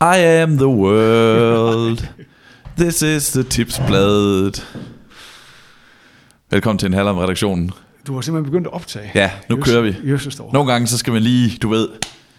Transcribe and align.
I 0.00 0.16
am 0.18 0.56
the 0.58 0.66
world. 0.68 1.98
This 2.78 3.02
is 3.02 3.32
the 3.32 3.42
tipsbladet. 3.42 4.66
Velkommen 6.50 6.78
til 6.78 6.86
en 6.86 6.92
halv 6.92 7.08
om 7.08 7.18
redaktionen. 7.18 7.70
Du 8.06 8.14
har 8.14 8.20
simpelthen 8.20 8.50
begyndt 8.52 8.66
at 8.66 8.72
optage. 8.72 9.10
Ja, 9.14 9.30
nu 9.50 9.56
kører 9.56 9.80
vi. 9.80 9.96
Jøsses 10.04 10.36
dog. 10.36 10.50
Nogle 10.52 10.72
gange 10.72 10.86
så 10.86 10.98
skal 10.98 11.12
man 11.12 11.22
lige, 11.22 11.58
du 11.62 11.68
ved. 11.68 11.88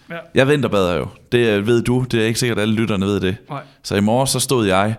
Ja. 0.09 0.15
Jeg 0.35 0.47
vinterbader 0.47 0.93
jo. 0.97 1.07
Det 1.31 1.67
ved 1.67 1.81
du. 1.81 2.05
Det 2.11 2.21
er 2.21 2.25
ikke 2.25 2.39
sikkert, 2.39 2.57
at 2.57 2.61
alle 2.61 2.75
lytterne 2.75 3.05
ved 3.05 3.19
det. 3.19 3.35
Nej. 3.49 3.61
Så 3.83 3.95
i 3.95 3.99
morges 3.99 4.29
så 4.29 4.39
stod 4.39 4.67
jeg 4.67 4.95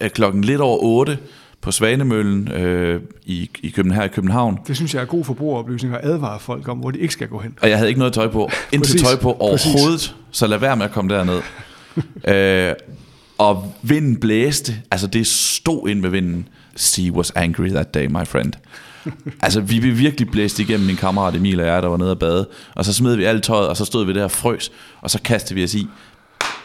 øh, 0.00 0.10
klokken 0.10 0.44
lidt 0.44 0.60
over 0.60 0.78
8 0.82 1.18
på 1.60 1.72
Svanemøllen 1.72 2.52
øh, 2.52 3.00
i, 3.24 3.50
i 3.62 3.68
København, 3.70 4.00
her 4.02 4.08
i 4.08 4.12
København. 4.14 4.58
Det 4.66 4.76
synes 4.76 4.94
jeg 4.94 5.00
er 5.02 5.06
god 5.06 5.24
forbrugeroplysning 5.24 5.94
at 5.94 6.00
advare 6.02 6.40
folk 6.40 6.68
om, 6.68 6.78
hvor 6.78 6.90
de 6.90 6.98
ikke 6.98 7.12
skal 7.12 7.28
gå 7.28 7.38
hen. 7.38 7.58
Og 7.62 7.68
jeg 7.68 7.76
havde 7.78 7.88
ikke 7.88 7.98
noget 7.98 8.14
tøj 8.14 8.28
på. 8.28 8.50
Intet 8.72 8.88
Præcis. 8.88 9.02
tøj 9.02 9.16
på 9.16 9.36
Præcis. 9.50 9.66
overhovedet. 9.74 10.14
Så 10.30 10.46
lad 10.46 10.58
være 10.58 10.76
med 10.76 10.84
at 10.84 10.92
komme 10.92 11.14
derned. 11.14 11.40
øh, 12.34 12.72
og 13.38 13.74
vinden 13.82 14.16
blæste. 14.16 14.76
Altså 14.90 15.06
det 15.06 15.26
stod 15.26 15.88
ind 15.88 16.00
med 16.00 16.10
vinden. 16.10 16.48
Sea 16.76 17.10
was 17.10 17.30
angry 17.30 17.68
that 17.68 17.94
day, 17.94 18.06
my 18.06 18.26
friend. 18.26 18.52
altså 19.42 19.60
vi 19.60 19.80
blev 19.80 19.98
virkelig 19.98 20.30
blæst 20.30 20.58
igennem 20.58 20.86
min 20.86 20.96
kammerat 20.96 21.34
Emil 21.34 21.60
og 21.60 21.66
jeg, 21.66 21.82
der 21.82 21.88
var 21.88 21.96
nede 21.96 22.10
og 22.10 22.18
bade. 22.18 22.48
Og 22.74 22.84
så 22.84 22.92
smed 22.92 23.16
vi 23.16 23.24
alt 23.24 23.44
tøjet, 23.44 23.68
og 23.68 23.76
så 23.76 23.84
stod 23.84 24.06
vi 24.06 24.12
der 24.12 24.24
og 24.24 24.30
frøs. 24.30 24.72
Og 25.00 25.10
så 25.10 25.22
kastede 25.22 25.54
vi 25.54 25.64
os 25.64 25.74
i. 25.74 25.86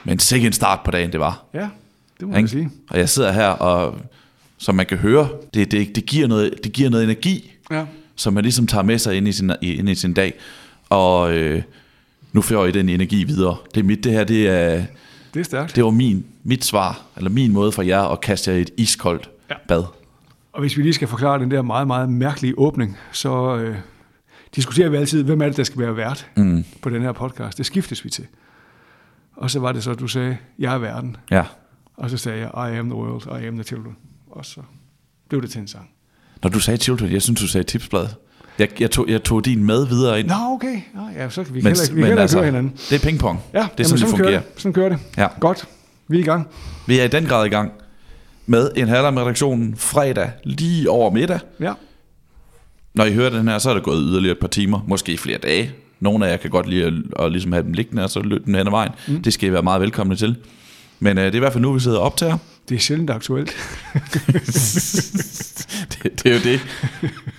Men 0.03 0.19
sikke 0.19 0.47
en 0.47 0.53
start 0.53 0.79
på 0.85 0.91
dagen 0.91 1.11
det 1.11 1.19
var. 1.19 1.45
Ja, 1.53 1.67
det 2.19 2.27
må 2.27 2.33
man 2.33 2.47
sige. 2.47 2.69
Og 2.89 2.97
jeg 2.99 3.09
sidder 3.09 3.31
her, 3.31 3.47
og 3.47 4.01
som 4.57 4.75
man 4.75 4.85
kan 4.85 4.97
høre, 4.97 5.29
det, 5.53 5.71
det, 5.71 5.95
det, 5.95 6.05
giver, 6.05 6.27
noget, 6.27 6.53
det 6.63 6.73
giver 6.73 6.89
noget 6.89 7.03
energi 7.03 7.51
Ja. 7.71 7.85
som 8.15 8.33
man 8.33 8.43
ligesom 8.43 8.67
tager 8.67 8.83
med 8.83 8.97
sig 8.97 9.17
ind 9.17 9.27
i 9.27 9.31
sin, 9.31 9.51
ind 9.61 9.89
i 9.89 9.95
sin 9.95 10.13
dag. 10.13 10.33
Og 10.89 11.33
øh, 11.33 11.61
nu 12.33 12.41
får 12.41 12.65
jeg 12.65 12.73
den 12.73 12.89
energi 12.89 13.23
videre. 13.23 13.57
Det 13.75 13.79
er 13.79 13.83
mit, 13.85 14.03
det 14.03 14.11
her, 14.11 14.23
det 14.23 14.47
er, 14.47 14.83
Det 15.37 15.41
er 15.43 15.45
stærkt. 15.45 15.75
det 15.75 15.83
var 15.83 15.89
min, 15.89 16.25
mit 16.43 16.65
svar, 16.65 17.01
eller 17.17 17.29
min 17.29 17.53
måde 17.53 17.71
for 17.71 17.81
jer 17.81 18.01
at 18.01 18.21
kaste 18.21 18.51
jer 18.51 18.57
et 18.57 18.69
iskoldt 18.77 19.29
Ja. 19.49 19.55
bad. 19.67 19.83
Og 20.53 20.59
hvis 20.59 20.77
vi 20.77 20.81
lige 20.81 20.93
skal 20.93 21.07
forklare 21.07 21.39
den 21.39 21.51
der 21.51 21.61
meget, 21.61 21.87
meget 21.87 22.09
mærkelige 22.09 22.53
åbning, 22.59 22.97
så 23.11 23.55
øh, 23.57 23.77
diskuterer 24.55 24.89
vi 24.89 24.97
altid, 24.97 25.23
hvem 25.23 25.41
er 25.41 25.45
det, 25.45 25.57
der 25.57 25.63
skal 25.63 25.81
være 25.81 25.95
vært 25.97 26.27
Mm. 26.35 26.63
på 26.81 26.89
den 26.89 27.01
her 27.01 27.11
podcast. 27.11 27.57
Det 27.57 27.65
skiftes 27.65 28.05
vi 28.05 28.09
til. 28.09 28.25
Og 29.35 29.51
så 29.51 29.59
var 29.59 29.71
det 29.71 29.83
så, 29.83 29.91
at 29.91 29.99
du 29.99 30.07
sagde, 30.07 30.37
jeg 30.59 30.73
er 30.73 30.77
verden. 30.77 31.17
Ja. 31.31 31.43
Og 31.97 32.09
så 32.09 32.17
sagde 32.17 32.39
jeg, 32.39 32.71
I 32.73 32.77
am 32.77 32.89
the 32.89 32.95
world, 32.99 33.41
I 33.43 33.45
am 33.47 33.53
the 33.55 33.63
children. 33.63 33.95
Og 34.31 34.45
så 34.45 34.61
blev 35.29 35.41
det 35.41 35.49
til 35.49 35.61
en 35.61 35.67
sang. 35.67 35.89
Når 36.43 36.49
du 36.49 36.59
sagde 36.59 36.77
children, 36.83 37.11
jeg 37.11 37.21
synes, 37.21 37.39
du 37.41 37.47
sagde 37.47 37.63
tipsblad. 37.63 38.07
Jeg, 38.59 38.81
jeg, 38.81 38.91
tog, 38.91 39.09
jeg 39.09 39.23
tog 39.23 39.45
din 39.45 39.65
med 39.65 39.87
videre 39.87 40.19
ind. 40.19 40.27
Nå, 40.27 40.35
okay. 40.49 40.81
Nå, 40.95 41.01
ja, 41.15 41.29
så 41.29 41.43
kan 41.43 41.53
vi 41.53 41.61
men, 41.61 41.67
heller, 41.67 41.93
vi 41.93 42.01
kan 42.01 42.07
heller 42.07 42.21
altså, 42.21 42.43
hinanden. 42.43 42.73
det 42.89 42.95
er 42.95 42.99
pingpong. 42.99 43.39
Ja, 43.53 43.59
det 43.59 43.65
er 43.65 43.69
jamen, 43.77 43.85
sådan, 43.85 43.97
det 43.97 44.07
kører 44.07 44.17
fungerer. 44.17 44.39
det. 44.39 44.61
Sådan 44.61 44.73
kører 44.73 44.89
det. 44.89 44.99
Ja. 45.17 45.27
Godt. 45.39 45.67
Vi 46.07 46.17
er 46.17 46.21
i 46.21 46.23
gang. 46.23 46.47
Vi 46.87 46.99
er 46.99 47.03
i 47.03 47.07
den 47.07 47.25
grad 47.25 47.45
i 47.45 47.49
gang 47.49 47.71
med 48.45 48.71
en 48.75 48.87
halv 48.87 49.13
med 49.13 49.21
redaktionen 49.21 49.75
fredag 49.75 50.31
lige 50.43 50.89
over 50.89 51.11
middag. 51.11 51.39
Ja. 51.59 51.73
Når 52.93 53.05
I 53.05 53.13
hører 53.13 53.29
den 53.29 53.47
her, 53.47 53.57
så 53.57 53.69
er 53.69 53.73
det 53.73 53.83
gået 53.83 53.99
yderligere 54.01 54.31
et 54.31 54.39
par 54.39 54.47
timer, 54.47 54.79
måske 54.87 55.17
flere 55.17 55.37
dage. 55.37 55.71
Nogle 55.99 56.27
af 56.27 56.31
jer 56.31 56.37
kan 56.37 56.49
godt 56.49 56.69
lide 56.69 56.85
at, 56.85 56.93
at 57.19 57.31
ligesom 57.31 57.51
have 57.51 57.63
dem 57.63 57.73
liggende, 57.73 58.03
og 58.03 58.09
så 58.09 58.19
løbe 58.19 58.45
den 58.45 58.55
hen 58.55 58.67
ad 58.67 58.71
vejen. 58.71 58.91
Mm. 59.07 59.21
Det 59.21 59.33
skal 59.33 59.49
I 59.49 59.53
være 59.53 59.63
meget 59.63 59.81
velkomne 59.81 60.15
til. 60.15 60.35
Men 60.99 61.17
øh, 61.17 61.23
det 61.25 61.31
er 61.31 61.35
i 61.35 61.39
hvert 61.39 61.53
fald 61.53 61.61
nu, 61.61 61.73
vi 61.73 61.79
sidder 61.79 61.97
og 61.97 62.03
optager. 62.05 62.37
Det 62.69 62.75
er 62.75 62.79
sjældent 62.79 63.09
aktuelt. 63.09 63.55
det, 65.93 66.23
det, 66.23 66.25
er 66.25 66.33
jo 66.33 66.39
det. 66.43 66.59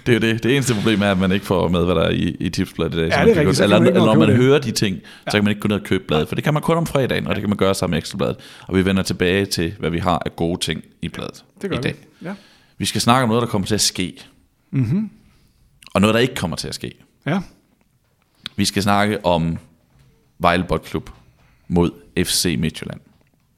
Det 0.06 0.08
er 0.08 0.12
jo 0.12 0.18
det. 0.34 0.42
Det 0.42 0.54
eneste 0.56 0.74
problem 0.74 1.02
er, 1.02 1.10
at 1.10 1.18
man 1.18 1.32
ikke 1.32 1.46
får 1.46 1.68
med, 1.68 1.84
hvad 1.84 1.94
der 1.94 2.00
er 2.02 2.10
i, 2.10 2.36
i 2.40 2.50
tipsbladet 2.50 2.94
i 2.94 2.96
dag. 2.96 3.06
Ja, 3.08 3.12
Så 3.12 3.18
man 3.18 3.26
det 3.28 3.36
er 3.36 3.40
rigtigt. 3.40 3.60
Eller, 3.60 3.76
eller 3.76 3.92
nå 4.00 4.04
når 4.06 4.14
man 4.14 4.28
det. 4.28 4.36
hører 4.36 4.58
de 4.58 4.70
ting, 4.70 4.98
så 5.24 5.30
kan 5.32 5.44
man 5.44 5.50
ikke 5.50 5.60
gå 5.60 5.68
ned 5.68 5.76
og 5.76 5.82
købe 5.82 6.04
bladet. 6.08 6.28
For 6.28 6.34
det 6.34 6.44
kan 6.44 6.52
man 6.54 6.62
kun 6.62 6.76
om 6.76 6.86
fredagen, 6.86 7.26
og 7.26 7.34
det 7.34 7.42
kan 7.42 7.48
man 7.50 7.56
gøre 7.56 7.74
sammen 7.74 7.92
med 7.94 7.98
ekstrabladet. 7.98 8.36
Og 8.68 8.76
vi 8.76 8.84
vender 8.84 9.02
tilbage 9.02 9.46
til, 9.46 9.74
hvad 9.78 9.90
vi 9.90 9.98
har 9.98 10.22
af 10.26 10.36
gode 10.36 10.60
ting 10.60 10.82
i 11.02 11.08
bladet 11.08 11.44
Det 11.62 11.70
gør 11.70 11.78
i 11.78 11.80
dag. 11.80 11.94
vi. 12.20 12.26
Ja. 12.28 12.34
Vi 12.78 12.84
skal 12.84 13.00
snakke 13.00 13.22
om 13.22 13.28
noget, 13.28 13.42
der 13.42 13.48
kommer 13.48 13.66
til 13.66 13.74
at 13.74 13.80
ske. 13.80 14.14
Mm-hmm. 14.70 15.10
Og 15.94 16.00
noget, 16.00 16.14
der 16.14 16.20
ikke 16.20 16.34
kommer 16.34 16.56
til 16.56 16.68
at 16.68 16.74
ske. 16.74 16.92
ja. 17.26 17.40
Vi 18.56 18.64
skal 18.64 18.82
snakke 18.82 19.24
om 19.26 19.58
Vejle 20.38 20.64
Boldklub 20.68 21.10
mod 21.68 21.90
FC 22.24 22.56
Midtjylland. 22.58 23.00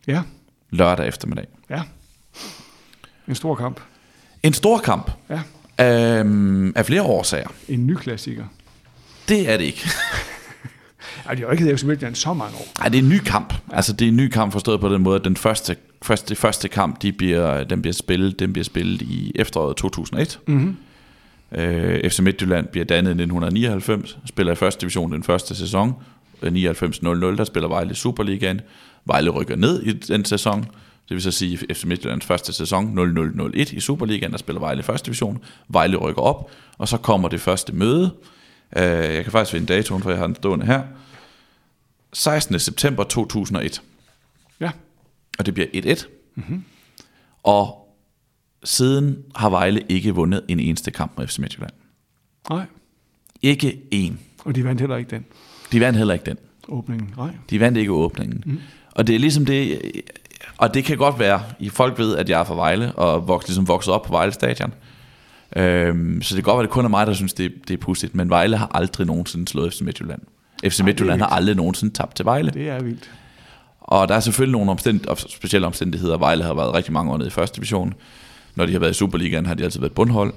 Ja. 0.07 0.23
Lørdag 0.71 1.09
eftermiddag. 1.09 1.47
Ja. 1.71 1.83
En 3.29 3.35
stor 3.35 3.55
kamp. 3.55 3.81
En 4.43 4.53
stor 4.53 4.79
kamp. 4.79 5.11
Ja. 5.31 5.41
Øhm, 6.21 6.73
af 6.77 6.87
flere 6.87 7.03
årsager. 7.03 7.49
En 7.69 7.87
ny 7.87 7.95
klassiker. 7.95 8.45
Det 9.29 9.51
er 9.51 9.57
det 9.57 9.65
ikke. 9.65 9.89
Ej, 11.27 11.35
de 11.35 11.43
har 11.43 11.51
ikke 11.51 11.65
heddet 11.65 11.81
FC 11.81 11.85
Midtjylland 11.85 12.15
så 12.15 12.33
mange 12.33 12.57
år. 12.57 12.67
Nej, 12.79 12.89
det 12.89 12.99
er 12.99 13.03
en 13.03 13.09
ny 13.09 13.19
kamp. 13.19 13.55
Altså, 13.73 13.93
det 13.93 14.05
er 14.05 14.09
en 14.09 14.17
ny 14.17 14.29
kamp 14.29 14.53
forstået 14.53 14.81
på 14.81 14.89
den 14.89 15.03
måde, 15.03 15.17
at 15.17 15.25
den 15.25 15.37
første, 15.37 15.77
første, 16.03 16.35
første 16.35 16.69
kamp, 16.69 17.03
de 17.03 17.13
bliver, 17.13 17.65
den 17.65 17.83
bliver 17.83 17.95
spillet, 17.95 18.41
den 18.41 18.53
bliver 18.53 18.65
spillet 18.65 19.03
i 19.03 19.33
efteråret 19.35 19.77
2001. 19.77 20.41
Mm-hmm. 20.47 20.77
Øh, 21.55 22.11
FC 22.11 22.21
Midtjylland 22.21 22.67
bliver 22.67 22.85
dannet 22.85 23.11
i 23.11 23.23
1999, 23.23 24.19
spiller 24.27 24.53
i 24.53 24.57
første 24.57 24.81
division 24.81 25.13
den 25.13 25.23
første 25.23 25.55
sæson, 25.55 25.95
øh, 26.43 26.53
99-00, 26.53 27.37
der 27.37 27.45
spiller 27.45 27.69
Vejle 27.69 27.95
Superligaen. 27.95 28.61
Vejle 29.05 29.31
rykker 29.31 29.57
ned 29.57 29.83
i 29.83 29.93
den 29.93 30.25
sæson, 30.25 30.61
det 31.09 31.15
vil 31.15 31.23
så 31.23 31.31
sige 31.31 31.57
FC 31.75 31.85
Midtjyllands 31.85 32.25
første 32.25 32.53
sæson, 32.53 32.99
0001 33.55 33.73
i 33.73 33.81
Superligaen, 33.81 34.33
der 34.33 34.39
spiller 34.39 34.61
Vejle 34.61 34.81
i 34.81 34.83
første 34.83 35.07
division. 35.07 35.39
Vejle 35.69 35.97
rykker 35.97 36.23
op, 36.23 36.51
og 36.79 36.89
så 36.89 36.97
kommer 36.97 37.29
det 37.29 37.41
første 37.41 37.73
møde. 37.73 38.15
Øh, 38.77 38.83
jeg 38.85 39.23
kan 39.25 39.33
faktisk 39.33 39.53
finde 39.53 39.67
datoen, 39.75 40.03
for 40.03 40.11
jeg 40.11 40.19
har 40.19 40.27
den 40.27 40.35
stående 40.37 40.67
her. 40.67 40.83
16. 42.13 42.59
september 42.59 43.05
2001, 43.05 43.83
Ja. 44.61 44.71
og 45.39 45.47
det 45.47 45.55
bliver 45.55 45.67
1-1. 45.75 46.07
Mm-hmm. 46.35 46.65
Og 47.43 47.89
siden 48.65 49.19
har 49.35 49.51
Vejle 49.51 49.83
ikke 49.89 50.15
vundet 50.15 50.43
en 50.49 50.61
eneste 50.61 50.91
kamp 50.91 51.19
med 51.19 51.27
FC 51.27 51.39
Midtjylland. 51.39 51.73
Nej. 52.51 52.65
Ikke 53.43 53.81
én. 53.95 54.13
Og 54.45 54.55
de 54.55 54.65
vandt 54.65 54.81
heller 54.81 54.97
ikke 54.97 55.11
den 55.11 55.25
De 55.73 55.81
vandt 55.81 55.99
heller 55.99 56.15
ikke 56.15 56.25
den. 56.27 56.37
åbningen. 56.69 57.15
Nej. 57.17 57.31
De 57.51 57.61
vandt 57.61 57.79
ikke 57.79 57.93
åbningen. 57.93 58.43
Mm. 58.47 58.59
Og 59.01 59.07
det 59.07 59.15
er 59.15 59.19
ligesom 59.19 59.47
det, 59.47 59.81
og 60.59 60.75
det 60.75 60.85
kan 60.85 60.97
godt 60.97 61.19
være, 61.19 61.43
folk 61.71 61.99
ved, 61.99 62.17
at 62.17 62.29
jeg 62.29 62.41
er 62.41 62.45
fra 62.45 62.55
Vejle, 62.55 62.93
og 62.93 63.29
vokset, 63.29 63.49
ligesom 63.49 63.69
vokset 63.69 63.95
op 63.95 64.03
på 64.03 64.13
Vejle 64.13 64.33
Stadion. 64.33 64.73
Øhm, 65.57 66.23
så 66.23 66.37
det 66.37 66.45
kan 66.45 66.51
godt 66.51 66.57
være, 66.57 66.63
at 66.63 66.69
det 66.69 66.73
kun 66.73 66.85
er 66.85 66.89
mig, 66.89 67.07
der 67.07 67.13
synes, 67.13 67.33
det, 67.33 67.53
det 67.69 67.75
er 67.75 67.79
pudsigt, 67.79 68.15
men 68.15 68.31
Vejle 68.31 68.57
har 68.57 68.71
aldrig 68.75 69.07
nogensinde 69.07 69.49
slået 69.49 69.73
FC 69.73 69.81
Midtjylland. 69.81 70.21
FC 70.65 70.81
er 70.81 70.85
Midtjylland 70.85 71.21
har 71.21 71.29
aldrig 71.29 71.57
nogensinde 71.57 71.95
tabt 71.95 72.17
til 72.17 72.25
Vejle. 72.25 72.51
Det 72.51 72.69
er 72.69 72.83
vildt. 72.83 73.11
Og 73.81 74.09
der 74.09 74.15
er 74.15 74.21
selvfølgelig 74.21 74.53
nogle 74.53 74.71
omstænd- 74.71 75.07
og 75.07 75.19
specielle 75.19 75.67
omstændigheder. 75.67 76.19
Vejle 76.19 76.45
har 76.45 76.55
været 76.55 76.75
rigtig 76.75 76.93
mange 76.93 77.13
år 77.13 77.17
nede 77.17 77.29
i 77.29 77.31
første 77.31 77.57
division. 77.57 77.95
Når 78.55 78.67
de 78.67 78.73
har 78.73 78.79
været 78.79 78.91
i 78.91 78.95
Superligaen, 78.95 79.47
har 79.47 79.55
de 79.55 79.65
altid 79.65 79.81
været 79.81 79.95
bundhold. 79.95 80.35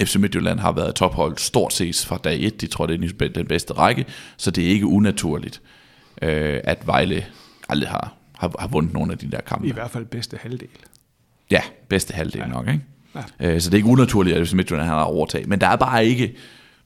FC 0.00 0.16
Midtjylland 0.16 0.58
har 0.60 0.72
været 0.72 0.94
tophold 0.94 1.36
stort 1.36 1.72
set 1.72 2.04
fra 2.06 2.18
dag 2.24 2.42
1. 2.42 2.60
De 2.60 2.66
tror, 2.66 2.86
det 2.86 3.22
er 3.22 3.28
den 3.28 3.46
bedste 3.46 3.72
række. 3.72 4.06
Så 4.36 4.50
det 4.50 4.64
er 4.64 4.68
ikke 4.68 4.86
unaturligt, 4.86 5.60
øh, 6.22 6.60
at 6.64 6.86
Vejle 6.86 7.24
aldrig 7.68 7.88
har, 7.88 8.14
har, 8.34 8.52
har 8.58 8.68
vundet 8.68 8.92
nogle 8.92 9.12
af 9.12 9.18
de 9.18 9.30
der 9.30 9.40
kampe. 9.40 9.66
I 9.68 9.70
hvert 9.72 9.90
fald 9.90 10.04
bedste 10.04 10.38
halvdel. 10.40 10.68
Ja, 11.50 11.60
bedste 11.88 12.14
halvdel 12.14 12.40
ja. 12.40 12.46
nok, 12.46 12.68
ikke? 12.68 12.80
Ja. 13.40 13.54
Øh, 13.54 13.60
så 13.60 13.70
det 13.70 13.74
er 13.74 13.78
ikke 13.78 13.88
unaturligt, 13.88 14.36
at 14.36 14.54
Midtjylland 14.54 14.88
har 14.88 15.02
overtag. 15.02 15.48
Men 15.48 15.60
der 15.60 15.66
er 15.68 15.76
bare 15.76 16.06
ikke... 16.06 16.36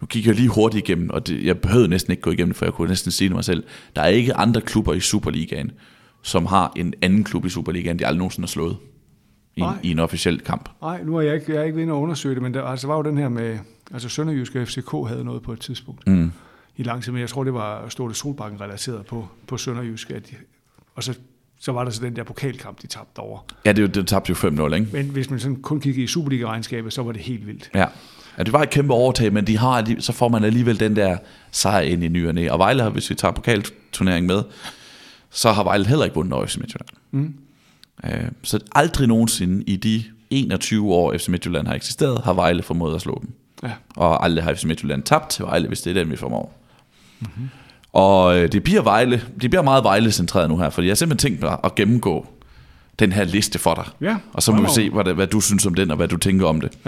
Nu 0.01 0.07
kigger 0.07 0.31
jeg 0.31 0.37
lige 0.37 0.49
hurtigt 0.49 0.89
igennem, 0.89 1.11
og 1.11 1.27
det, 1.27 1.45
jeg 1.45 1.59
behøvede 1.59 1.89
næsten 1.89 2.11
ikke 2.11 2.23
gå 2.23 2.31
igennem, 2.31 2.55
for 2.55 2.65
jeg 2.65 2.73
kunne 2.73 2.89
næsten 2.89 3.13
sige 3.13 3.29
det 3.29 3.35
mig 3.37 3.45
selv. 3.45 3.65
Der 3.97 4.03
er 4.03 4.07
ikke 4.09 4.35
andre 4.35 4.61
klubber 4.61 4.95
i 4.95 5.01
Superligaen, 5.01 5.71
som 6.23 6.47
har 6.47 6.73
en 6.77 6.95
anden 7.03 7.25
klub 7.25 7.45
i 7.47 7.49
Superligaen, 7.49 7.99
de 7.99 8.07
aldrig 8.07 8.19
nogensinde 8.19 8.47
har 8.47 8.49
slået 8.49 8.77
i, 9.57 9.61
en, 9.61 9.69
i 9.83 9.91
en 9.91 9.99
officiel 9.99 10.41
kamp. 10.41 10.69
Nej, 10.83 11.03
nu 11.03 11.17
er 11.17 11.21
jeg 11.21 11.35
ikke, 11.35 11.53
jeg 11.53 11.61
er 11.61 11.65
ikke 11.65 11.77
ved 11.77 11.85
at 11.85 11.91
undersøge 11.91 12.35
det, 12.35 12.43
men 12.43 12.55
der 12.55 12.63
altså, 12.63 12.87
var 12.87 12.97
jo 12.97 13.03
den 13.03 13.19
her 13.19 13.29
med, 13.29 13.59
altså 13.93 14.09
Sønderjysk 14.09 14.55
og 14.55 14.69
FCK 14.69 14.91
havde 15.09 15.25
noget 15.25 15.43
på 15.43 15.53
et 15.53 15.61
tidspunkt 15.61 16.07
Mm. 16.07 16.33
i 16.77 16.83
lang 16.83 17.03
tid, 17.03 17.13
men 17.13 17.21
jeg 17.21 17.29
tror, 17.29 17.45
det 17.45 17.55
var 17.55 17.89
Storte 17.89 18.15
Solbakken 18.15 18.61
relateret 18.61 19.07
på, 19.07 19.29
på 19.47 19.57
Sønderjysk, 19.57 20.11
at 20.11 20.33
og 20.95 21.05
så, 21.05 21.15
så 21.61 21.73
var 21.73 21.85
der 21.85 21.91
så 21.91 22.03
den 22.03 22.17
der 22.17 22.25
pokalkamp, 22.25 22.83
de 22.83 22.87
tabte 22.87 23.19
over. 23.19 23.39
Ja, 23.65 23.73
det, 23.73 23.79
er 23.79 23.83
jo- 23.83 23.89
det 23.89 24.07
tabte 24.07 24.31
jo 24.31 24.49
5-0, 24.69 24.75
ikke? 24.75 24.87
Men 24.93 25.07
hvis 25.07 25.31
man 25.31 25.41
sådan 25.41 25.57
kun 25.63 25.81
kiggede 25.81 26.05
i 26.05 26.07
Superliga-regnskabet, 26.07 26.93
så 26.93 27.03
var 27.03 27.13
det 27.13 27.21
helt 27.21 27.47
vildt. 27.47 27.71
Ja. 27.75 27.87
ja, 28.39 28.43
det 28.43 28.53
var 28.53 28.63
et 28.63 28.71
kæmpe 28.71 28.95
overtag, 28.95 29.33
men 29.33 29.47
de 29.47 29.59
har, 29.59 29.95
så 29.99 30.13
får 30.13 30.29
man 30.29 30.45
alligevel 30.45 30.81
den 30.81 30.97
der 30.97 31.17
sejr 31.51 31.81
ind 31.81 32.05
i 32.05 32.09
ny 32.09 32.51
og 32.51 32.59
Vejle 32.59 32.89
hvis 32.89 33.11
vi 33.11 33.15
tager 33.15 33.33
pokalturneringen 33.33 34.27
med, 34.27 34.43
så 35.31 35.53
har 35.53 35.65
Vejle 35.65 35.87
heller 35.87 36.05
ikke 36.05 36.15
vundet 36.15 36.51
FC 36.51 36.57
Midtjylland. 36.57 36.89
Mm. 37.11 37.35
Øh, 38.05 38.25
Så 38.43 38.59
aldrig 38.73 39.09
nogensinde 39.09 39.65
i 39.67 39.77
de 39.77 40.05
21 40.31 40.93
år 40.93 41.19
FC 41.19 41.29
Midtjylland 41.29 41.67
har 41.67 41.75
eksisteret, 41.75 42.21
har 42.25 42.33
Vejle 42.33 42.63
formået 42.63 42.95
at 42.95 43.01
slå 43.01 43.19
dem. 43.21 43.31
Ja. 43.63 43.73
Og 43.97 44.25
aldrig 44.25 44.45
har 44.45 44.55
FC 44.55 44.65
Midtjylland 44.65 45.03
tabt 45.03 45.31
til 45.31 45.45
Vejle, 45.45 45.69
hvis 45.69 45.81
det 45.81 45.91
er 45.91 45.95
den, 45.95 46.11
vi 46.11 46.17
formår. 46.17 46.59
Mm-hmm. 47.21 47.49
Og 47.93 48.39
øh, 48.39 48.53
det 48.53 48.63
bliver 48.65 48.83
Vejle, 48.83 49.23
det 49.41 49.51
bliver 49.51 49.63
meget 49.63 49.85
Vejle-centreret 49.85 50.49
nu 50.51 50.59
her, 50.59 50.71
fordi 50.71 50.87
jeg 50.87 50.91
har 50.91 50.97
simpelthen 50.97 51.31
tænkt 51.31 51.43
mig 51.43 51.59
at 51.65 51.75
gennemgå 51.75 52.27
den 52.99 53.13
her 53.13 53.25
liste 53.25 53.59
for 53.59 53.75
dig. 53.75 53.85
Ja, 54.01 54.17
Og 54.33 54.43
så 54.43 54.53
må 54.53 54.63
vi 54.63 54.69
se, 54.75 54.91
hvad, 54.91 55.05
det, 55.05 55.15
hvad 55.15 55.27
du 55.27 55.41
synes 55.41 55.67
om 55.67 55.75
den, 55.75 55.91
og 55.91 55.97
hvad 55.97 56.09
du 56.09 56.17
tænker 56.17 56.47
om 56.47 56.61
det. 56.61 56.79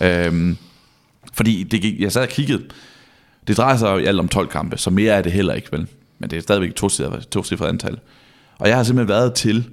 Ja. 0.00 0.26
Øhm, 0.26 0.56
fordi 1.32 1.62
det, 1.62 1.80
gik- 1.82 2.00
jeg 2.00 2.12
sad 2.12 2.22
og 2.22 2.28
kiggede. 2.28 2.62
Det 3.46 3.56
drejer 3.56 3.76
sig 3.76 3.86
jo 3.86 3.96
alt 4.06 4.20
om 4.20 4.28
12 4.28 4.48
kampe, 4.48 4.76
så 4.78 4.90
mere 4.90 5.12
er 5.14 5.22
det 5.22 5.32
heller 5.32 5.54
ikke, 5.54 5.68
vel? 5.72 5.86
Men 6.18 6.30
det 6.30 6.36
er 6.36 6.40
stadigvæk 6.42 6.74
to 6.74 7.64
antal. 7.64 7.98
Og 8.58 8.68
jeg 8.68 8.76
har 8.76 8.82
simpelthen 8.84 9.08
været 9.08 9.34
til 9.34 9.68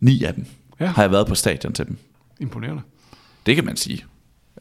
ni 0.00 0.24
af 0.24 0.34
dem. 0.34 0.44
Ja. 0.80 0.86
Har 0.86 1.02
jeg 1.02 1.10
været 1.10 1.26
på 1.26 1.34
stadion 1.34 1.72
til 1.72 1.86
dem. 1.86 1.96
Imponerende. 2.40 2.82
Det 3.46 3.54
kan 3.54 3.64
man 3.64 3.76
sige. 3.76 4.04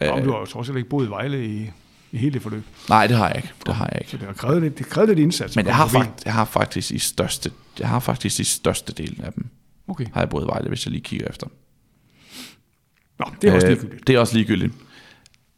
Øh. 0.02 0.12
Og 0.14 0.24
du 0.24 0.32
har 0.32 0.40
jo 0.40 0.46
trods 0.46 0.70
alt 0.70 0.78
ikke 0.78 0.90
boet 0.90 1.06
i 1.08 1.10
Vejle 1.10 1.46
i, 1.46 1.70
i 2.18 2.22
hele 2.22 2.34
det 2.34 2.42
forløb. 2.42 2.64
Nej, 2.90 3.08
det 3.08 3.18
har 3.18 3.28
jeg 3.28 3.36
ikke. 3.36 3.52
Det 3.66 3.76
har 3.76 3.90
jeg 3.92 4.02
ikke. 4.02 4.12
Så 4.12 4.18
det 4.18 4.26
har 4.26 4.34
krævet 4.34 4.62
lidt, 4.62 4.78
det 4.78 4.86
krævede 4.86 5.12
lidt 5.12 5.20
indsats. 5.20 5.56
Men 5.56 5.66
jeg 5.66 5.76
har, 5.76 5.88
fakt, 5.88 6.26
jeg 6.26 6.34
har 6.34 6.46
faktisk 6.46 6.92
i 6.92 7.00
største, 7.00 7.52
jeg 7.80 7.90
har 7.90 8.00
faktisk 8.00 8.40
i 8.40 8.44
største 8.44 8.94
delen 8.94 9.24
af 9.24 9.34
dem, 9.34 9.46
Okay. 9.88 10.06
har 10.14 10.22
jeg 10.22 10.34
i 10.34 10.46
Vejle, 10.46 10.68
hvis 10.68 10.86
jeg 10.86 10.92
lige 10.92 11.02
kigger 11.04 11.28
efter. 11.28 11.48
Nå, 13.20 13.26
det 13.42 13.50
er 13.50 13.54
også 13.56 13.68
Øh, 13.68 13.74
ligegyldigt. 13.74 14.08
Det 14.08 14.16
er 14.16 14.20
også 14.20 14.34
ligegyldigt. 14.34 14.74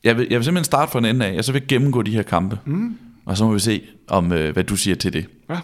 Jeg 0.04 0.18
vil, 0.18 0.28
jeg 0.30 0.40
vil 0.40 0.46
simpelthen 0.46 0.64
starte 0.66 0.92
fra 0.92 1.00
en 1.00 1.06
ende 1.06 1.26
af. 1.26 1.34
Jeg 1.36 1.46
så 1.46 1.52
vil 1.52 1.68
gennemgå 1.68 2.02
de 2.02 2.12
her 2.12 2.24
kampe. 2.24 2.60
Mm. 2.66 2.98
Og 3.26 3.38
så 3.38 3.46
må 3.46 3.54
vi 3.54 3.60
se, 3.60 3.82
om 4.08 4.32
øh, 4.32 4.54
hvad 4.54 4.64
du 4.64 4.76
siger 4.76 4.96
til 4.96 5.14
det. 5.14 5.26
Ja. 5.50 5.60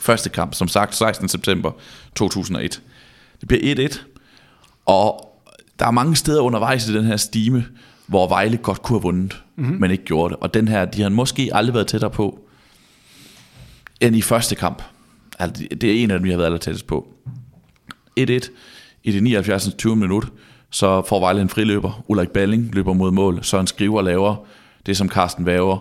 Første 0.00 0.28
kamp, 0.30 0.54
som 0.54 0.68
sagt, 0.68 0.94
16. 0.94 1.28
september 1.28 1.72
2001. 2.14 2.82
Det 3.40 3.48
bliver 3.48 3.88
1-1. 3.88 4.00
Og 4.86 5.38
der 5.78 5.86
er 5.86 5.90
mange 5.90 6.16
steder 6.16 6.40
undervejs 6.40 6.88
i 6.88 6.94
den 6.94 7.04
her 7.04 7.16
stime, 7.16 7.64
hvor 8.12 8.28
Vejle 8.28 8.56
godt 8.56 8.82
kunne 8.82 8.98
have 8.98 9.02
vundet, 9.02 9.42
mm-hmm. 9.56 9.80
men 9.80 9.90
ikke 9.90 10.04
gjorde 10.04 10.34
det. 10.34 10.42
Og 10.42 10.54
den 10.54 10.68
her, 10.68 10.84
de 10.84 11.02
har 11.02 11.08
måske 11.08 11.50
aldrig 11.52 11.74
været 11.74 11.86
tættere 11.86 12.10
på, 12.10 12.38
end 14.00 14.16
i 14.16 14.22
første 14.22 14.54
kamp. 14.54 14.82
Altså, 15.38 15.66
det 15.80 15.84
er 15.84 16.02
en 16.02 16.10
af 16.10 16.18
dem, 16.18 16.24
vi 16.24 16.30
har 16.30 16.36
været 16.36 16.46
aller 16.46 16.58
tættest 16.58 16.86
på. 16.86 17.08
1-1 18.20 18.22
i 19.04 19.12
det 19.12 19.22
79. 19.22 19.74
20 19.78 19.96
minut, 19.96 20.28
så 20.70 21.02
får 21.08 21.20
Vejle 21.20 21.40
en 21.40 21.48
friløber. 21.48 22.04
Ulrik 22.08 22.28
Balling 22.28 22.74
løber 22.74 22.92
mod 22.92 23.10
mål. 23.10 23.44
Søren 23.44 23.66
Skriver 23.66 24.02
laver 24.02 24.36
det, 24.86 24.96
som 24.96 25.08
Carsten 25.08 25.46
Væver 25.46 25.78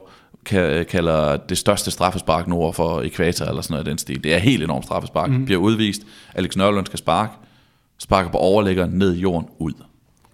ka- 0.49 0.83
kalder 0.83 1.37
det 1.37 1.57
største 1.57 1.91
straffespark 1.91 2.47
nord 2.47 2.73
for 2.73 3.01
ekvator, 3.01 3.45
eller 3.45 3.61
sådan 3.61 3.73
noget 3.73 3.87
i 3.87 3.89
den 3.89 3.97
stil. 3.97 4.23
Det 4.23 4.33
er 4.33 4.37
helt 4.37 4.63
enormt 4.63 4.85
straffespark. 4.85 5.29
Mm. 5.29 5.45
Bliver 5.45 5.59
udvist. 5.61 6.01
Alex 6.33 6.55
Nørlund 6.55 6.85
skal 6.85 6.99
sparke. 6.99 7.33
Sparker 7.97 8.31
på 8.31 8.37
overlægger 8.37 8.85
ned 8.85 9.15
i 9.15 9.19
jorden 9.19 9.49
ud. 9.59 9.73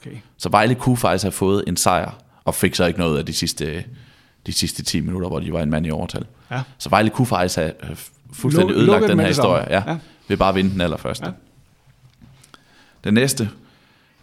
Okay. 0.07 0.18
Så 0.38 0.50
Vejle 0.50 0.75
kunne 0.75 0.98
faktisk 0.98 1.24
have 1.24 1.31
fået 1.31 1.63
en 1.68 1.77
sejr, 1.77 2.12
og 2.45 2.56
fik 2.56 2.75
så 2.75 2.86
ikke 2.86 3.00
noget 3.00 3.18
af 3.19 3.25
de 3.25 3.33
sidste, 3.33 3.83
de 4.45 4.54
sidste 4.54 4.83
10 4.83 5.00
minutter, 5.00 5.27
hvor 5.30 5.39
de 5.39 5.54
var 5.54 5.62
en 5.62 5.69
mand 5.69 5.88
i 5.88 5.92
overtal. 5.92 6.25
Ja. 6.51 6.62
Så 6.77 6.89
Vejle 6.89 7.09
kunne 7.09 7.25
faktisk 7.27 7.56
have 7.56 7.74
have 7.83 7.98
fuldstændig 8.33 8.75
Luk- 8.75 8.80
ødelagt 8.80 9.07
den 9.09 9.19
her 9.19 9.27
historie. 9.27 9.65
Ja, 9.69 9.83
Ja. 9.88 9.98
Ved 10.27 10.38
bare 10.38 10.50
at 10.50 10.56
vinde 10.56 10.71
den 10.71 10.81
allerførste. 10.81 11.25
Ja. 11.25 11.31
Den 13.04 13.13
næste 13.13 13.50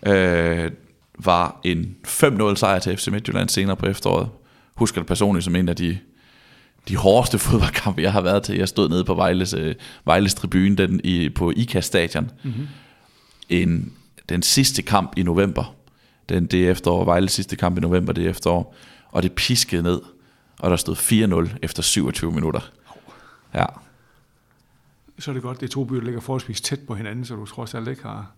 øh, 0.06 0.70
var 1.18 1.60
en 1.64 1.96
5-0 2.06 2.54
sejr 2.54 2.78
til 2.78 2.96
FC 2.96 3.08
Midtjylland 3.08 3.48
senere 3.48 3.76
på 3.76 3.86
efteråret. 3.86 4.28
Husker 4.74 5.00
det 5.00 5.08
personligt 5.08 5.44
som 5.44 5.56
en 5.56 5.68
af 5.68 5.76
de, 5.76 5.98
de 6.88 6.96
hårdeste 6.96 7.38
fodboldkampe, 7.48 8.02
jeg 8.02 8.12
har 8.12 8.20
været 8.20 8.42
til. 8.42 8.56
Jeg 8.56 8.68
stod 8.68 8.88
nede 8.88 9.04
på 9.04 9.14
Vejles, 9.14 9.54
øh, 9.54 9.74
Vejles 10.04 10.34
tribune 10.34 10.74
den 10.76 11.00
i, 11.04 11.28
på 11.28 11.52
IKAS 11.56 11.84
stadion. 11.84 12.30
Mm-hmm. 12.42 12.68
En, 13.48 13.92
den 14.28 14.42
sidste 14.42 14.82
kamp 14.82 15.12
i 15.16 15.22
november. 15.22 15.74
Den, 16.28 16.46
det 16.46 16.70
efterår, 16.70 17.04
Vejles 17.04 17.32
sidste 17.32 17.56
kamp 17.56 17.78
i 17.78 17.80
november 17.80 18.12
det 18.12 18.26
efterår. 18.26 18.74
Og 19.08 19.22
det 19.22 19.32
piskede 19.32 19.82
ned, 19.82 20.00
og 20.58 20.70
der 20.70 20.76
stod 20.76 20.96
4-0 21.48 21.56
efter 21.62 21.82
27 21.82 22.32
minutter. 22.32 22.70
Ja, 23.54 23.64
Så 25.18 25.30
er 25.30 25.32
det 25.32 25.42
godt, 25.42 25.60
det 25.60 25.66
er 25.66 25.70
to 25.70 25.84
byer, 25.84 25.98
der 25.98 26.04
ligger 26.04 26.20
forholdsvis 26.20 26.60
tæt 26.60 26.80
på 26.80 26.94
hinanden, 26.94 27.24
så 27.24 27.34
du 27.34 27.46
trods 27.46 27.74
alt 27.74 27.88
ikke 27.88 28.02
har 28.02 28.32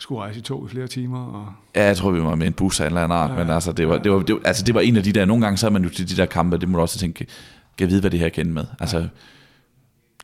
skulle 0.00 0.20
rejse 0.20 0.38
i 0.38 0.42
tog 0.42 0.66
i 0.66 0.68
flere 0.68 0.86
timer. 0.86 1.24
Og... 1.26 1.52
Ja, 1.74 1.84
jeg 1.84 1.96
tror, 1.96 2.10
vi 2.10 2.20
var 2.20 2.34
med 2.34 2.46
en 2.46 2.52
bus 2.52 2.80
af 2.80 2.84
en 2.84 2.86
eller 2.86 3.00
anden 3.00 3.18
art, 3.18 3.30
ja, 3.30 3.36
men 3.36 3.50
altså 3.50 3.72
det, 3.72 3.88
var, 3.88 3.98
det, 3.98 4.12
var, 4.12 4.18
det, 4.18 4.34
var, 4.34 4.40
altså, 4.44 4.64
det 4.64 4.74
var 4.74 4.80
en 4.80 4.96
af 4.96 5.02
de 5.02 5.12
der, 5.12 5.24
nogle 5.24 5.44
gange 5.44 5.56
så 5.56 5.66
er 5.66 5.70
man 5.70 5.82
jo 5.82 5.88
til 5.88 6.10
de 6.10 6.16
der 6.16 6.26
kampe, 6.26 6.58
det 6.58 6.68
må 6.68 6.76
du 6.76 6.82
også 6.82 6.98
tænke, 6.98 7.18
kan 7.18 7.26
jeg 7.80 7.88
vide, 7.88 8.00
hvad 8.00 8.10
det 8.10 8.20
her 8.20 8.28
kan 8.28 8.52
med? 8.52 8.64
Altså, 8.80 9.08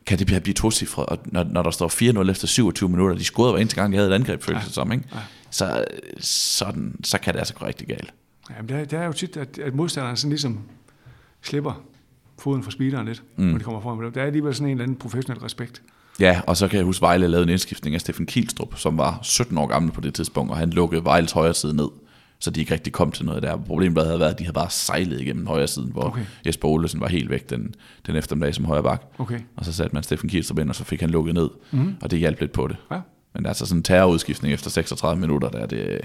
kan 0.06 0.18
det 0.18 0.26
blive, 0.26 0.54
tocifret, 0.54 1.06
og 1.06 1.18
når, 1.24 1.44
når 1.44 1.62
der 1.62 1.70
står 1.70 1.88
4-0 2.24 2.30
efter 2.30 2.46
27 2.46 2.88
minutter, 2.88 3.16
de 3.16 3.24
scorede 3.24 3.52
hver 3.52 3.60
eneste 3.60 3.80
gang, 3.80 3.92
de 3.92 3.96
havde 3.96 4.10
et 4.10 4.14
angreb, 4.14 4.42
føles 4.42 4.64
det 4.64 4.74
som, 4.74 4.92
ikke? 4.92 5.04
Ja. 5.14 5.18
Så, 5.50 5.84
sådan, 6.20 6.96
så 7.04 7.18
kan 7.18 7.32
det 7.32 7.38
altså 7.38 7.54
gå 7.54 7.66
rigtig 7.66 7.86
galt. 7.86 8.14
Jamen, 8.56 8.68
det, 8.68 8.76
er, 8.76 8.84
det 8.84 8.98
er 8.98 9.04
jo 9.04 9.12
tit, 9.12 9.36
at, 9.36 9.58
at 9.58 9.74
modstanderen 9.74 10.16
sådan 10.16 10.30
ligesom 10.30 10.60
slipper 11.42 11.82
foden 12.38 12.62
fra 12.62 12.70
speederen 12.70 13.06
lidt, 13.06 13.22
mm. 13.36 13.44
når 13.44 13.58
de 13.58 13.64
kommer 13.64 13.80
foran. 13.80 14.12
Der 14.14 14.22
er 14.22 14.26
alligevel 14.26 14.54
sådan 14.54 14.66
en 14.66 14.70
eller 14.70 14.84
anden 14.84 14.96
professionel 14.96 15.40
respekt. 15.40 15.82
Ja, 16.20 16.40
og 16.46 16.56
så 16.56 16.68
kan 16.68 16.76
jeg 16.76 16.84
huske, 16.84 17.02
Vejle 17.02 17.28
lavede 17.28 17.42
en 17.42 17.48
indskiftning 17.48 17.94
af 17.94 18.00
Steffen 18.00 18.26
Kielstrup, 18.26 18.78
som 18.78 18.98
var 18.98 19.18
17 19.22 19.58
år 19.58 19.66
gammel 19.66 19.92
på 19.92 20.00
det 20.00 20.14
tidspunkt, 20.14 20.50
og 20.50 20.56
han 20.56 20.70
lukkede 20.70 21.04
Vejles 21.04 21.32
højre 21.32 21.54
side 21.54 21.76
ned, 21.76 21.88
så 22.38 22.50
de 22.50 22.60
ikke 22.60 22.74
rigtig 22.74 22.92
kom 22.92 23.12
til 23.12 23.24
noget 23.24 23.42
der. 23.42 23.56
Problemet 23.56 24.04
havde 24.04 24.20
været, 24.20 24.30
at 24.30 24.38
de 24.38 24.44
havde 24.44 24.54
bare 24.54 24.70
sejlet 24.70 25.20
igennem 25.20 25.46
højre 25.46 25.66
siden, 25.66 25.92
hvor 25.92 26.02
okay. 26.02 26.24
Jesper 26.46 26.68
Olesen 26.68 27.00
var 27.00 27.08
helt 27.08 27.30
væk 27.30 27.50
den, 27.50 27.74
den 28.06 28.16
eftermiddag 28.16 28.54
som 28.54 28.64
højre 28.64 28.82
bak. 28.82 29.02
Okay. 29.18 29.40
Og 29.56 29.64
så 29.64 29.72
satte 29.72 29.94
man 29.94 30.02
Steffen 30.02 30.28
Kielstrup 30.28 30.58
ind, 30.58 30.68
og 30.68 30.74
så 30.74 30.84
fik 30.84 31.00
han 31.00 31.10
lukket 31.10 31.34
ned, 31.34 31.50
mm. 31.70 31.94
og 32.02 32.10
det 32.10 32.18
hjalp 32.18 32.40
lidt 32.40 32.52
på 32.52 32.68
det. 32.68 32.76
Ja. 32.90 33.00
Men 33.34 33.46
altså 33.46 33.66
sådan 33.66 33.78
en 33.78 33.82
terrorudskiftning 33.82 34.54
efter 34.54 34.70
36 34.70 35.20
minutter, 35.20 35.48
der, 35.48 35.66
det, 35.66 36.00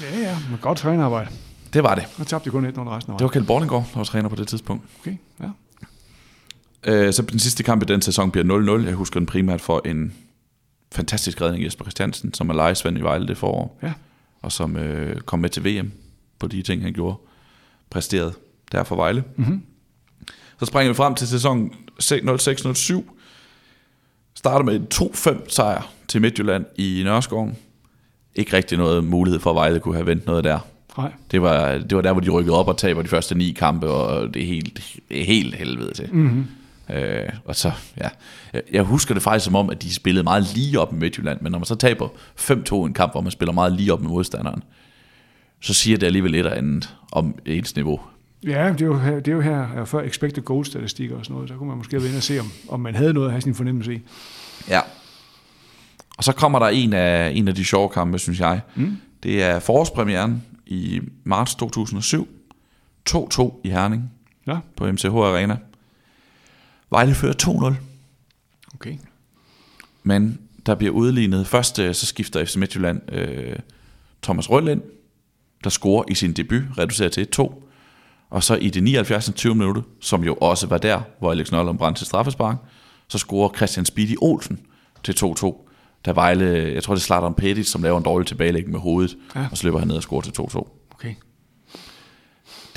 Ja, 0.00 0.18
ja, 0.20 0.36
men 0.50 0.58
godt 0.60 0.78
trænerarbejde. 0.78 1.30
det 1.72 1.82
var 1.82 1.94
det. 1.94 2.04
Og 2.18 2.26
tabte 2.26 2.44
de 2.44 2.50
kun 2.50 2.66
1-0 2.66 2.68
resten 2.68 3.12
af 3.12 3.18
Det 3.18 3.24
var 3.24 3.30
Kjeld 3.30 3.46
Borninggaard, 3.46 3.84
der 3.92 3.98
var 3.98 4.04
træner 4.04 4.28
på 4.28 4.36
det 4.36 4.48
tidspunkt. 4.48 4.84
Okay, 5.00 5.16
ja. 5.40 5.48
Øh, 6.84 7.12
så 7.12 7.22
den 7.22 7.38
sidste 7.38 7.62
kamp 7.62 7.82
i 7.82 7.86
den 7.86 8.02
sæson 8.02 8.30
bliver 8.30 8.78
0-0. 8.82 8.86
Jeg 8.86 8.94
husker 8.94 9.20
den 9.20 9.26
primært 9.26 9.60
for 9.60 9.82
en 9.84 10.12
fantastisk 10.92 11.40
redning 11.40 11.64
Jesper 11.64 11.84
Christiansen, 11.84 12.34
som 12.34 12.50
er 12.50 12.54
lejesvend 12.54 12.98
i 12.98 13.00
Vejle 13.00 13.26
det 13.28 13.38
forår. 13.38 13.78
Ja. 13.82 13.92
Og 14.42 14.52
som 14.52 14.76
øh, 14.76 15.20
kom 15.20 15.38
med 15.38 15.50
til 15.50 15.64
VM 15.64 15.92
på 16.38 16.46
de 16.46 16.62
ting, 16.62 16.82
han 16.82 16.92
gjorde, 16.92 17.16
præsteret 17.90 18.34
der 18.72 18.84
for 18.84 18.96
Vejle. 18.96 19.24
Mm-hmm. 19.36 19.62
Så 20.58 20.66
springer 20.66 20.92
vi 20.92 20.94
frem 20.94 21.14
til 21.14 21.28
sæsonen 21.28 21.72
06-07. 22.00 23.02
Starter 24.34 24.64
med 24.64 24.76
en 24.76 24.86
2-5 24.94 25.48
sejr 25.48 25.90
til 26.08 26.20
Midtjylland 26.20 26.66
i 26.76 27.02
Nørreskoven. 27.04 27.56
Ikke 28.34 28.56
rigtig 28.56 28.78
noget 28.78 29.04
mulighed 29.04 29.40
for, 29.40 29.50
at 29.50 29.56
Vejle 29.56 29.80
kunne 29.80 29.94
have 29.94 30.06
vendt 30.06 30.26
noget 30.26 30.44
der. 30.44 30.58
Nej. 30.98 31.12
Det 31.30 31.42
var, 31.42 31.78
det 31.78 31.96
var 31.96 32.02
der, 32.02 32.12
hvor 32.12 32.20
de 32.20 32.30
rykkede 32.30 32.56
op 32.56 32.68
og 32.68 32.78
taber 32.78 33.02
de 33.02 33.08
første 33.08 33.34
ni 33.34 33.52
kampe, 33.52 33.88
og 33.88 34.34
det 34.34 34.42
er 34.42 34.46
helt, 34.46 35.00
helt 35.10 35.54
helvede 35.54 35.94
til. 35.94 36.08
Mm-hmm. 36.12 36.46
Øh, 36.90 37.28
og 37.44 37.56
så, 37.56 37.72
ja. 38.00 38.08
Jeg- 38.72 38.82
husker 38.82 39.14
det 39.14 39.22
faktisk 39.22 39.44
som 39.44 39.54
om, 39.54 39.70
at 39.70 39.82
de 39.82 39.94
spillede 39.94 40.24
meget 40.24 40.54
lige 40.54 40.80
op 40.80 40.92
med 40.92 41.00
Midtjylland, 41.00 41.40
men 41.40 41.52
når 41.52 41.58
man 41.58 41.66
så 41.66 41.74
taber 41.74 42.08
5-2 42.36 42.84
i 42.84 42.86
en 42.86 42.92
kamp, 42.94 43.12
hvor 43.12 43.20
man 43.20 43.30
spiller 43.30 43.52
meget 43.52 43.72
lige 43.72 43.92
op 43.92 44.00
med 44.00 44.08
modstanderen, 44.08 44.62
så 45.60 45.74
siger 45.74 45.98
det 45.98 46.06
alligevel 46.06 46.30
lidt 46.30 46.46
andet 46.46 46.96
om 47.12 47.34
ens 47.46 47.76
niveau. 47.76 48.00
Ja, 48.46 48.68
det 48.72 48.80
er 48.82 48.86
jo 48.86 48.98
her, 48.98 49.14
det 49.14 49.28
er 49.28 49.32
jo 49.32 49.40
her 49.40 49.84
før 49.84 50.00
expected 50.02 50.42
goal 50.42 50.64
statistikker 50.64 51.16
og 51.18 51.24
sådan 51.24 51.34
noget. 51.34 51.48
Så 51.48 51.54
kunne 51.56 51.68
man 51.68 51.78
måske 51.78 51.96
være 51.96 52.06
inde 52.06 52.16
og 52.16 52.22
se, 52.22 52.40
om, 52.40 52.50
om 52.68 52.80
man 52.80 52.94
havde 52.94 53.12
noget 53.12 53.26
at 53.26 53.32
have 53.32 53.40
sin 53.42 53.54
fornemmelse 53.54 53.94
i. 53.94 54.00
Ja. 54.68 54.80
Og 56.18 56.24
så 56.24 56.32
kommer 56.32 56.58
der 56.58 56.66
en 56.66 56.92
af, 56.92 57.30
en 57.34 57.48
af 57.48 57.54
de 57.54 57.64
sjove 57.64 57.88
kampe, 57.88 58.18
synes 58.18 58.40
jeg. 58.40 58.60
Mm. 58.74 58.96
Det 59.22 59.42
er 59.42 59.58
forårspremieren 59.58 60.42
i 60.66 61.00
marts 61.24 61.54
2007. 61.54 62.28
2-2 63.10 63.60
i 63.64 63.68
Herning 63.70 64.10
Ja, 64.46 64.56
på 64.76 64.92
MCH 64.92 65.06
Arena. 65.06 65.56
Vejle 66.92 67.14
fører 67.14 67.34
2-0. 67.42 67.74
okay. 68.74 68.96
Men 70.02 70.38
der 70.66 70.74
bliver 70.74 70.92
udlignet. 70.92 71.46
Først 71.46 71.78
øh, 71.78 71.94
så 71.94 72.06
skifter 72.06 72.44
FC 72.44 72.56
Midtjylland 72.56 73.12
øh, 73.12 73.56
Thomas 74.22 74.50
Rødlind, 74.50 74.82
der 75.64 75.70
scorer 75.70 76.04
i 76.08 76.14
sin 76.14 76.32
debut, 76.32 76.62
reducerer 76.78 77.08
til 77.08 77.28
1-2. 77.38 77.54
Og 78.30 78.42
så 78.42 78.54
i 78.54 78.70
det 78.70 78.82
79. 78.82 79.30
20 79.34 79.54
minutter, 79.54 79.82
som 80.00 80.24
jo 80.24 80.34
også 80.34 80.66
var 80.66 80.78
der, 80.78 81.00
hvor 81.18 81.30
Alex 81.30 81.52
Nørlund 81.52 81.78
brændte 81.78 82.00
til 82.00 82.06
straffespark, 82.06 82.56
så 83.08 83.18
scorer 83.18 83.56
Christian 83.56 83.86
Speedy 83.86 84.16
Olsen 84.20 84.60
til 85.04 85.12
2-2. 85.12 85.68
Der 86.04 86.12
Vejle, 86.12 86.44
jeg 86.74 86.82
tror 86.82 86.94
det 86.94 87.00
er 87.00 87.04
Zlatan 87.04 87.34
Petit, 87.34 87.66
som 87.66 87.82
laver 87.82 87.98
en 87.98 88.04
dårlig 88.04 88.26
tilbagelægning 88.26 88.72
med 88.72 88.80
hovedet. 88.80 89.16
Ja. 89.34 89.46
og 89.50 89.56
så 89.58 89.64
løber 89.66 89.78
han 89.78 89.88
ned 89.88 89.96
og 89.96 90.02
scorer 90.02 90.20
til 90.20 90.32
2-2. 90.40 90.68
Okay. 90.94 91.14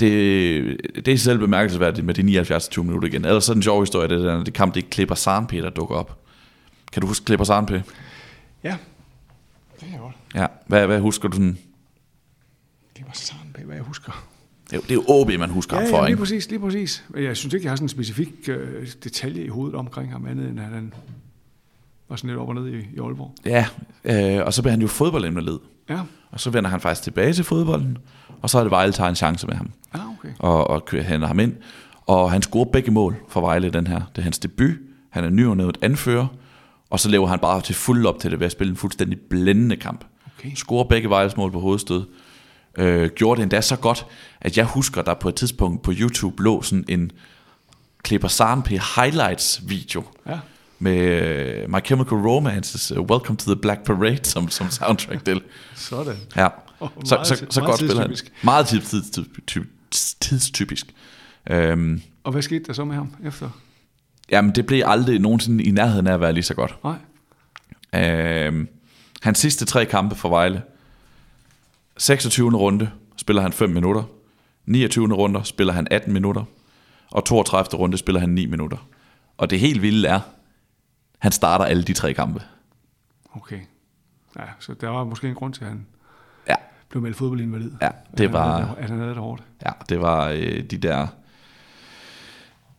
Det, 0.00 0.76
det 1.06 1.08
er 1.14 1.18
selv 1.18 1.38
bemærkelsesværdigt 1.38 2.06
med 2.06 2.14
de 2.14 2.22
79 2.22 2.68
20 2.68 2.84
minutter 2.84 3.08
igen. 3.08 3.24
Ellers 3.24 3.44
så 3.44 3.52
er 3.52 3.54
den 3.54 3.62
sjove 3.62 3.82
historie, 3.82 4.08
det 4.08 4.26
er, 4.26 4.36
når 4.36 4.44
det 4.44 4.54
kamp, 4.54 4.74
det 4.74 4.84
er 4.84 4.88
Klipper 4.90 5.14
Sarnp, 5.14 5.52
der 5.52 5.70
dukker 5.70 5.94
op. 5.96 6.18
Kan 6.92 7.00
du 7.02 7.06
huske 7.08 7.24
Klipper 7.24 7.44
Sarnp? 7.44 7.70
Ja. 7.70 8.76
Det 9.80 9.88
er 9.94 9.98
godt. 9.98 10.14
Ja, 10.34 10.46
hvad, 10.66 10.86
hvad 10.86 11.00
husker 11.00 11.28
du 11.28 11.36
sådan? 11.36 11.58
Det 12.96 13.04
var 13.06 13.12
sådan, 13.14 13.64
hvad 13.66 13.74
jeg 13.76 13.84
husker. 13.84 14.26
Det 14.64 14.72
er, 14.72 14.76
jo- 14.76 14.82
det 14.82 14.90
er 14.90 14.94
jo 14.94 15.04
OB, 15.08 15.30
man 15.38 15.50
husker 15.50 15.76
Ja, 15.76 15.82
ham 15.82 15.90
for, 15.90 15.96
ja, 15.96 16.02
lige 16.02 16.10
ikke? 16.10 16.18
præcis, 16.20 16.48
lige 16.50 16.58
præcis. 16.60 17.04
Jeg 17.16 17.36
synes 17.36 17.54
ikke, 17.54 17.64
jeg 17.64 17.70
har 17.70 17.76
sådan 17.76 17.84
en 17.84 17.88
specifik 17.88 18.28
øh, 18.48 18.88
detalje 19.04 19.44
i 19.44 19.48
hovedet 19.48 19.74
omkring 19.74 20.12
ham, 20.12 20.26
andet 20.26 20.48
end 20.48 20.60
at 20.60 20.66
han 20.66 20.92
var 22.08 22.16
sådan 22.16 22.30
lidt 22.30 22.38
op 22.40 22.48
og 22.48 22.54
ned 22.54 22.66
i, 22.68 22.76
i 22.76 22.98
Aalborg. 23.00 23.34
Ja, 23.44 23.66
øh, 24.04 24.46
og 24.46 24.54
så 24.54 24.62
bliver 24.62 24.70
han 24.72 24.80
jo 24.80 24.86
fodboldinvalid. 24.88 25.58
Ja, 25.88 26.00
Og 26.30 26.40
så 26.40 26.50
vender 26.50 26.70
han 26.70 26.80
faktisk 26.80 27.02
tilbage 27.02 27.32
til 27.32 27.44
fodbolden, 27.44 27.98
og 28.46 28.50
så 28.50 28.58
er 28.58 28.62
det 28.62 28.70
Vejle, 28.70 28.92
der 28.92 28.96
tager 28.96 29.08
en 29.08 29.16
chance 29.16 29.46
med 29.46 29.56
ham, 29.56 29.70
ah, 29.92 30.10
okay. 30.10 30.28
og, 30.38 30.70
og 30.70 30.82
henter 30.92 31.26
ham 31.26 31.40
ind. 31.40 31.54
Og 32.06 32.32
han 32.32 32.42
scorer 32.42 32.64
begge 32.64 32.90
mål 32.90 33.16
for 33.28 33.40
Vejle, 33.40 33.70
den 33.70 33.86
her. 33.86 34.00
Det 34.16 34.18
er 34.18 34.22
hans 34.22 34.38
debut. 34.38 34.70
Han 35.10 35.24
er 35.24 35.30
nyudnævnt 35.30 35.78
anfører, 35.82 36.26
og 36.90 37.00
så 37.00 37.08
lever 37.08 37.26
han 37.26 37.38
bare 37.38 37.60
til 37.60 37.74
fuld 37.74 38.06
op 38.06 38.18
til 38.18 38.30
det 38.30 38.40
ved 38.40 38.46
at 38.46 38.52
spille 38.52 38.70
en 38.70 38.76
fuldstændig 38.76 39.18
blændende 39.30 39.76
kamp. 39.76 40.04
Okay. 40.38 40.54
Scorer 40.54 40.84
begge 40.84 41.10
Vejles 41.10 41.36
mål 41.36 41.52
på 41.52 41.60
hovedstød. 41.60 42.04
Øh, 42.78 43.10
gjorde 43.10 43.36
det 43.38 43.42
endda 43.42 43.60
så 43.60 43.76
godt, 43.76 44.06
at 44.40 44.56
jeg 44.56 44.64
husker, 44.64 45.02
der 45.02 45.14
på 45.14 45.28
et 45.28 45.34
tidspunkt 45.34 45.82
på 45.82 45.92
YouTube 45.94 46.42
lå 46.42 46.62
sådan 46.62 46.84
en 46.88 47.10
Klipper 48.02 48.28
Sarnp 48.28 48.68
highlights 48.68 49.62
video, 49.68 50.02
Ja, 50.26 50.38
med 50.78 50.96
øh, 50.98 51.70
My 51.70 51.78
Chemical 51.84 52.18
Romance's 52.18 52.98
uh, 52.98 53.06
Welcome 53.10 53.36
to 53.36 53.44
the 53.54 53.56
Black 53.62 53.84
Parade 53.84 54.24
som, 54.24 54.48
som 54.48 54.70
soundtrack 54.70 55.24
til. 55.24 55.42
Sådan. 55.74 56.16
Ja, 56.36 56.48
Oh, 56.80 56.88
så, 57.04 57.14
meget- 57.14 57.26
så, 57.26 57.46
så 57.50 57.60
meget 57.60 57.70
godt 57.70 57.78
spiller 57.78 58.00
han. 58.00 58.10
tidstypisk. 58.10 58.44
Meget 58.44 58.66
tids, 58.66 58.90
tids, 58.90 59.10
tids, 59.46 60.14
tidstypisk. 60.20 60.86
Øhm, 61.50 62.02
Og 62.24 62.32
hvad 62.32 62.42
skete 62.42 62.64
der 62.64 62.72
så 62.72 62.84
med 62.84 62.94
ham 62.94 63.14
efter? 63.24 63.50
jamen, 64.30 64.50
det 64.54 64.66
blev 64.66 64.82
aldrig 64.86 65.18
nogensinde 65.20 65.64
i 65.64 65.70
nærheden 65.70 66.06
af 66.06 66.14
at 66.14 66.20
være 66.20 66.32
lige 66.32 66.44
så 66.44 66.54
godt. 66.54 66.76
Nej. 66.84 66.96
Øhm, 68.46 68.68
hans 69.22 69.38
sidste 69.38 69.64
tre 69.64 69.84
kampe 69.84 70.14
for 70.16 70.28
Vejle. 70.28 70.62
26. 71.98 72.50
runde 72.56 72.90
spiller 73.16 73.42
han 73.42 73.52
5 73.52 73.70
minutter. 73.70 74.02
29. 74.66 75.14
runde 75.14 75.40
spiller 75.44 75.72
han 75.72 75.86
18 75.90 76.12
minutter. 76.12 76.44
Og 77.10 77.24
32. 77.24 77.78
runde 77.80 77.98
spiller 77.98 78.20
han 78.20 78.28
9 78.30 78.46
minutter. 78.46 78.88
Og 79.38 79.50
det 79.50 79.60
helt 79.60 79.82
vilde 79.82 80.08
er, 80.08 80.20
han 81.26 81.32
starter 81.32 81.64
alle 81.64 81.82
de 81.82 81.92
tre 81.92 82.14
kampe. 82.14 82.42
Okay. 83.36 83.60
Ja, 84.38 84.42
så 84.60 84.74
der 84.80 84.88
var 84.88 85.04
måske 85.04 85.28
en 85.28 85.34
grund 85.34 85.54
til, 85.54 85.64
at 85.64 85.68
han 85.70 85.86
Ja, 86.48 86.54
blev 86.88 87.02
meldt 87.02 87.16
fodboldinvalid. 87.16 87.70
ja 87.82 87.88
det 88.18 88.24
At 88.24 88.30
han 88.30 88.40
havde 88.50 88.62
var, 88.68 88.74
At 88.78 88.90
han 88.90 88.98
havde 88.98 89.10
det 89.10 89.18
hårdt. 89.18 89.42
ja, 89.66 89.70
det 89.88 90.00
var 90.00 90.28
øh, 90.28 90.62
de 90.62 90.76
der... 90.76 91.06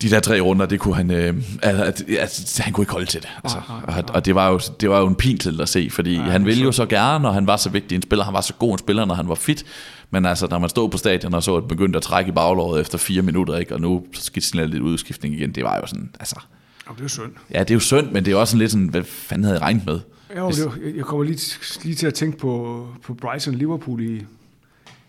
De 0.02 0.10
der 0.10 0.20
tre 0.20 0.40
runder, 0.42 0.66
det 0.66 0.80
kunne 0.80 0.96
han, 0.96 1.12
øh, 1.12 1.36
altså, 1.64 2.06
altså, 2.20 2.64
han 2.64 2.74
kunne 2.74 2.82
ikke 2.82 2.92
holde 2.92 3.06
til 3.06 3.22
det. 3.22 3.30
Altså, 3.44 3.58
Nej, 3.70 3.80
nej, 3.88 4.04
og, 4.08 4.16
og 4.16 4.26
det 4.26 4.36
var 4.36 4.50
jo, 4.50 4.60
det 4.82 4.90
var 4.90 5.00
jo 5.00 5.08
en 5.08 5.16
pinsel 5.16 5.62
at 5.62 5.70
se, 5.70 5.90
fordi 5.92 6.14
Ja, 6.16 6.22
han 6.22 6.46
ville 6.46 6.64
jo 6.64 6.72
så- 6.72 6.86
gerne, 6.86 7.28
og 7.28 7.34
han 7.34 7.48
var 7.48 7.58
så 7.58 7.70
vigtig 7.70 7.96
en 7.96 8.02
spiller, 8.02 8.26
han 8.26 8.34
var 8.34 8.42
så 8.42 8.54
god 8.54 8.72
en 8.72 8.78
spiller, 8.78 9.06
når 9.06 9.16
han 9.16 9.30
var 9.30 9.36
fit, 9.36 9.66
men 10.10 10.26
altså, 10.26 10.48
når 10.50 10.60
man 10.60 10.70
stod 10.70 10.90
på 10.90 10.98
stadion 10.98 11.34
og 11.34 11.44
så, 11.44 11.56
at 11.56 11.68
begyndte 11.68 11.98
at 11.98 12.04
trække 12.04 12.30
i 12.30 12.32
baglåret 12.32 12.82
efter 12.82 12.98
fire 12.98 13.22
minutter, 13.22 13.56
ikke, 13.58 13.74
og 13.74 13.82
nu 13.82 14.06
skete 14.14 14.46
sådan 14.46 14.70
lidt 14.70 14.84
udskiftning 14.84 15.36
igen, 15.36 15.52
det 15.52 15.64
var 15.64 15.76
jo 15.76 15.88
sådan, 15.88 16.12
altså, 16.20 16.40
Og 16.88 16.98
det 16.98 17.04
er 17.04 17.08
synd. 17.08 17.32
ja, 17.54 17.60
det 17.60 17.70
er 17.70 17.74
jo 17.74 17.80
synd, 17.80 18.06
men 18.12 18.16
det 18.16 18.28
er 18.28 18.32
jo 18.32 18.40
også 18.40 18.52
sådan 18.52 18.60
lidt 18.60 18.72
sådan, 18.72 18.88
hvad 18.88 19.04
fanden 19.04 19.44
havde 19.44 19.56
jeg 19.56 19.62
regnet 19.62 19.86
med? 19.86 20.00
Jo, 20.38 20.50
det 20.50 20.66
var, 20.66 20.78
jeg 20.96 21.06
kommer 21.06 21.24
lige, 21.26 21.58
lige 21.84 21.96
til 21.96 22.08
at 22.08 22.14
tænke 22.14 22.38
på, 22.38 22.88
på 23.04 23.14
Bryson 23.14 23.56
Liverpool 23.56 24.02
i, 24.02 24.26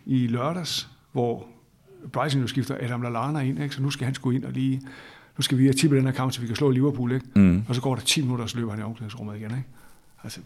i 0.06 0.26
lørdags, 0.26 0.88
hvor 1.12 1.46
Bryson 2.12 2.40
jo 2.40 2.46
skifter 2.46 2.76
Adam 2.80 3.02
Lallana 3.02 3.38
ind, 3.40 3.62
ikke? 3.62 3.74
så 3.74 3.82
nu 3.82 3.90
skal 3.90 4.04
han 4.04 4.14
sgu 4.14 4.30
ind 4.30 4.44
og 4.44 4.52
lige, 4.52 4.80
nu 5.38 5.42
skal 5.42 5.58
vi 5.58 5.64
have 5.64 5.72
tippet 5.72 5.96
den 5.96 6.04
her 6.06 6.12
kamp, 6.12 6.32
så 6.32 6.40
vi 6.40 6.46
kan 6.46 6.56
slå 6.56 6.70
Liverpool, 6.70 7.12
ikke? 7.12 7.26
Mm. 7.34 7.64
og 7.68 7.74
så 7.74 7.80
går 7.80 7.94
der 7.94 8.02
10 8.02 8.22
minutter, 8.22 8.42
og 8.44 8.50
så 8.50 8.56
løber 8.58 8.70
han 8.70 8.80
i 8.80 8.82
omklædningsrummet 8.82 9.36
igen. 9.36 9.50
Ikke? 9.50 9.64
Altså, 10.24 10.40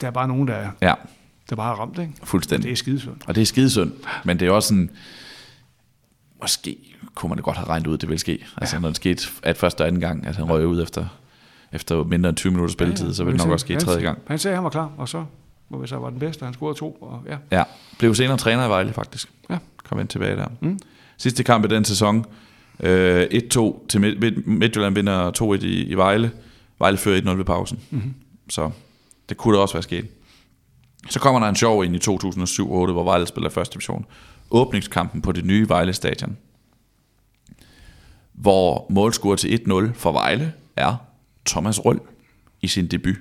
der 0.00 0.06
er 0.06 0.10
bare 0.10 0.28
nogen, 0.28 0.48
der, 0.48 0.70
Ja, 0.82 0.94
der 1.50 1.56
bare 1.56 1.66
har 1.76 1.82
ramt, 1.82 1.98
ikke? 1.98 2.12
fuldstændig. 2.24 2.64
det 2.64 2.72
er 2.72 2.76
skidesynd. 2.76 3.14
Og 3.26 3.34
det 3.34 3.40
er 3.40 3.46
skidesynd, 3.46 3.92
men 4.24 4.40
det 4.40 4.48
er 4.48 4.52
også 4.52 4.68
sådan, 4.68 4.90
måske 6.42 6.76
kunne 7.14 7.28
man 7.30 7.38
godt 7.38 7.56
have 7.56 7.68
regnet 7.68 7.86
ud, 7.86 7.98
det 7.98 8.08
ville 8.08 8.18
ske. 8.20 8.44
Altså 8.56 8.76
Ja. 8.76 8.80
når 8.80 8.88
det 8.88 8.96
skete 8.96 9.22
at 9.42 9.56
første 9.56 9.80
og 9.82 9.86
anden 9.86 10.00
gang, 10.00 10.26
at 10.26 10.36
han 10.36 10.44
røg 10.50 10.66
ud 10.66 10.82
efter, 10.82 11.06
efter 11.72 12.04
mindre 12.04 12.28
end 12.28 12.36
20 12.36 12.50
minutter 12.52 12.72
spilletid, 12.72 13.14
så 13.14 13.24
ville 13.24 13.32
det 13.32 13.38
nok 13.38 13.46
Han 13.46 13.52
også 13.52 13.64
ske 13.64 13.72
sagde- 13.72 13.84
tredje 13.84 14.00
gang. 14.02 14.18
Han 14.26 14.38
sagde, 14.38 14.52
at 14.52 14.56
han 14.56 14.64
var 14.64 14.70
klar, 14.70 14.90
og 14.98 15.08
så 15.08 15.24
hvor 15.68 15.78
vi 15.78 15.86
så 15.86 15.96
var 15.96 16.10
den 16.10 16.18
bedste, 16.18 16.44
han 16.44 16.54
scorede 16.54 16.78
to, 16.78 16.90
og 17.00 17.22
ja. 17.28 17.36
Ja, 17.58 17.62
blev 17.98 18.14
senere 18.14 18.36
træner 18.36 18.66
i 18.66 18.68
Vejle 18.68 18.92
faktisk. 18.92 19.32
Ja. 19.50 19.58
Kom 19.84 20.00
ind 20.00 20.08
tilbage 20.08 20.36
der. 20.36 20.46
Mm. 20.60 20.78
Sidste 21.16 21.42
kamp 21.44 21.64
i 21.64 21.68
den 21.68 21.84
sæson, 21.84 22.24
øh, 22.80 23.26
1-2 23.32 23.86
til 23.88 24.00
Midt- 24.00 24.46
Midtjylland 24.46 24.94
vinder 24.94 25.30
2-1 25.30 25.62
i, 25.62 25.82
i 25.84 25.94
Vejle. 25.94 26.30
Vejle 26.78 26.96
fører 26.96 27.20
1-0 27.20 27.36
ved 27.38 27.44
pausen. 27.44 27.80
Mm-hmm. 27.90 28.14
Så 28.50 28.70
det 29.28 29.36
kunne 29.36 29.56
da 29.56 29.62
også 29.62 29.74
være 29.74 29.82
sket. 29.82 30.06
Så 31.10 31.20
kommer 31.20 31.40
der 31.40 31.48
en 31.48 31.56
sjov 31.56 31.84
ind 31.84 31.96
i 31.96 31.98
2007-8, 31.98 32.92
hvor 32.92 33.04
Vejle 33.04 33.26
spiller 33.26 33.50
første 33.50 33.74
division. 33.74 34.06
Åbningskampen 34.50 35.22
på 35.22 35.32
det 35.32 35.44
nye 35.44 35.68
Vejle 35.68 35.92
stadion. 35.92 36.36
Hvor 38.32 38.86
målscorer 38.90 39.36
til 39.36 39.60
1-0 39.68 39.92
for 39.94 40.12
Vejle 40.12 40.52
er 40.76 40.96
Thomas 41.46 41.84
Røll 41.84 42.00
i 42.62 42.66
sin 42.66 42.86
debut. 42.86 43.16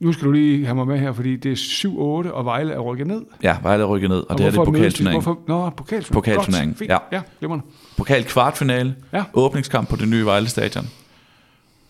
Nu 0.00 0.12
skal 0.12 0.26
du 0.26 0.32
lige 0.32 0.64
have 0.64 0.74
mig 0.74 0.86
med 0.86 0.98
her, 0.98 1.12
fordi 1.12 1.36
det 1.36 1.52
er 1.52 1.56
7-8, 1.56 2.32
og 2.32 2.44
Vejle 2.44 2.72
er 2.72 2.78
rykket 2.78 3.06
ned. 3.06 3.22
Ja, 3.42 3.56
Vejle 3.62 3.84
rykker 3.84 4.08
ned, 4.08 4.16
og, 4.16 4.30
og 4.30 4.38
det 4.38 4.46
er 4.46 4.50
det 4.50 4.56
pokalturnering. 4.64 5.22
Hvorfor? 5.22 5.40
Nå, 5.48 5.70
pokalturnering. 5.70 6.12
Pokalturnering, 6.12 6.76
ja. 6.80 6.98
Ja, 7.12 7.22
glimrende. 7.38 7.64
Pokal 7.96 8.24
kvartfinale, 8.24 8.94
Ja. 9.12 9.24
åbningskamp 9.34 9.88
på 9.88 9.96
det 9.96 10.08
nye 10.08 10.24
Vejle 10.24 10.48
stadion. 10.48 10.88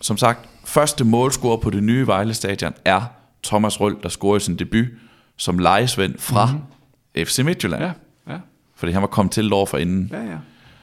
Som 0.01 0.17
sagt, 0.17 0.49
første 0.65 1.05
målscorer 1.05 1.57
på 1.57 1.71
det 1.71 1.83
nye 1.83 2.07
Vejle 2.07 2.35
stadion 2.35 2.73
er 2.85 3.03
Thomas 3.45 3.81
Røll, 3.81 3.97
der 4.03 4.09
scorer 4.09 4.37
i 4.37 4.41
sin 4.41 4.57
debut 4.57 4.87
som 5.37 5.59
lejesvend 5.59 6.15
fra 6.19 6.47
mm-hmm. 6.47 7.25
FC 7.27 7.39
Midtjylland. 7.39 7.83
Ja. 7.83 7.91
Fordi 8.83 8.93
han 8.93 9.03
var 9.03 9.09
kommet 9.09 9.33
til 9.33 9.53
år 9.53 9.67
for 9.67 9.79
inden. 9.79 10.09
ja, 10.13 10.23
ja. 10.25 10.37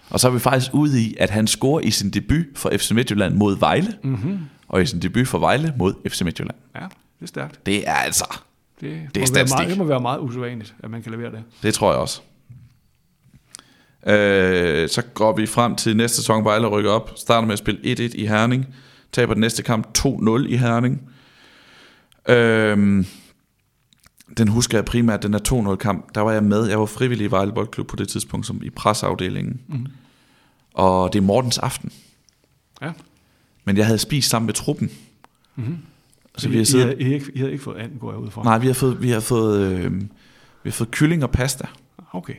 Og 0.10 0.20
så 0.20 0.28
er 0.28 0.32
vi 0.32 0.40
faktisk 0.40 0.74
ude 0.74 1.02
i, 1.02 1.16
at 1.20 1.30
han 1.30 1.48
scorer 1.48 1.80
i 1.80 1.92
sin 1.92 2.10
debut 2.10 2.46
for 2.56 2.72
FC 2.78 2.92
Midtjylland 2.92 3.36
mod 3.36 3.58
Vejle, 3.60 3.94
Mm-hmm. 4.04 4.40
og 4.68 4.82
i 4.82 4.86
sin 4.86 5.00
debut 5.02 5.28
for 5.28 5.40
Vejle 5.40 5.74
mod 5.78 5.94
FC 6.10 6.22
Midtjylland. 6.22 6.56
Ja, 6.76 6.80
det 6.82 6.90
er 7.22 7.26
stærkt. 7.26 7.66
Det 7.66 7.88
er 7.88 7.94
altså, 7.94 8.26
Det, 8.82 9.02
Det 9.16 9.24
er 9.24 9.28
må 9.28 9.34
være 9.34 9.46
meget, 9.58 9.70
det 9.70 9.78
må 9.78 9.84
være 9.84 10.00
meget 10.02 10.20
usædvanligt, 10.20 10.76
at 10.84 10.90
man 10.90 11.02
kan 11.02 11.12
levere 11.12 11.32
det. 11.32 11.44
det 11.64 11.74
tror 11.74 11.92
jeg 11.92 12.00
også. 12.00 12.22
Øh, 14.08 14.90
så 14.90 15.02
går 15.14 15.36
vi 15.36 15.46
frem 15.46 15.76
til 15.76 15.98
næste 15.98 16.18
sæson, 16.18 16.44
Vejle 16.46 16.68
rykker 16.68 16.92
op, 16.92 17.12
starter 17.16 17.46
med 17.48 17.54
at 17.54 17.60
spille 17.60 17.82
1-1 17.94 18.02
i 18.16 18.26
Herning, 18.26 18.66
taber 19.12 19.34
den 19.34 19.42
næste 19.42 19.64
kamp 19.64 19.98
2-0 19.98 20.30
i 20.48 20.56
Herning. 20.56 21.02
Øh, 22.30 23.06
den 24.38 24.48
husker 24.48 24.78
jeg 24.78 24.86
primært, 24.86 25.24
den 25.24 25.34
er 25.34 25.72
2-0 25.74 25.76
kamp, 25.76 26.16
der 26.16 26.22
var 26.22 26.32
jeg 26.32 26.44
med, 26.44 26.68
jeg 26.68 26.80
var 26.80 26.86
frivillig 26.86 27.26
i 27.26 27.32
Vejle 27.32 27.52
Boldklub 27.52 27.88
på 27.88 27.96
det 27.96 28.10
tidspunkt, 28.10 28.46
som 28.46 28.62
i 28.64 28.70
presseafdelingen. 28.70 29.62
Mm. 29.68 29.88
Og 30.74 31.14
det 31.14 31.20
er 31.20 31.24
Mortens 31.24 31.58
aften. 31.58 31.92
Ja. 32.82 32.92
Men 33.66 33.78
jeg 33.78 33.86
havde 33.86 34.00
spist 34.00 34.30
sammen 34.30 34.46
med 34.46 34.54
truppen. 34.54 34.92
Mm-hmm. 35.56 35.78
Så 36.38 36.48
vi 36.50 36.54
I, 36.54 36.58
har 36.58 36.62
I, 36.62 36.66
siddet, 36.66 36.86
havde, 36.86 37.00
I, 37.00 37.04
havde 37.04 37.16
ikke, 37.16 37.32
I 37.36 37.38
havde 37.40 37.52
ikke 37.52 37.64
fået 37.64 37.78
anden, 37.78 38.00
går 38.00 38.12
jeg 38.12 38.20
ud 38.20 38.32
fra? 38.32 38.44
nej, 38.44 38.58
vi 38.58 38.68
har 38.68 38.74
fået, 38.74 39.02
vi 39.02 39.10
har 39.10 39.20
fået, 39.20 39.62
øh, 39.62 40.02
vi 40.64 40.70
har 40.70 40.72
fået 40.72 40.92
kylling 40.92 41.24
og 41.24 41.32
pasta. 41.32 41.68
Okay. 42.14 42.34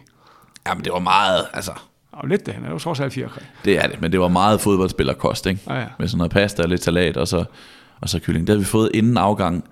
Jamen, 0.67 0.85
det 0.85 0.93
var 0.93 0.99
meget, 0.99 1.47
altså, 1.53 1.73
Og 2.13 2.29
lidt 2.29 2.47
det, 2.47 2.55
han 2.55 2.65
er 2.65 2.71
jo 2.71 2.79
trods 2.79 3.01
alt 3.01 3.13
fjerkræ. 3.13 3.41
det 3.65 3.85
er 3.85 3.89
det, 3.89 4.01
men 4.01 4.13
det 4.13 4.21
var 4.21 4.29
meget 4.29 4.61
fodboldspillerkost, 4.61 5.47
ikke? 5.47 5.61
Ja, 5.67 5.81
ja. 5.81 5.87
Med 5.99 6.09
sådan 6.09 6.19
noget 6.19 6.33
pasta 6.33 6.63
og 6.63 6.69
lidt 6.69 6.85
salat, 6.85 7.17
og 7.17 7.29
så, 7.29 7.45
og 8.01 8.09
så 8.09 8.19
kylling. 8.21 8.47
Det 8.47 8.53
havde 8.53 8.61
vi 8.61 8.67
fået 8.67 8.91
inden 8.95 9.17
afgang. 9.17 9.65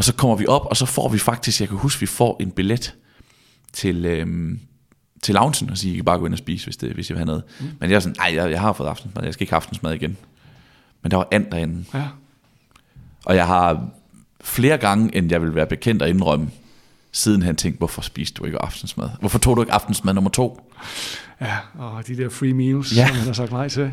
Og 0.00 0.04
så 0.04 0.14
kommer 0.14 0.36
vi 0.36 0.46
op, 0.46 0.66
og 0.66 0.76
så 0.76 0.86
får 0.86 1.08
vi 1.08 1.18
faktisk, 1.18 1.60
jeg 1.60 1.68
kan 1.68 1.78
huske, 1.78 2.00
vi 2.00 2.06
får 2.06 2.36
en 2.40 2.50
billet 2.50 2.94
til, 3.72 4.04
øhm, 4.06 4.60
til 5.22 5.34
loungen, 5.34 5.70
og 5.70 5.78
sige, 5.78 5.92
I 5.92 5.96
kan 5.96 6.04
bare 6.04 6.18
gå 6.18 6.26
ind 6.26 6.34
og 6.34 6.38
spise, 6.38 6.66
hvis, 6.66 6.76
det, 6.76 6.92
hvis 6.92 7.10
jeg 7.10 7.14
vil 7.14 7.18
have 7.18 7.26
noget. 7.26 7.42
Mm. 7.60 7.66
Men 7.80 7.90
jeg 7.90 7.96
er 7.96 8.00
sådan, 8.00 8.16
nej, 8.18 8.34
jeg, 8.34 8.50
jeg 8.50 8.60
har 8.60 8.72
fået 8.72 8.88
aftensmad, 8.88 9.24
jeg 9.24 9.32
skal 9.34 9.42
ikke 9.44 9.52
have 9.52 9.56
aftensmad 9.56 9.92
igen. 9.94 10.16
Men 11.02 11.10
der 11.10 11.16
var 11.16 11.28
and 11.30 11.46
derinde. 11.50 11.84
Ja. 11.94 12.04
Og 13.24 13.36
jeg 13.36 13.46
har 13.46 13.88
flere 14.40 14.78
gange, 14.78 15.16
end 15.16 15.30
jeg 15.30 15.42
vil 15.42 15.54
være 15.54 15.66
bekendt 15.66 16.02
at 16.02 16.08
indrømme, 16.08 16.50
siden 17.12 17.42
han 17.42 17.56
tænkte, 17.56 17.78
hvorfor 17.78 18.02
spiste 18.02 18.34
du 18.34 18.44
ikke 18.44 18.58
aftensmad? 18.62 19.08
Hvorfor 19.20 19.38
tog 19.38 19.56
du 19.56 19.62
ikke 19.62 19.72
aftensmad 19.72 20.14
nummer 20.14 20.30
to? 20.30 20.72
ja, 21.40 21.56
og 21.78 22.06
de 22.06 22.16
der 22.16 22.28
free 22.28 22.52
meals, 22.54 22.96
Ja. 22.96 23.06
som 23.06 23.16
han 23.16 23.26
har 23.26 23.32
sagt 23.32 23.52
nej 23.52 23.68
til. 23.68 23.90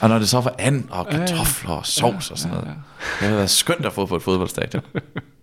Og 0.00 0.08
når 0.08 0.18
det 0.18 0.28
så 0.28 0.40
var 0.40 0.54
and 0.58 0.84
og 0.90 1.06
Ja, 1.10 1.18
ja. 1.18 1.26
kartofler 1.26 1.70
og 1.70 1.86
sovs 1.86 2.30
og 2.30 2.38
sådan 2.38 2.54
ja, 2.56 2.60
noget. 2.60 2.74
ja. 2.76 2.80
Det 3.20 3.26
havde 3.26 3.36
været 3.36 3.50
skønt 3.50 3.86
at 3.86 3.92
få 3.92 4.06
på 4.06 4.16
et 4.16 4.22
fodboldstadion. 4.22 4.82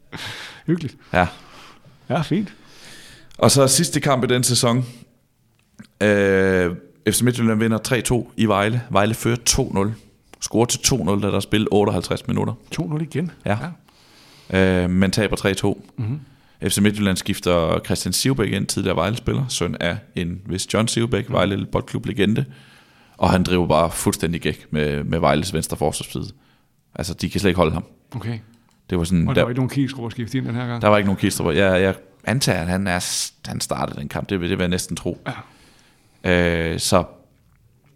Hyggeligt. 0.68 0.96
Ja. 1.14 1.28
Ja, 2.10 2.22
fint. 2.22 2.54
Og 3.38 3.52
så 3.52 3.68
sidste 3.68 4.00
kamp 4.00 4.24
i 4.24 4.28
den 4.28 4.44
sæson. 4.44 4.86
Øh, 6.02 6.76
FC 7.10 7.22
Midtjylland 7.22 7.60
vinder 7.60 8.24
3-2 8.28 8.34
i 8.38 8.46
Vejle. 8.46 8.82
Vejle 8.90 9.14
fører 9.14 9.38
2-0. 9.50 9.90
Scorer 10.42 10.66
til 10.66 10.78
2-0, 10.78 11.22
da 11.22 11.28
der 11.28 11.36
er 11.36 11.40
spillet 11.40 11.68
58 11.72 12.28
minutter. 12.28 12.54
2-0 12.82 13.02
igen. 13.02 13.32
Ja. 13.46 13.58
Øh, 14.50 14.90
men 14.90 15.12
taber 15.12 15.36
3-2. 15.76 15.82
Mm-hmm. 15.98 16.20
FC 16.70 16.78
Midtjylland 16.78 17.18
skifter 17.18 17.80
Christian 17.86 18.14
Sivbæk 18.14 18.52
ind, 18.52 18.68
tidligere 18.68 18.96
Vejle-spiller, 18.96 19.46
søn 19.50 19.76
af 19.80 19.98
en 20.16 20.42
vis 20.46 20.74
John 20.74 20.88
Sivbæk, 20.88 21.26
Vejle 21.30 21.66
boldklub-legende. 21.66 22.46
Og 23.18 23.30
han 23.32 23.44
driver 23.44 23.68
bare 23.68 23.92
fuldstændig 23.92 24.42
gæk 24.42 24.66
med, 24.72 25.04
med 25.04 25.20
Vejles 25.20 25.54
venstre 25.54 25.78
forsvarsside. 25.78 26.26
Altså, 26.96 27.14
de 27.14 27.30
kan 27.30 27.40
slet 27.40 27.50
ikke 27.50 27.58
holde 27.58 27.74
ham. 27.74 27.86
Okay. 28.16 28.40
Det 28.90 28.98
var 28.98 29.04
sådan, 29.04 29.28
Og 29.28 29.36
der 29.36 29.42
der, 29.42 29.44
var 29.44 29.50
ikke 29.50 29.60
nogen 29.60 29.70
kigsgrupper 29.70 30.10
skiftet 30.10 30.36
ind 30.40 30.46
den 30.46 30.56
her 30.56 30.68
gang. 30.68 30.82
der 30.82 30.88
var 30.88 30.98
ikke 30.98 31.08
nogen 31.08 31.20
kister. 31.20 31.52
Jeg, 31.52 31.82
jeg 31.82 31.96
antager, 32.24 32.62
at 32.62 32.68
han, 32.68 32.88
er, 32.88 33.28
han 33.48 33.62
startede 33.62 34.00
den 34.00 34.10
kamp. 34.10 34.30
Det 34.30 34.40
vil, 34.40 34.50
det 34.50 34.58
vil 34.58 34.64
jeg 34.64 34.70
næsten 34.70 34.96
tro. 34.96 35.28
Ja. 36.26 36.32
Øh, 36.74 36.80
så 36.80 37.04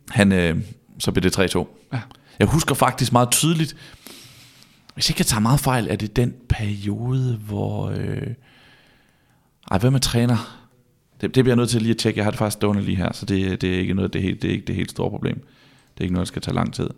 han, 0.09 0.31
øh, 0.31 0.57
så 0.99 1.11
blev 1.11 1.23
det 1.31 1.55
3-2. 1.55 1.67
Ja. 1.93 2.01
Jeg 2.39 2.47
husker 2.47 2.75
faktisk 2.75 3.11
meget 3.11 3.31
tydeligt, 3.31 3.75
hvis 4.93 5.09
ikke 5.09 5.19
jeg 5.19 5.25
tager 5.25 5.41
meget 5.41 5.59
fejl, 5.59 5.88
er 5.89 5.95
det 5.95 6.15
den 6.15 6.33
periode, 6.49 7.38
hvor... 7.38 7.89
Øh, 7.89 8.27
ej, 9.71 9.77
hvem 9.77 9.95
er 9.95 9.99
træner? 9.99 10.59
Det, 11.21 11.35
det 11.35 11.43
bliver 11.43 11.47
jeg 11.47 11.55
nødt 11.55 11.69
til 11.69 11.81
lige 11.81 11.91
at 11.91 11.97
tjekke. 11.97 12.17
Jeg 12.17 12.25
har 12.25 12.31
det 12.31 12.38
faktisk 12.38 12.57
stående 12.57 12.81
lige 12.81 12.97
her, 12.97 13.09
så 13.13 13.25
det, 13.25 13.61
det 13.61 13.75
er 13.75 13.79
ikke 13.79 13.93
noget, 13.93 14.13
det 14.13 14.19
er, 14.19 14.23
helt, 14.23 14.41
det 14.41 14.47
er 14.47 14.51
ikke 14.51 14.65
det 14.65 14.75
helt 14.75 14.91
store 14.91 15.09
problem. 15.09 15.35
Det 15.35 15.99
er 15.99 16.01
ikke 16.03 16.13
noget, 16.13 16.25
der 16.25 16.27
skal 16.29 16.41
tage 16.41 16.55
lang 16.55 16.73
tid. 16.73 16.89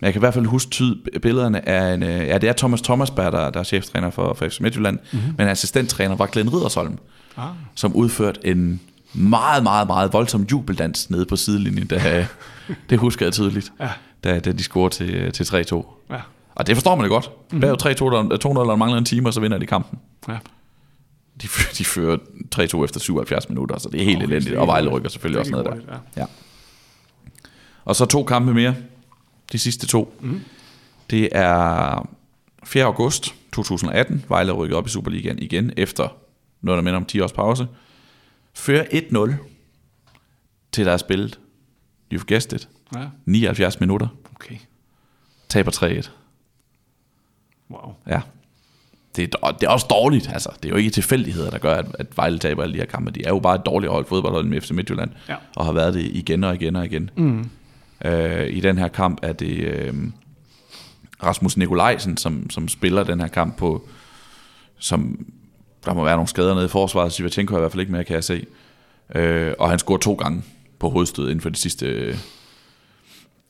Men 0.00 0.04
jeg 0.04 0.12
kan 0.12 0.20
i 0.20 0.22
hvert 0.22 0.34
fald 0.34 0.46
huske 0.46 0.70
tyd, 0.70 0.96
billederne 1.22 1.68
af 1.68 1.94
en, 1.94 2.02
øh, 2.02 2.08
ja, 2.08 2.38
det 2.38 2.48
er 2.48 2.52
Thomas 2.52 2.82
Thomasberg, 2.82 3.32
der, 3.32 3.50
der 3.50 3.60
er 3.60 3.64
cheftræner 3.64 4.10
for, 4.10 4.34
for 4.34 4.48
FC 4.48 4.60
Midtjylland, 4.60 4.98
mm-hmm. 5.12 5.34
men 5.38 5.48
assistenttræner 5.48 6.16
var 6.16 6.26
Glenn 6.26 6.54
Riddersholm, 6.54 6.98
Ah, 7.36 7.48
som 7.74 7.96
udførte 7.96 8.46
en 8.46 8.80
meget, 9.12 9.62
meget, 9.62 9.86
meget 9.86 10.12
voldsom 10.12 10.42
jubeldans 10.50 11.10
nede 11.10 11.26
på 11.26 11.36
sidelinjen. 11.36 11.86
Da, 11.86 12.26
det 12.90 12.98
husker 12.98 13.26
jeg 13.26 13.32
tydeligt, 13.32 13.72
ja, 13.80 13.90
da, 14.24 14.40
da 14.40 14.52
de 14.52 14.62
scorede 14.62 14.94
til, 14.94 15.32
til 15.32 15.44
3-2. 15.44 16.04
ja. 16.10 16.20
Og 16.54 16.66
det 16.66 16.76
forstår 16.76 16.94
man 16.94 17.02
det 17.02 17.10
godt. 17.10 17.30
Mm. 17.52 17.60
Bagud 17.60 17.76
3-2, 17.82 17.86
der 17.86 18.62
2-0, 18.64 18.68
der 18.70 18.76
mangler 18.76 18.98
en 18.98 19.04
time, 19.04 19.28
og 19.28 19.34
så 19.34 19.40
vinder 19.40 19.58
de 19.58 19.66
kampen. 19.66 19.98
Ja. 20.28 20.36
De, 21.42 21.48
de 21.78 21.84
fører 21.84 22.16
3-2 22.56 22.84
efter 22.84 23.00
77 23.00 23.48
minutter, 23.48 23.78
så 23.78 23.88
det 23.88 24.00
er 24.00 24.04
helt 24.04 24.20
det 24.20 24.26
elendigt. 24.30 24.56
Og 24.56 24.66
Vejle 24.66 24.90
rykker 24.90 25.08
selvfølgelig 25.08 25.40
også 25.40 25.52
ned 25.52 25.60
er 25.60 25.62
der. 25.74 25.98
Ja. 26.16 26.24
Og 27.84 27.96
så 27.96 28.04
to 28.04 28.24
kampe 28.24 28.54
mere. 28.54 28.74
De 29.52 29.58
sidste 29.58 29.86
to. 29.86 30.18
Mm. 30.20 30.40
Det 31.10 31.28
er 31.32 32.08
4. 32.64 32.84
august 32.84 33.34
2018. 33.52 34.24
Vejle 34.28 34.52
rykker 34.52 34.76
op 34.76 34.86
i 34.86 34.90
Superligaen 34.90 35.38
igen, 35.38 35.72
efter 35.76 36.08
noget, 36.60 36.76
der 36.76 36.82
minder 36.82 36.96
om 36.96 37.04
10 37.04 37.20
års 37.20 37.32
pause. 37.32 37.66
Fører 38.54 38.84
1-0 38.84 39.34
til 40.72 40.86
der 40.86 40.92
er 40.92 40.96
spillet. 40.96 41.40
You've 42.14 42.24
guessed 42.28 42.52
it. 42.52 42.68
Ja, 42.94 43.06
79 43.24 43.80
minutter. 43.80 44.08
okay. 44.34 44.56
Taber 45.48 45.70
3-1. 45.70 46.10
Wow. 47.70 47.94
Ja. 48.06 48.20
Det 49.26 49.34
er, 49.42 49.50
det 49.50 49.66
er 49.66 49.70
også 49.70 49.86
dårligt, 49.90 50.28
altså. 50.32 50.48
Det 50.62 50.64
er 50.64 50.68
jo 50.68 50.76
ikke 50.76 50.90
tilfældigheder, 50.90 51.50
der 51.50 51.58
gør, 51.58 51.74
at, 51.74 51.86
at 51.98 52.06
Vejle 52.16 52.38
taber 52.38 52.62
alle 52.62 52.72
de 52.74 52.78
her 52.78 52.86
kampe. 52.86 53.10
De 53.10 53.24
er 53.24 53.28
jo 53.28 53.38
bare 53.38 53.54
et 53.54 53.66
dårligt 53.66 53.92
hold 53.92 54.06
fodboldhold 54.06 54.44
med 54.46 54.60
FC 54.60 54.70
Midtjylland, 54.70 55.10
Ja. 55.28 55.34
og 55.56 55.64
har 55.64 55.72
været 55.72 55.94
det 55.94 56.00
igen 56.04 56.44
og 56.44 56.54
igen 56.54 56.76
og 56.76 56.84
igen. 56.84 57.10
Mm. 57.16 57.50
Øh, 58.04 58.46
I 58.56 58.60
den 58.60 58.78
her 58.78 58.88
kamp 58.88 59.18
er 59.22 59.32
det 59.32 59.56
øh, 59.56 59.94
Rasmus 61.22 61.56
Nikolajsen, 61.56 62.16
som, 62.16 62.50
som 62.50 62.68
spiller 62.68 63.04
den 63.04 63.20
her 63.20 63.28
kamp 63.28 63.56
på, 63.56 63.88
som 64.78 65.26
der 65.84 65.94
må 65.94 66.04
være 66.04 66.16
nogle 66.16 66.28
skader 66.28 66.54
nede 66.54 66.64
i 66.64 66.68
forsvaret, 66.68 67.12
Sivachenko 67.12 67.54
er 67.54 67.58
i 67.58 67.60
hvert 67.60 67.72
fald 67.72 67.80
ikke 67.80 67.92
mere, 67.92 68.04
kan 68.04 68.14
jeg 68.14 68.24
se. 68.24 68.46
Øh, 69.14 69.52
og 69.58 69.70
han 69.70 69.78
scorer 69.78 69.98
to 69.98 70.14
gange 70.14 70.42
på 70.78 70.88
hovedstød 70.90 71.24
inden 71.24 71.40
for 71.40 71.48
de 71.48 71.56
sidste, 71.56 72.16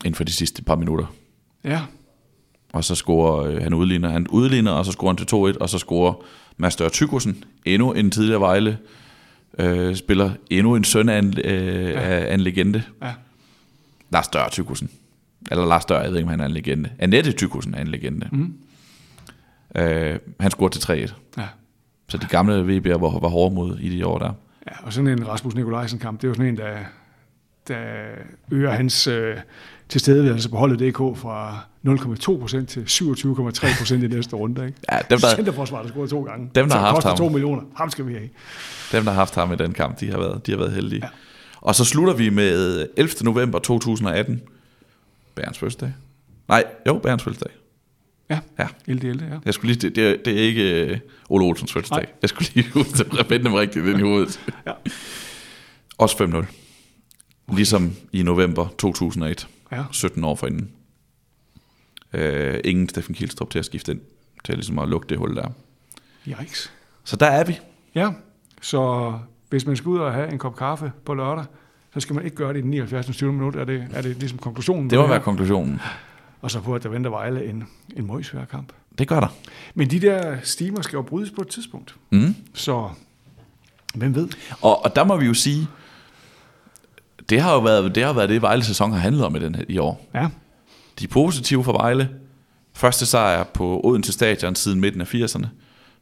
inden 0.04 0.14
for 0.14 0.24
de 0.24 0.32
sidste 0.32 0.62
par 0.64 0.76
minutter. 0.76 1.06
Ja, 1.64 1.80
Og 2.72 2.84
så 2.84 2.94
scorer 2.94 3.44
øh, 3.46 3.62
han 3.62 3.74
udligner, 3.74 4.08
han 4.08 4.28
udligner, 4.28 4.72
og 4.72 4.84
så 4.84 4.92
scorer 4.92 5.10
han 5.10 5.26
til 5.26 5.36
2-1, 5.54 5.58
og 5.60 5.68
så 5.68 5.78
scorer 5.78 6.14
Master 6.56 6.88
Tykosen, 6.88 7.44
endnu 7.64 7.92
en 7.92 8.10
tidligere 8.10 8.40
Vejle, 8.40 8.78
øh, 9.58 9.96
spiller 9.96 10.30
endnu 10.50 10.74
en 10.74 10.84
søn 10.84 11.08
af 11.08 11.18
en, 11.18 11.34
øh, 11.44 11.88
ja. 11.88 12.00
af 12.00 12.34
en 12.34 12.40
legende. 12.40 12.82
ja. 13.02 13.12
Lars 14.10 14.28
Dør 14.28 14.48
Tykosen. 14.48 14.90
Eller 15.50 15.66
Lars 15.66 15.84
Dør, 15.84 16.00
jeg 16.00 16.10
ved 16.10 16.16
ikke, 16.18 16.26
om 16.26 16.30
han 16.30 16.40
er 16.40 16.44
en 16.46 16.50
legende. 16.52 16.90
Annette 16.98 17.32
Tykosen 17.32 17.74
er 17.74 17.80
en 17.80 17.88
legende. 17.88 18.28
Mm. 18.32 18.54
Øh, 19.76 20.18
han 20.40 20.50
scorer 20.50 20.68
til 20.68 21.08
3-1. 21.08 21.14
ja. 21.38 21.46
Så 22.08 22.18
de 22.18 22.26
gamle 22.26 22.54
VB'er 22.76 22.98
var, 22.98 23.18
var 23.18 23.28
hårde 23.28 23.54
mod 23.54 23.78
i 23.78 23.96
de 23.96 24.06
år 24.06 24.18
der. 24.18 24.32
Ja, 24.66 24.72
og 24.86 24.92
sådan 24.92 25.08
en 25.08 25.28
Rasmus 25.28 25.54
Nikolajsen 25.54 25.98
kamp, 25.98 26.20
det 26.20 26.24
er 26.26 26.28
jo 26.28 26.34
sådan 26.34 26.48
en, 26.48 26.56
der, 26.56 26.76
der 27.68 27.78
øger 28.50 28.70
hans 28.70 29.06
øh, 29.06 29.36
tilstedeværelse 29.88 30.50
på 30.50 30.56
holdet 30.56 30.78
DK 30.80 30.96
fra 30.96 31.58
0,2% 31.86 32.64
til 32.66 32.80
27,3% 32.80 33.94
i 33.94 34.08
næste 34.08 34.36
runde. 34.36 34.66
Ikke? 34.66 34.78
Ja, 34.92 34.98
dem, 35.10 35.20
der, 35.20 35.34
Centerforsvaret 35.34 35.84
der 35.84 35.90
scoret 35.92 36.10
to 36.10 36.22
gange. 36.22 36.50
Dem, 36.54 36.68
der 36.68 36.76
har 36.76 36.90
haft 36.90 37.06
ham. 37.06 37.16
2 37.16 37.28
millioner. 37.28 37.62
Ham 37.76 37.90
skal 37.90 38.06
vi 38.06 38.12
have. 38.14 38.28
dem, 38.92 39.04
der 39.04 39.10
har 39.12 39.18
haft 39.18 39.34
ham 39.34 39.52
i 39.52 39.56
den 39.56 39.72
kamp, 39.72 40.00
de 40.00 40.10
har 40.10 40.18
været, 40.18 40.46
de 40.46 40.50
har 40.50 40.58
været 40.58 40.72
heldige. 40.72 41.00
Ja. 41.04 41.08
Og 41.60 41.74
så 41.74 41.84
slutter 41.84 42.14
vi 42.14 42.30
med 42.30 42.86
11. 42.96 43.12
november 43.22 43.58
2018. 43.58 44.42
Bærens 45.34 45.58
fødselsdag. 45.58 45.92
Nej, 46.48 46.64
jo, 46.86 46.98
Bærens 46.98 47.22
fødselsdag. 47.22 47.50
Ja, 48.30 48.38
Ja. 48.58 48.66
LDL, 48.86 49.22
ja. 49.30 49.36
Jeg 49.44 49.54
skulle 49.54 49.72
lige, 49.74 49.88
det, 49.88 49.96
det, 49.96 50.08
er, 50.08 50.16
det 50.24 50.32
er 50.38 50.42
ikke 50.42 50.90
uh, 51.30 51.36
Ole 51.36 51.44
Olsens 51.44 51.72
fødselsdag. 51.72 51.98
Nej. 51.98 52.06
Jeg 52.22 52.28
skulle 52.30 52.50
lige 52.54 52.70
huske 52.70 53.04
at 53.18 53.30
vende 53.30 53.44
dem 53.44 53.54
rigtigt 53.54 53.86
ind 53.86 53.98
i 53.98 54.02
hovedet. 54.02 54.40
Ja. 54.66 54.72
Også 55.98 56.44
5-0. 57.48 57.54
Ligesom 57.56 57.92
i 58.12 58.22
november 58.22 58.68
2001. 58.78 59.48
Ja. 59.72 59.84
17 59.92 60.24
år 60.24 60.34
forinden. 60.34 60.70
Uh, 62.14 62.20
ingen 62.64 62.88
Steffen 62.88 63.14
Kielstrup 63.14 63.50
til 63.50 63.58
at 63.58 63.64
skifte 63.64 63.92
ind. 63.92 64.00
Til 64.44 64.54
ligesom 64.54 64.78
at 64.78 64.88
lukke 64.88 65.08
det 65.08 65.18
hul 65.18 65.36
der. 65.36 65.48
Yikes. 66.28 66.72
Så 67.04 67.16
der 67.16 67.26
er 67.26 67.44
vi. 67.44 67.58
Ja, 67.94 68.10
så 68.62 69.12
hvis 69.48 69.66
man 69.66 69.76
skal 69.76 69.88
ud 69.88 69.98
og 69.98 70.12
have 70.12 70.32
en 70.32 70.38
kop 70.38 70.56
kaffe 70.56 70.92
på 71.04 71.14
lørdag, 71.14 71.44
så 71.94 72.00
skal 72.00 72.14
man 72.14 72.24
ikke 72.24 72.36
gøre 72.36 72.52
det 72.52 72.58
i 72.58 72.62
den 72.62 72.70
79. 72.70 73.16
20 73.16 73.32
minut. 73.32 73.56
Er 73.56 73.64
det, 73.64 73.86
er 73.92 74.02
det 74.02 74.16
ligesom 74.16 74.38
konklusionen? 74.38 74.90
Det 74.90 74.98
må 74.98 75.06
være 75.06 75.20
konklusionen. 75.20 75.80
Og 76.40 76.50
så 76.50 76.60
på, 76.60 76.74
at 76.74 76.82
der 76.82 76.88
venter 76.88 77.10
Vejle 77.10 77.44
en, 77.44 77.64
en 77.96 78.06
møgsvær 78.06 78.44
kamp. 78.44 78.72
Det 78.98 79.08
gør 79.08 79.20
der. 79.20 79.34
Men 79.74 79.90
de 79.90 80.00
der 80.00 80.36
stimer 80.42 80.82
skal 80.82 80.96
jo 80.96 81.02
brydes 81.02 81.30
på 81.30 81.40
et 81.40 81.48
tidspunkt. 81.48 81.96
Mm. 82.10 82.36
Så 82.54 82.90
hvem 83.94 84.14
ved? 84.14 84.28
Og, 84.60 84.84
og 84.84 84.96
der 84.96 85.04
må 85.04 85.16
vi 85.16 85.26
jo 85.26 85.34
sige, 85.34 85.66
det 87.28 87.40
har 87.40 87.52
jo 87.54 87.60
været 87.60 87.94
det, 87.94 88.04
har 88.04 88.12
været 88.12 88.28
det 88.28 88.42
Vejle 88.42 88.64
sæson 88.64 88.92
har 88.92 88.98
handlet 88.98 89.24
om 89.24 89.36
i, 89.36 89.38
den 89.38 89.54
her, 89.54 89.64
i 89.68 89.78
år. 89.78 90.06
Ja, 90.14 90.28
De 90.98 91.04
er 91.04 91.08
positive 91.08 91.64
for 91.64 91.72
Vejle. 91.72 92.08
Første 92.74 93.06
sejr 93.06 93.44
på 93.44 93.80
Odense 93.84 94.12
Stadion 94.12 94.54
siden 94.54 94.80
midten 94.80 95.00
af 95.00 95.14
80'erne. 95.14 95.46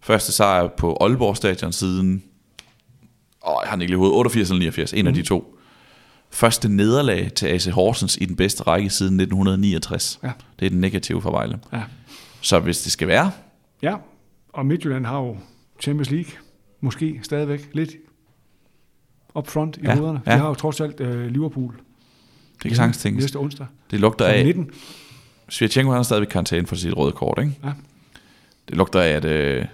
Første 0.01 0.33
sejr 0.33 0.69
på 0.69 0.97
Aalborg 1.01 1.37
Stadion 1.37 1.73
siden... 1.73 2.23
Åh, 3.47 3.55
jeg 3.63 3.69
har 3.69 3.77
den 3.77 3.83
ikke 3.83 3.91
lige 3.91 3.99
hovedet. 3.99 4.17
88 4.17 4.51
eller 4.51 4.59
89. 4.59 4.93
En 4.93 5.03
mm. 5.05 5.09
af 5.09 5.15
de 5.15 5.23
to. 5.23 5.59
Første 6.31 6.69
nederlag 6.69 7.31
til 7.37 7.47
AC 7.47 7.65
Horsens 7.67 8.19
i 8.21 8.25
den 8.25 8.37
bedste 8.37 8.63
række 8.63 8.91
siden 8.91 9.21
1969. 9.21 10.19
Ja. 10.23 10.33
Det 10.61 10.67
er 10.67 10.71
den 10.71 10.81
negative 10.81 11.23
for 11.23 11.31
Vejle. 11.31 11.59
ja. 11.73 11.83
Så 12.41 12.59
hvis 12.59 12.83
det 12.83 12.93
skal 12.93 13.09
være, 13.09 13.31
Ja, 13.83 13.97
og 14.53 14.67
Midtjylland 14.67 15.07
har 15.07 15.19
jo 15.19 15.37
Champions 15.81 16.11
League 16.11 16.33
måske 16.81 17.21
stadigvæk 17.23 17.69
lidt 17.73 17.91
up 19.37 19.49
front 19.49 19.77
i 19.77 19.81
Ja, 19.85 19.95
hovederne. 19.97 20.21
De 20.27 20.31
ja. 20.33 20.37
har 20.37 20.49
jo 20.49 20.55
trods 20.55 20.81
alt 20.81 21.01
uh, 21.01 21.27
Liverpool 21.27 21.75
det 22.63 22.69
kan 22.71 22.77
sagtens 22.77 22.99
tænkes. 22.99 23.23
næste 23.23 23.37
onsdag. 23.37 23.67
Det 23.91 24.01
lugter 24.01 24.25
af... 24.27 24.45
19. 24.45 24.71
Svirchenko 25.49 25.91
han 25.93 25.99
er 25.99 26.03
stadigvæk 26.03 26.29
karantæne 26.29 26.67
for 26.67 26.77
sit 26.77 26.97
røde 26.97 27.13
kort, 27.13 27.39
ikke? 27.41 27.53
Ja. 27.65 27.73
Det 28.69 28.77
lugter 28.77 29.01
af, 29.01 29.09
at... 29.09 29.25
Øh, 29.25 29.65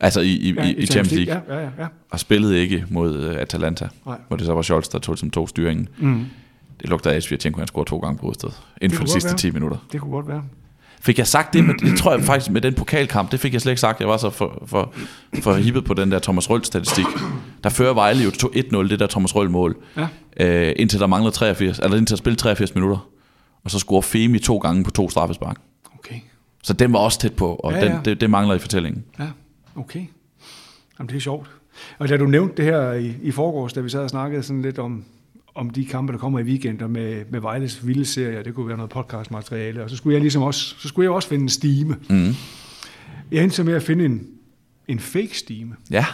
altså 0.00 0.20
i, 0.20 0.32
i, 0.32 0.54
Ja, 0.54 0.64
i, 0.64 0.74
i 0.74 0.86
Champions 0.86 1.12
League. 1.26 1.42
Ja, 1.48 1.54
ja, 1.54 1.60
ja. 1.64 1.70
ja. 1.78 1.86
Og 2.10 2.20
spillede 2.20 2.58
ikke 2.58 2.84
mod 2.90 3.16
øh, 3.16 3.36
Atalanta, 3.36 3.88
Nej. 4.06 4.18
hvor 4.28 4.36
det 4.36 4.46
så 4.46 4.54
var 4.54 4.62
Scholz, 4.62 4.88
der 4.88 4.98
tog 4.98 5.18
som 5.18 5.30
tog 5.30 5.48
styringen. 5.48 5.88
Mm. 5.98 6.24
Det 6.80 6.88
lugter 6.88 7.10
af, 7.10 7.14
at 7.14 7.22
Svirchenko 7.22 7.58
han 7.58 7.66
scorede 7.68 7.88
to 7.90 7.98
gange 7.98 8.16
på 8.16 8.22
hovedstedet. 8.22 8.62
Inden 8.80 8.90
Det 8.90 8.96
for 8.98 9.04
de 9.04 9.10
sidste 9.10 9.28
være. 9.28 9.36
10 9.38 9.50
minutter. 9.50 9.76
Det 9.92 10.00
kunne 10.00 10.10
godt 10.12 10.28
være. 10.28 10.42
Fik 11.02 11.18
jeg 11.18 11.26
sagt 11.26 11.54
det? 11.54 11.64
Med, 11.64 11.74
det 11.74 11.98
tror 11.98 12.12
jeg 12.14 12.22
faktisk 12.24 12.50
med 12.50 12.60
den 12.60 12.74
pokalkamp, 12.74 13.32
det 13.32 13.40
fik 13.40 13.52
jeg 13.52 13.60
slet 13.60 13.72
ikke 13.72 13.80
sagt. 13.80 14.00
Jeg 14.00 14.08
var 14.08 14.16
så 14.16 14.30
for, 14.30 14.62
for, 14.66 14.92
for 15.42 15.54
hippet 15.54 15.84
på 15.84 15.94
den 15.94 16.12
der 16.12 16.18
Thomas 16.18 16.50
Røll 16.50 16.64
statistik. 16.64 17.04
Der 17.64 17.70
fører 17.70 17.94
Vejle 17.94 18.24
jo 18.24 18.30
1-0, 18.30 18.88
det 18.88 19.00
der 19.00 19.06
Thomas 19.06 19.36
Røll 19.36 19.50
mål. 19.50 19.76
Ja. 19.96 20.06
Øh, 20.40 20.72
indtil 20.76 21.00
der 21.00 21.06
mangler 21.06 21.30
83, 21.30 21.78
eller 21.78 21.96
indtil 21.96 22.16
der 22.16 22.18
spille 22.18 22.36
83 22.36 22.74
minutter. 22.74 23.08
Og 23.64 23.70
så 23.70 23.78
scorer 23.78 24.00
Femi 24.00 24.38
to 24.38 24.58
gange 24.58 24.84
på 24.84 24.90
to 24.90 25.10
straffespark. 25.10 25.56
Okay. 25.98 26.20
Så 26.62 26.72
den 26.72 26.92
var 26.92 26.98
også 26.98 27.18
tæt 27.18 27.34
på, 27.34 27.54
og 27.54 27.72
ja, 27.72 27.78
ja. 27.78 27.84
Den, 27.84 28.04
det, 28.04 28.20
det 28.20 28.30
mangler 28.30 28.54
i 28.54 28.58
fortællingen. 28.58 29.04
Ja, 29.18 29.26
okay. 29.76 30.04
Jamen, 30.98 31.08
det 31.08 31.16
er 31.16 31.20
sjovt. 31.20 31.50
Og 31.98 32.08
da 32.08 32.16
du 32.16 32.26
nævnte 32.26 32.56
det 32.56 32.64
her 32.64 32.92
i, 32.92 33.14
i 33.22 33.30
forgårs, 33.30 33.72
da 33.72 33.80
vi 33.80 33.88
sad 33.88 34.00
og 34.00 34.10
snakkede 34.10 34.42
sådan 34.42 34.62
lidt 34.62 34.78
om, 34.78 35.04
om 35.54 35.70
de 35.70 35.84
kampe, 35.84 36.12
der 36.12 36.18
kommer 36.18 36.38
i 36.38 36.42
weekender 36.42 36.86
med, 36.86 37.24
med 37.30 37.40
Vejles 37.40 37.86
vilde 37.86 38.04
serier, 38.04 38.42
det 38.42 38.54
kunne 38.54 38.68
være 38.68 38.76
noget 38.76 38.90
podcastmateriale, 38.90 39.82
og 39.84 39.90
så 39.90 39.96
skulle 39.96 40.14
jeg 40.14 40.20
ligesom 40.20 40.42
også, 40.42 40.74
så 40.78 40.88
skulle 40.88 41.04
jeg 41.04 41.10
også 41.12 41.28
finde 41.28 41.42
en 41.42 41.48
stime. 41.48 41.96
Mm. 42.10 42.32
Jeg 43.30 43.42
endte 43.42 43.56
så 43.56 43.64
med 43.64 43.74
at 43.74 43.82
finde 43.82 44.04
en, 44.04 44.28
en 44.88 44.98
fake 44.98 45.38
stime, 45.38 45.76
Ja, 45.90 46.06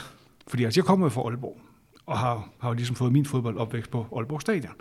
fordi 0.48 0.64
altså, 0.64 0.80
jeg 0.80 0.84
kommer 0.84 1.08
fra 1.08 1.22
Aalborg, 1.22 1.56
og 2.06 2.18
har, 2.18 2.48
har 2.60 2.68
jo 2.68 2.74
ligesom 2.74 2.96
fået 2.96 3.12
min 3.12 3.24
fodboldopvækst 3.24 3.90
på 3.90 4.06
Aalborg 4.16 4.40
Stadion. 4.40 4.72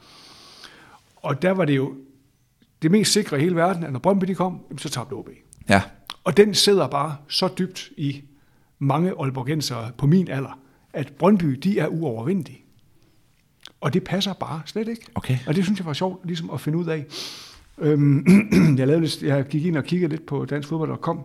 Og 1.15 1.41
der 1.41 1.51
var 1.51 1.65
det 1.65 1.75
jo 1.75 1.95
det 2.81 2.91
mest 2.91 3.11
sikre 3.13 3.37
i 3.37 3.41
hele 3.41 3.55
verden, 3.55 3.83
at 3.83 3.91
når 3.91 3.99
Brøndby 3.99 4.25
de 4.25 4.35
kom, 4.35 4.59
så 4.77 4.89
tabte 4.89 5.13
OB. 5.13 5.29
ja, 5.69 5.81
Og 6.23 6.37
den 6.37 6.53
sidder 6.53 6.87
bare 6.87 7.15
så 7.27 7.49
dybt 7.57 7.89
i 7.97 8.21
mange 8.79 9.13
aalborgensere 9.19 9.91
på 9.97 10.07
min 10.07 10.27
alder, 10.27 10.59
at 10.93 11.13
Brøndby, 11.19 11.45
de 11.45 11.79
er 11.79 11.87
uovervindelige. 11.87 12.64
Og 13.81 13.93
det 13.93 14.03
passer 14.03 14.33
bare 14.33 14.61
slet 14.65 14.87
ikke. 14.87 15.05
okay. 15.15 15.37
Og 15.47 15.55
det 15.55 15.63
synes 15.63 15.79
jeg 15.79 15.85
var 15.85 15.93
sjovt 15.93 16.25
ligesom 16.25 16.49
at 16.49 16.61
finde 16.61 16.77
ud 16.77 16.85
af. 16.85 17.05
Øhm, 17.77 18.25
jeg, 18.77 18.87
lavede, 18.87 19.01
lidt- 19.01 19.23
jeg 19.23 19.45
gik 19.47 19.65
ind 19.65 19.77
og 19.77 19.83
kiggede 19.83 20.09
lidt 20.09 20.25
på 20.25 20.45
danskfodbold.com. 20.45 21.19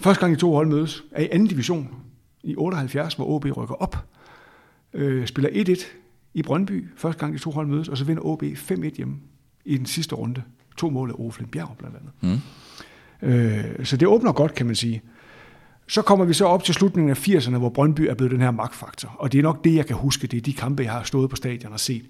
Første 0.00 0.20
gang 0.20 0.34
de 0.34 0.40
to 0.40 0.52
hold 0.54 0.68
mødes 0.68 1.04
er 1.12 1.22
i 1.22 1.28
anden 1.32 1.48
division 1.48 1.88
i 2.42 2.54
78, 2.56 3.14
hvor 3.14 3.26
OB 3.26 3.44
rykker 3.56 3.74
op. 3.74 3.96
Øh, 4.94 5.26
spiller 5.26 5.50
1-1 5.76 5.86
i 6.34 6.42
Brøndby, 6.42 6.88
første 6.96 7.20
gang 7.20 7.32
de 7.34 7.38
to 7.38 7.50
hold 7.50 7.66
mødes, 7.66 7.88
og 7.88 7.96
så 7.98 8.04
vinder 8.04 8.22
OB 8.26 8.42
5-1 8.42 8.96
hjemme 8.96 9.16
i 9.64 9.76
den 9.78 9.86
sidste 9.86 10.14
runde. 10.14 10.42
To 10.76 10.90
mål 10.90 11.10
af 11.10 11.14
Oflin 11.26 11.48
Bjerg 11.48 11.74
blandt 11.78 11.96
andet. 11.96 12.40
Mm. 13.22 13.28
Øh, 13.28 13.84
så 13.86 13.96
det 13.96 14.08
åbner 14.08 14.32
godt, 14.32 14.54
kan 14.54 14.66
man 14.66 14.74
sige. 14.74 15.02
Så 15.88 16.02
kommer 16.02 16.24
vi 16.24 16.34
så 16.34 16.44
op 16.44 16.64
til 16.64 16.74
slutningen 16.74 17.10
af 17.10 17.28
80'erne, 17.28 17.56
hvor 17.56 17.68
Brøndby 17.68 18.00
er 18.00 18.14
blevet 18.14 18.32
den 18.32 18.40
her 18.40 18.50
magtfaktor. 18.50 19.16
Og 19.18 19.32
det 19.32 19.38
er 19.38 19.42
nok 19.42 19.64
det, 19.64 19.74
jeg 19.74 19.86
kan 19.86 19.96
huske. 19.96 20.26
Det 20.26 20.36
er 20.36 20.40
de 20.40 20.52
kampe, 20.52 20.82
jeg 20.82 20.92
har 20.92 21.02
stået 21.02 21.30
på 21.30 21.36
stadion 21.36 21.72
og 21.72 21.80
set. 21.80 22.04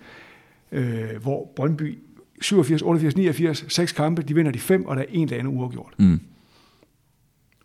Øh, 0.73 1.23
hvor 1.23 1.53
Brøndby 1.57 1.99
87, 2.41 2.83
88, 2.83 3.17
89, 3.17 3.65
seks 3.69 3.93
kampe, 3.93 4.23
de 4.23 4.35
vinder 4.35 4.53
de 4.53 4.59
fem, 4.59 4.87
og 4.87 4.97
der 4.97 5.03
er 5.03 5.07
en, 5.11 5.29
der 5.29 5.37
ender 5.37 5.51
uafgjort. 5.51 5.95
Mm. 5.99 6.21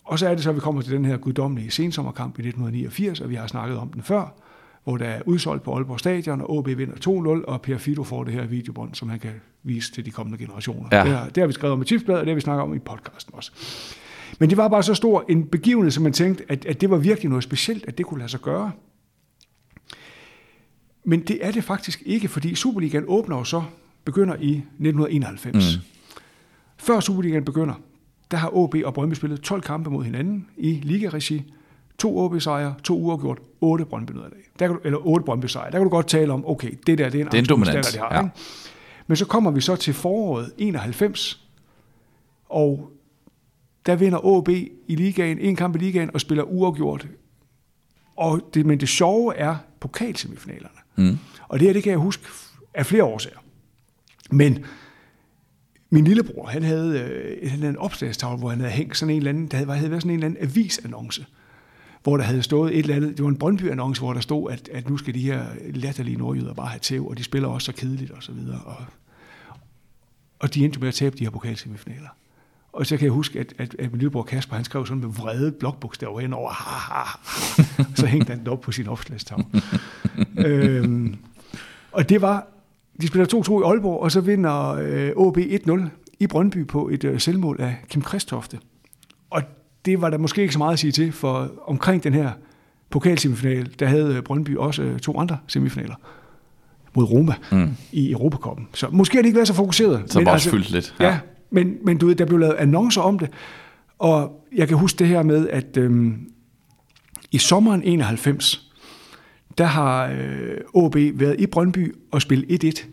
Og 0.03 0.19
så 0.19 0.27
er 0.27 0.35
det 0.35 0.43
så, 0.43 0.49
at 0.49 0.55
vi 0.55 0.59
kommer 0.59 0.81
til 0.81 0.91
den 0.91 1.05
her 1.05 1.17
guddommelige 1.17 1.71
sensommerkamp 1.71 2.39
i 2.39 2.41
1989, 2.41 3.21
og 3.21 3.29
vi 3.29 3.35
har 3.35 3.47
snakket 3.47 3.77
om 3.77 3.89
den 3.89 4.03
før, 4.03 4.33
hvor 4.83 4.97
der 4.97 5.05
er 5.05 5.21
udsolgt 5.25 5.63
på 5.63 5.75
Aalborg 5.75 5.99
Stadion, 5.99 6.41
og 6.41 6.57
OB 6.57 6.67
vinder 6.67 6.95
2-0, 6.95 7.45
og 7.47 7.61
Per 7.61 7.77
Fido 7.77 8.03
får 8.03 8.23
det 8.23 8.33
her 8.33 8.45
videobånd, 8.45 8.95
som 8.95 9.09
han 9.09 9.19
kan 9.19 9.31
vise 9.63 9.91
til 9.91 10.05
de 10.05 10.11
kommende 10.11 10.37
generationer. 10.37 10.89
Ja. 10.91 11.03
Det, 11.03 11.11
har, 11.11 11.29
det 11.29 11.37
har 11.37 11.47
vi 11.47 11.53
skrevet 11.53 11.73
om 11.73 11.81
i 11.81 11.85
Tipsbladet, 11.85 12.19
og 12.19 12.25
det 12.25 12.31
har 12.31 12.35
vi 12.35 12.41
snakket 12.41 12.63
om 12.63 12.73
i 12.73 12.79
podcasten 12.79 13.33
også. 13.35 13.51
Men 14.39 14.49
det 14.49 14.57
var 14.57 14.67
bare 14.67 14.83
så 14.83 14.93
stor 14.93 15.25
en 15.29 15.47
begivenhed, 15.47 15.91
som 15.91 16.03
man 16.03 16.13
tænkte, 16.13 16.45
at, 16.49 16.65
at 16.65 16.81
det 16.81 16.89
var 16.89 16.97
virkelig 16.97 17.29
noget 17.29 17.43
specielt, 17.43 17.85
at 17.87 17.97
det 17.97 18.05
kunne 18.05 18.19
lade 18.19 18.29
sig 18.31 18.39
gøre. 18.39 18.71
Men 21.03 21.19
det 21.19 21.45
er 21.45 21.51
det 21.51 21.63
faktisk 21.63 22.03
ikke, 22.05 22.27
fordi 22.27 22.55
Superligaen 22.55 23.03
åbner 23.07 23.37
jo 23.37 23.43
så, 23.43 23.63
begynder 24.05 24.35
i 24.35 24.51
1991. 24.51 25.75
Mm. 25.75 25.81
Før 26.77 26.99
Superligaen 26.99 27.45
begynder, 27.45 27.73
der 28.31 28.37
har 28.37 28.55
OB 28.57 28.75
og 28.85 28.93
Brøndby 28.93 29.13
spillet 29.13 29.41
12 29.41 29.61
kampe 29.61 29.89
mod 29.89 30.03
hinanden 30.03 30.47
i 30.57 30.71
ligaregi. 30.83 31.53
To 31.97 32.17
OB-sejre, 32.17 32.75
to 32.83 32.97
uafgjort, 32.97 33.39
otte 33.61 33.85
brøndby. 33.85 34.13
Der 34.59 34.67
kan 34.67 34.69
du, 34.69 34.79
eller 34.83 35.07
otte 35.07 35.25
brøndby 35.25 35.45
sejre. 35.45 35.71
Der 35.71 35.77
kan 35.77 35.83
du 35.83 35.89
godt 35.89 36.07
tale 36.07 36.33
om, 36.33 36.47
okay, 36.47 36.71
det 36.87 36.97
der, 36.97 37.09
det 37.09 37.21
er 37.21 37.25
en, 37.25 37.31
Det 37.31 37.33
er 37.33 37.39
en 37.39 37.45
dominans, 37.45 37.91
de 37.91 37.99
har, 37.99 38.13
ja. 38.13 38.23
ikke? 38.23 38.35
Men 39.07 39.15
så 39.15 39.25
kommer 39.25 39.51
vi 39.51 39.61
så 39.61 39.75
til 39.75 39.93
foråret 39.93 40.51
91, 40.57 41.47
og 42.49 42.91
der 43.85 43.95
vinder 43.95 44.25
OB 44.25 44.49
i 44.49 44.95
ligaen, 44.95 45.39
en 45.39 45.55
kamp 45.55 45.75
i 45.75 45.79
ligaen, 45.79 46.09
og 46.13 46.21
spiller 46.21 46.43
uafgjort. 46.43 47.07
Og 48.15 48.49
det, 48.53 48.65
men 48.65 48.79
det 48.79 48.89
sjove 48.89 49.35
er 49.35 49.55
pokalsemifinalerne. 49.79 50.79
Mm. 50.95 51.17
Og 51.47 51.59
det 51.59 51.67
her, 51.67 51.73
det 51.73 51.83
kan 51.83 51.89
jeg 51.89 51.99
huske 51.99 52.23
af 52.73 52.85
flere 52.85 53.03
årsager. 53.03 53.37
Men 54.31 54.65
min 55.89 56.03
lillebror, 56.03 56.47
han 56.47 56.63
havde, 56.63 56.99
øh, 56.99 57.49
han 57.49 57.59
havde 57.59 57.69
en 57.69 57.77
opslagstavle, 57.77 58.39
hvor 58.39 58.49
han 58.49 58.59
havde 58.59 58.71
hængt 58.71 58.97
sådan 58.97 59.09
en 59.09 59.17
eller 59.17 59.29
anden, 59.29 59.47
der 59.47 59.57
havde, 59.57 59.71
havde 59.71 59.91
været 59.91 60.03
sådan 60.03 60.11
en 60.11 60.23
eller 60.23 60.25
anden 60.25 60.43
avisannonce, 60.43 61.25
hvor 62.03 62.17
der 62.17 62.23
havde 62.23 62.43
stået 62.43 62.73
et 62.73 62.79
eller 62.79 62.95
andet, 62.95 63.17
det 63.17 63.23
var 63.23 63.29
en 63.29 63.37
Brøndby-annonce, 63.37 64.01
hvor 64.01 64.13
der 64.13 64.21
stod, 64.21 64.51
at, 64.51 64.69
at 64.69 64.89
nu 64.89 64.97
skal 64.97 65.13
de 65.13 65.19
her 65.19 65.45
latterlige 65.73 66.17
nordjyder 66.17 66.53
bare 66.53 66.67
have 66.67 66.79
tæv, 66.79 67.07
og 67.07 67.17
de 67.17 67.23
spiller 67.23 67.49
også 67.49 67.65
så 67.65 67.71
kedeligt 67.71 68.11
og 68.11 68.23
så 68.23 68.31
videre. 68.31 68.59
Og, 68.65 68.75
og 70.39 70.53
de 70.53 70.65
endte 70.65 70.79
med 70.79 70.87
at 70.87 70.93
tabe 70.93 71.17
de 71.17 71.23
her 71.23 71.31
pokalsemifinaler. 71.31 72.09
Og 72.73 72.85
så 72.85 72.97
kan 72.97 73.05
jeg 73.05 73.11
huske, 73.11 73.39
at, 73.39 73.53
at, 73.57 73.75
at 73.79 73.91
min 73.91 73.99
lillebror 73.99 74.23
Kasper, 74.23 74.55
han 74.55 74.65
skrev 74.65 74.85
sådan 74.85 75.01
med 75.01 75.09
vrede 75.09 75.51
blokbogstaver 75.51 76.19
hen 76.19 76.33
over, 76.33 76.51
ha, 76.51 76.95
ha, 76.95 77.03
ha. 77.03 77.83
så 78.01 78.05
hængte 78.05 78.29
han 78.29 78.39
den 78.39 78.47
op 78.47 78.61
på 78.61 78.71
sin 78.71 78.87
opslagstavle. 78.87 79.45
øhm, 80.37 81.15
og 81.91 82.09
det 82.09 82.21
var, 82.21 82.47
de 83.01 83.07
spiller 83.07 83.25
2-2 83.27 83.61
i 83.61 83.69
Aalborg, 83.69 84.01
og 84.01 84.11
så 84.11 84.21
vinder 84.21 84.69
øh, 84.69 85.11
OB 85.15 85.37
1-0 85.37 85.81
i 86.19 86.27
Brøndby 86.27 86.67
på 86.67 86.89
et 86.89 87.03
øh, 87.03 87.19
selvmål 87.19 87.57
af 87.59 87.75
Kim 87.89 88.01
Kristofte. 88.01 88.59
Og 89.29 89.41
det 89.85 90.01
var 90.01 90.09
der 90.09 90.17
måske 90.17 90.41
ikke 90.41 90.53
så 90.53 90.59
meget 90.59 90.73
at 90.73 90.79
sige 90.79 90.91
til, 90.91 91.11
for 91.11 91.51
omkring 91.67 92.03
den 92.03 92.13
her 92.13 92.31
pokalsemifinal, 92.89 93.69
der 93.79 93.85
havde 93.85 94.15
øh, 94.15 94.23
Brøndby 94.23 94.57
også 94.57 94.83
øh, 94.83 94.99
to 94.99 95.19
andre 95.19 95.37
semifinaler 95.47 95.95
mod 96.93 97.03
Roma 97.03 97.33
mm. 97.51 97.69
i 97.91 98.11
Europakoppen. 98.11 98.67
Så 98.73 98.87
måske 98.91 99.17
har 99.17 99.21
de 99.21 99.27
ikke 99.27 99.35
været 99.35 99.47
så 99.47 99.53
fokuseret. 99.53 100.03
Så 100.07 100.23
bare 100.23 100.33
altså, 100.33 100.49
fyldt 100.49 100.71
lidt. 100.71 100.95
Ja, 100.99 101.05
ja 101.05 101.19
men, 101.51 101.77
men 101.83 101.97
du 101.97 102.07
ved, 102.07 102.15
der 102.15 102.25
blev 102.25 102.39
lavet 102.39 102.53
annoncer 102.53 103.01
om 103.01 103.19
det, 103.19 103.29
og 103.99 104.45
jeg 104.55 104.67
kan 104.67 104.77
huske 104.77 104.99
det 104.99 105.07
her 105.07 105.23
med, 105.23 105.49
at 105.49 105.77
øhm, 105.77 106.31
i 107.31 107.37
sommeren 107.37 107.83
91, 107.83 108.71
der 109.57 109.65
har 109.65 110.05
øh, 110.07 110.57
OB 110.73 110.95
været 111.13 111.39
i 111.39 111.45
Brøndby 111.45 111.95
og 112.11 112.21
spillet 112.21 112.63
1-1. 112.65 112.85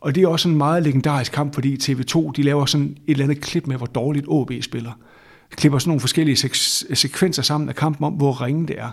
Og 0.00 0.14
det 0.14 0.22
er 0.22 0.28
også 0.28 0.48
en 0.48 0.56
meget 0.56 0.82
legendarisk 0.82 1.32
kamp, 1.32 1.54
fordi 1.54 1.76
TV2 1.82 2.32
de 2.32 2.42
laver 2.42 2.66
sådan 2.66 2.86
et 2.86 2.98
eller 3.06 3.24
andet 3.24 3.40
klip 3.40 3.66
med, 3.66 3.76
hvor 3.76 3.86
dårligt 3.86 4.26
OB 4.28 4.52
spiller. 4.60 4.90
De 5.50 5.56
klipper 5.56 5.78
sådan 5.78 5.88
nogle 5.88 6.00
forskellige 6.00 6.36
sek- 6.36 6.94
sekvenser 6.94 7.42
sammen 7.42 7.68
af 7.68 7.74
kampen 7.74 8.04
om, 8.04 8.12
hvor 8.12 8.42
ringe 8.42 8.66
det 8.66 8.78
er. 8.78 8.90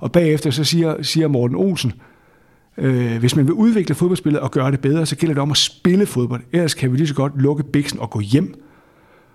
Og 0.00 0.12
bagefter 0.12 0.50
så 0.50 0.64
siger, 0.64 1.02
siger 1.02 1.28
Morten 1.28 1.56
Olsen, 1.56 1.92
øh, 2.78 3.18
hvis 3.18 3.36
man 3.36 3.44
vil 3.46 3.52
udvikle 3.54 3.94
fodboldspillet 3.94 4.40
og 4.40 4.50
gøre 4.50 4.70
det 4.70 4.80
bedre, 4.80 5.06
så 5.06 5.16
gælder 5.16 5.34
det 5.34 5.42
om 5.42 5.50
at 5.50 5.56
spille 5.56 6.06
fodbold. 6.06 6.42
Ellers 6.52 6.74
kan 6.74 6.92
vi 6.92 6.96
lige 6.96 7.06
så 7.08 7.14
godt 7.14 7.32
lukke 7.42 7.62
biksen 7.64 7.98
og 8.00 8.10
gå 8.10 8.20
hjem. 8.20 8.54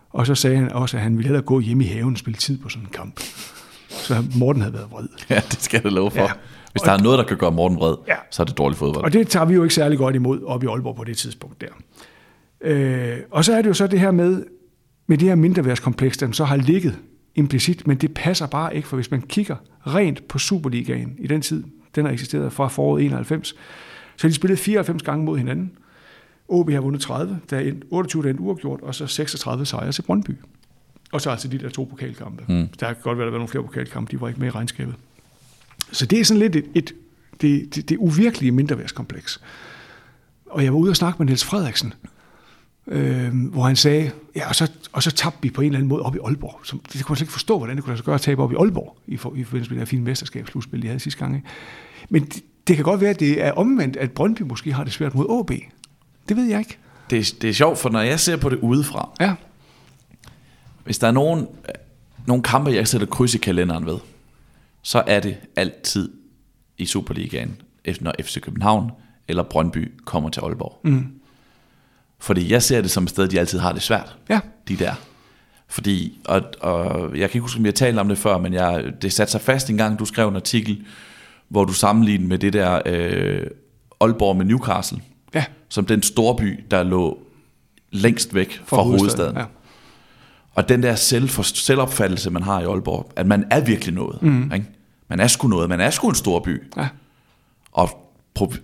Og 0.10 0.28
så 0.28 0.36
sagde 0.36 0.58
han 0.58 0.72
også, 0.72 0.98
at 0.98 1.04
han 1.04 1.12
ville 1.18 1.28
hellere 1.28 1.44
gå 1.44 1.60
hjem 1.60 1.82
i 1.82 1.86
haven 1.86 2.14
og 2.14 2.18
spille 2.18 2.38
tid 2.38 2.58
på 2.58 2.70
sådan 2.70 2.84
en 2.84 2.90
kamp. 2.94 3.20
Så 3.90 4.24
Morten 4.36 4.62
havde 4.62 4.74
været 4.74 4.88
vred. 4.92 5.08
Ja, 5.30 5.36
det 5.52 5.62
skal 5.62 5.82
jeg 5.84 5.92
love 5.92 6.12
for. 6.12 6.18
Ja. 6.18 6.24
Ja. 6.24 6.32
Hvis 6.72 6.82
der 6.82 6.92
er 6.92 6.98
noget, 7.04 7.20
der 7.20 7.26
kan 7.26 7.38
gøre 7.38 7.52
Morten 7.52 7.78
vred, 7.78 7.96
Ja. 8.08 8.16
så 8.32 8.44
er 8.44 8.46
det 8.46 8.58
dårlig 8.58 8.78
fodbold. 8.78 9.04
Og 9.04 9.14
det 9.14 9.28
tager 9.28 9.46
vi 9.46 9.54
jo 9.54 9.64
ikke 9.64 9.76
særlig 9.76 9.98
godt 9.98 10.16
imod 10.16 10.44
op 10.44 10.64
i 10.64 10.68
Aalborg 10.68 10.96
på 10.96 11.04
det 11.04 11.18
tidspunkt 11.18 11.62
der. 11.62 11.68
Øh, 12.62 13.18
og 13.32 13.46
så 13.46 13.54
er 13.54 13.62
det 13.62 13.70
jo 13.70 13.74
så 13.74 13.88
det 13.88 14.00
her 14.00 14.12
med, 14.12 14.44
med 15.08 15.18
det 15.18 15.28
her 15.28 15.36
mindreværdskompleks, 15.36 16.18
der 16.18 16.32
så 16.32 16.44
har 16.46 16.56
ligget 16.56 16.96
implicit, 17.36 17.88
men 17.88 17.98
det 17.98 18.14
passer 18.14 18.48
bare 18.48 18.76
ikke, 18.76 18.88
for 18.88 18.98
hvis 18.98 19.12
man 19.12 19.22
kigger 19.22 19.56
rent 19.88 20.28
på 20.28 20.40
Superligaen 20.40 21.16
i 21.20 21.28
den 21.28 21.42
tid, 21.42 21.64
den 21.96 22.06
har 22.06 22.12
eksisteret 22.14 22.54
fra 22.54 22.68
foråret 22.68 23.06
91, 23.06 23.48
så 23.48 23.56
har 24.22 24.30
de 24.30 24.34
spillet 24.34 24.60
94 24.60 25.04
gange 25.04 25.26
mod 25.26 25.38
hinanden. 25.38 25.72
OB 26.48 26.70
har 26.72 26.82
vundet 26.82 27.02
30, 27.02 27.40
der 27.50 27.58
er 27.58 27.62
en- 27.62 27.84
28 27.90 28.24
der 28.24 28.30
er 28.30 28.34
uafgjort, 28.40 28.82
og 28.82 28.96
så 28.96 29.08
36 29.08 29.66
sejre 29.66 29.92
til 29.92 30.02
Brøndby. 30.02 30.32
Og 31.12 31.22
så 31.22 31.30
altså 31.30 31.48
de 31.48 31.58
der 31.58 31.70
to 31.70 31.84
pokalkampe. 31.84 32.44
Mm. 32.54 32.68
Der 32.80 32.86
kan 32.88 32.96
godt 33.04 33.18
være, 33.18 33.26
der 33.26 33.32
var 33.32 33.38
nogle 33.38 33.48
flere 33.50 33.64
pokalkampe, 33.64 34.12
de 34.12 34.22
var 34.22 34.28
ikke 34.28 34.40
med 34.40 34.48
i 34.48 34.52
regnskabet. 34.52 34.96
Så 35.92 36.06
det 36.06 36.20
er 36.20 36.24
sådan 36.26 36.40
lidt 36.40 36.56
et, 36.56 36.66
et 36.76 36.94
det, 37.42 37.76
det, 37.76 37.90
det 37.90 37.98
uvirkelige 37.98 38.52
mindreværdskompleks. 38.52 39.42
Og 40.46 40.64
jeg 40.64 40.74
var 40.74 40.80
ude 40.80 40.90
og 40.90 40.96
snakke 40.96 41.18
med 41.20 41.26
Niels 41.26 41.44
Frederiksen, 41.46 41.94
øh, 42.88 43.48
hvor 43.52 43.64
han 43.64 43.76
sagde, 43.76 44.12
ja, 44.36 44.48
og 44.50 44.56
så, 44.56 44.72
og 44.92 45.04
så 45.04 45.12
tabte 45.12 45.40
vi 45.42 45.50
på 45.50 45.62
en 45.62 45.66
eller 45.66 45.78
anden 45.78 45.90
måde 45.90 46.02
op 46.02 46.16
i 46.16 46.20
Aalborg. 46.26 46.60
Som, 46.64 46.80
det 46.80 47.06
kunne 47.06 47.14
man 47.14 47.18
slet 47.18 47.22
ikke 47.26 47.32
forstå, 47.34 47.58
hvordan 47.58 47.76
det 47.76 47.84
kunne 47.84 47.92
lade 47.92 47.98
sig 47.98 48.06
gøre 48.06 48.16
at 48.16 48.22
tabe 48.22 48.44
op 48.44 48.52
i 48.52 48.56
Aalborg, 48.56 48.98
i, 49.08 49.18
for, 49.18 49.36
i 49.36 49.44
forbindelse 49.44 49.72
med 49.72 49.80
det 49.80 49.88
her 49.88 49.90
fine 49.90 50.04
mesterskabsslutspil, 50.04 50.82
de 50.82 50.88
havde 50.88 51.00
sidste 51.00 51.20
gang. 51.20 51.36
Ikke? 51.36 51.48
Men 52.10 52.26
det, 52.26 52.44
det 52.68 52.76
kan 52.76 52.86
godt 52.86 53.02
være, 53.02 53.10
at 53.10 53.20
det 53.20 53.44
er 53.46 53.52
omvendt, 53.52 53.98
at 53.98 54.12
Brøndby 54.12 54.42
måske 54.42 54.74
har 54.74 54.84
det 54.84 54.94
svært 54.94 55.16
mod 55.16 55.40
AB. 55.40 55.60
Det 56.30 56.38
ved 56.38 56.44
jeg 56.46 56.60
ikke. 56.60 56.78
Det, 57.10 57.20
er, 57.20 57.34
det 57.42 57.50
er 57.50 57.54
sjovt, 57.54 57.78
for 57.78 57.90
når 57.90 58.00
jeg 58.02 58.20
ser 58.20 58.38
på 58.38 58.50
det 58.50 58.60
udefra, 58.60 59.10
Ja, 59.20 59.36
hvis 60.84 61.00
der 61.00 61.08
er 61.08 61.12
nogen, 61.12 61.48
nogle 62.28 62.44
kampe, 62.44 62.72
jeg 62.72 62.88
sætter 62.88 63.08
kryds 63.08 63.36
i 63.36 63.38
kalenderen 63.38 63.86
ved, 63.86 63.98
så 64.82 65.04
er 65.08 65.20
det 65.20 65.38
altid 65.56 66.12
i 66.78 66.86
Superligaen, 66.86 67.56
efter- 67.86 68.04
når 68.04 68.14
FC 68.24 68.42
København 68.42 68.92
eller 69.28 69.44
Brøndby 69.44 69.92
kommer 70.06 70.30
til 70.30 70.42
Aalborg. 70.42 70.80
Mm. 70.84 71.08
Fordi 72.24 72.52
jeg 72.52 72.64
ser 72.64 72.82
det 72.82 72.92
som 72.92 73.04
et 73.04 73.10
sted, 73.10 73.28
de 73.28 73.40
altid 73.40 73.60
har 73.60 73.72
det 73.72 73.82
svært. 73.82 74.18
Ja. 74.30 74.40
De 74.68 74.76
der. 74.76 74.94
Fordi, 75.68 76.20
og, 76.26 76.42
og 76.62 77.02
jeg 77.02 77.20
kan 77.20 77.24
ikke 77.24 77.40
huske, 77.40 77.60
om 77.60 77.66
jeg 77.66 77.76
talte 77.76 78.00
om 78.00 78.08
det 78.08 78.18
før, 78.18 78.38
men 78.38 78.54
jeg, 78.54 78.84
det 79.02 79.14
satte 79.14 79.32
sig 79.32 79.42
fast 79.42 79.70
en 79.70 79.78
gang, 79.78 80.00
du 80.00 80.06
skrev 80.06 80.28
en 80.28 80.36
artikel, 80.36 80.86
hvor 81.50 81.66
du 81.66 81.74
sammenlignede 81.74 82.30
med 82.30 82.38
det 82.38 82.54
der 82.54 82.82
øh, 82.86 83.48
Aalborg 84.02 84.36
med 84.38 84.46
Newcastle, 84.46 85.02
ja. 85.36 85.46
som 85.70 85.86
den 85.86 86.04
store 86.04 86.36
by, 86.36 86.64
der 86.72 86.84
lå 86.84 87.20
længst 87.92 88.36
væk 88.36 88.62
fra, 88.66 88.78
fra 88.78 88.84
hovedstaden. 88.84 89.38
Ja. 89.38 89.46
Og 90.54 90.70
den 90.70 90.84
der 90.84 90.96
selv, 90.96 91.30
selvopfattelse, 91.44 92.30
man 92.30 92.44
har 92.44 92.62
i 92.62 92.64
Aalborg, 92.64 93.12
at 93.16 93.28
man 93.28 93.46
er 93.52 93.62
virkelig 93.62 93.94
noget. 93.94 94.22
Mm. 94.22 94.52
Ikke? 94.54 94.66
Man 95.08 95.20
er 95.20 95.28
sgu 95.28 95.48
noget. 95.48 95.70
Man 95.70 95.82
er 95.82 95.90
sgu 95.90 96.10
en 96.10 96.16
stor 96.16 96.40
by. 96.40 96.64
Ja. 96.78 96.88
Og 97.72 97.90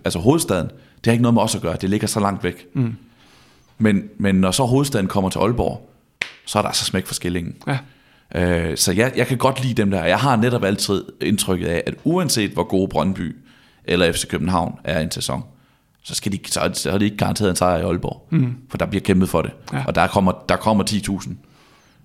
altså 0.04 0.18
hovedstaden, 0.18 0.66
det 0.66 1.06
har 1.06 1.12
ikke 1.12 1.22
noget 1.22 1.34
med 1.34 1.42
os 1.42 1.54
at 1.54 1.62
gøre. 1.62 1.76
Det 1.80 1.90
ligger 1.90 2.06
så 2.06 2.20
langt 2.20 2.44
væk. 2.44 2.66
Mm. 2.74 2.96
Men, 3.80 4.02
men 4.18 4.34
når 4.34 4.50
så 4.50 4.64
hovedstaden 4.64 5.06
kommer 5.06 5.30
til 5.30 5.38
Aalborg, 5.38 5.90
så 6.46 6.58
er 6.58 6.62
der 6.62 6.68
altså 6.68 6.84
smæk 6.84 7.06
for 7.06 7.14
skillingen. 7.14 7.54
Ja. 7.66 7.78
Øh, 8.34 8.76
så 8.76 8.92
jeg, 8.92 9.12
jeg 9.16 9.26
kan 9.26 9.38
godt 9.38 9.62
lide 9.62 9.74
dem 9.74 9.90
der. 9.90 10.04
Jeg 10.04 10.18
har 10.18 10.36
netop 10.36 10.64
altid 10.64 11.04
indtrykket 11.20 11.66
af, 11.66 11.82
at 11.86 11.94
uanset 12.04 12.50
hvor 12.50 12.64
gode 12.64 12.88
Brøndby 12.88 13.36
eller 13.84 14.12
FC 14.12 14.26
København 14.26 14.78
er 14.84 15.00
en 15.00 15.10
sæson, 15.10 15.44
så, 16.02 16.14
skal 16.14 16.32
de, 16.32 16.38
så, 16.46 16.70
så 16.72 16.90
er 16.90 16.98
det 16.98 17.04
ikke 17.04 17.16
garanteret 17.16 17.50
en 17.50 17.56
sejr 17.56 17.78
i 17.78 17.82
Aalborg. 17.82 18.26
Mm. 18.30 18.56
For 18.70 18.78
der 18.78 18.86
bliver 18.86 19.02
kæmpet 19.02 19.28
for 19.28 19.42
det. 19.42 19.50
Ja. 19.72 19.84
Og 19.86 19.94
der 19.94 20.06
kommer, 20.06 20.32
der 20.48 20.56
kommer 20.56 20.84
10.000, 20.90 21.30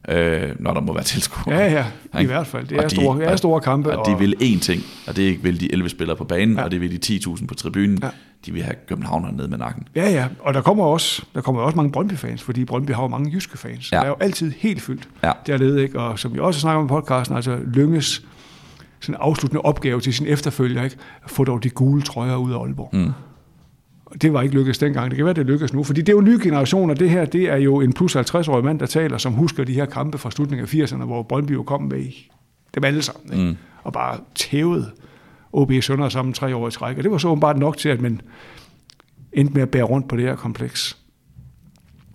øh, 0.10 0.56
når 0.60 0.74
der 0.74 0.82
må 0.82 0.94
være 0.94 1.04
tilskuere. 1.04 1.58
Ja, 1.60 1.72
ja, 1.74 1.86
i 2.20 2.22
Ikke? 2.22 2.32
hvert 2.34 2.48
fald. 2.48 2.68
Det 2.68 2.78
Og 2.78 2.84
er 2.84 2.88
store- 2.88 3.20
det 3.20 3.32
er 3.32 3.36
store 3.36 3.62
kampe, 3.62 3.92
Og, 3.94 4.00
og 4.00 4.06
de 4.08 4.14
og- 4.14 4.20
vil 4.20 4.36
én 4.42 4.60
ting, 4.60 4.82
og 5.08 5.16
det 5.16 5.44
vil 5.44 5.60
de 5.60 5.74
11 5.74 5.90
spillere 5.90 6.18
på 6.18 6.24
banen, 6.24 6.58
Ja. 6.58 6.64
og 6.64 6.72
det 6.72 6.82
vil 6.82 6.92
de 6.92 6.98
10.000 6.98 7.48
på 7.48 7.54
tribunen. 7.54 8.00
Ja. 8.04 8.10
De 8.46 8.52
vil 8.54 8.64
have 8.64 8.76
københavnerne 8.88 9.38
ned 9.38 9.48
med 9.48 9.58
nakken. 9.58 9.88
Ja, 9.96 10.10
ja, 10.12 10.28
og 10.40 10.54
der 10.54 10.62
kommer 10.62 10.84
også, 10.84 11.22
der 11.36 11.42
kommer 11.42 11.62
også 11.62 11.76
mange 11.76 11.92
Brøndby-fans, 11.92 12.42
fordi 12.44 12.66
Brøndby 12.66 12.92
har 12.92 13.02
jo 13.02 13.08
mange 13.08 13.32
jyske 13.34 13.58
fans. 13.58 13.92
Ja. 13.92 13.98
Der 13.98 14.04
er 14.04 14.08
jo 14.08 14.16
altid 14.20 14.52
helt 14.58 14.82
fyldt 14.82 15.08
Ja. 15.24 15.32
dernede, 15.48 15.84
ikke? 15.84 16.00
og 16.00 16.20
som 16.20 16.34
vi 16.34 16.40
også 16.40 16.60
snakker 16.60 16.80
om 16.80 16.86
i 16.86 16.90
podcasten, 16.90 17.36
altså 17.36 17.60
Lynges 17.74 18.22
sådan 19.00 19.22
afsluttende 19.22 19.62
opgave 19.62 20.02
til 20.02 20.14
sin 20.14 20.28
efterfølger, 20.28 20.84
ikke? 20.84 20.96
at 21.24 21.30
få 21.30 21.44
dog 21.44 21.64
de 21.64 21.70
gule 21.70 22.02
trøjer 22.02 22.36
ud 22.36 22.52
af 22.54 22.60
Aalborg. 22.60 22.90
Mm. 22.94 23.12
Det 24.22 24.34
var 24.34 24.42
ikke 24.42 24.56
lykkedes 24.56 24.78
dengang. 24.78 25.12
Det 25.12 25.16
kan 25.16 25.26
være, 25.26 25.34
det 25.34 25.46
lykkes 25.46 25.74
nu. 25.74 25.84
Fordi 25.84 26.02
det 26.02 26.10
er 26.10 26.14
jo 26.14 26.20
en 26.20 26.26
ny 26.26 26.44
generation, 26.44 26.90
og 26.90 27.00
det 27.00 27.10
her, 27.10 27.26
det 27.26 27.44
er 27.50 27.58
jo 27.58 27.82
en 27.82 27.94
plus 27.94 28.16
50-årig 28.16 28.66
mand, 28.66 28.80
der 28.80 28.86
taler, 28.86 29.18
som 29.18 29.34
husker 29.34 29.64
de 29.64 29.74
her 29.74 29.86
kampe 29.86 30.18
fra 30.18 30.32
slutningen 30.32 30.68
af 30.68 30.74
80'erne, 30.74 31.04
hvor 31.04 31.24
Brøndby 31.24 31.52
jo 31.52 31.64
kom 31.64 31.84
med 31.84 32.00
i 32.00 32.32
dem 32.76 32.84
alle 32.84 33.02
sammen. 33.02 33.34
Ikke? 33.34 33.46
Mm. 33.46 33.58
Og 33.84 33.94
bare 33.94 34.20
tævede 34.36 34.92
OB 35.54 35.72
Sønder 35.82 36.10
sammen 36.10 36.34
tre 36.34 36.56
år 36.56 36.68
i 36.68 36.72
træk. 36.72 36.98
Og 36.98 37.04
det 37.04 37.12
var 37.12 37.18
så 37.18 37.28
åbenbart 37.28 37.58
nok 37.58 37.78
til, 37.78 37.90
at 37.90 38.02
man 38.02 38.22
endte 39.34 39.54
med 39.54 39.62
at 39.62 39.70
bære 39.70 39.84
rundt 39.84 40.08
på 40.08 40.16
det 40.16 40.26
her 40.26 40.36
kompleks. 40.36 40.98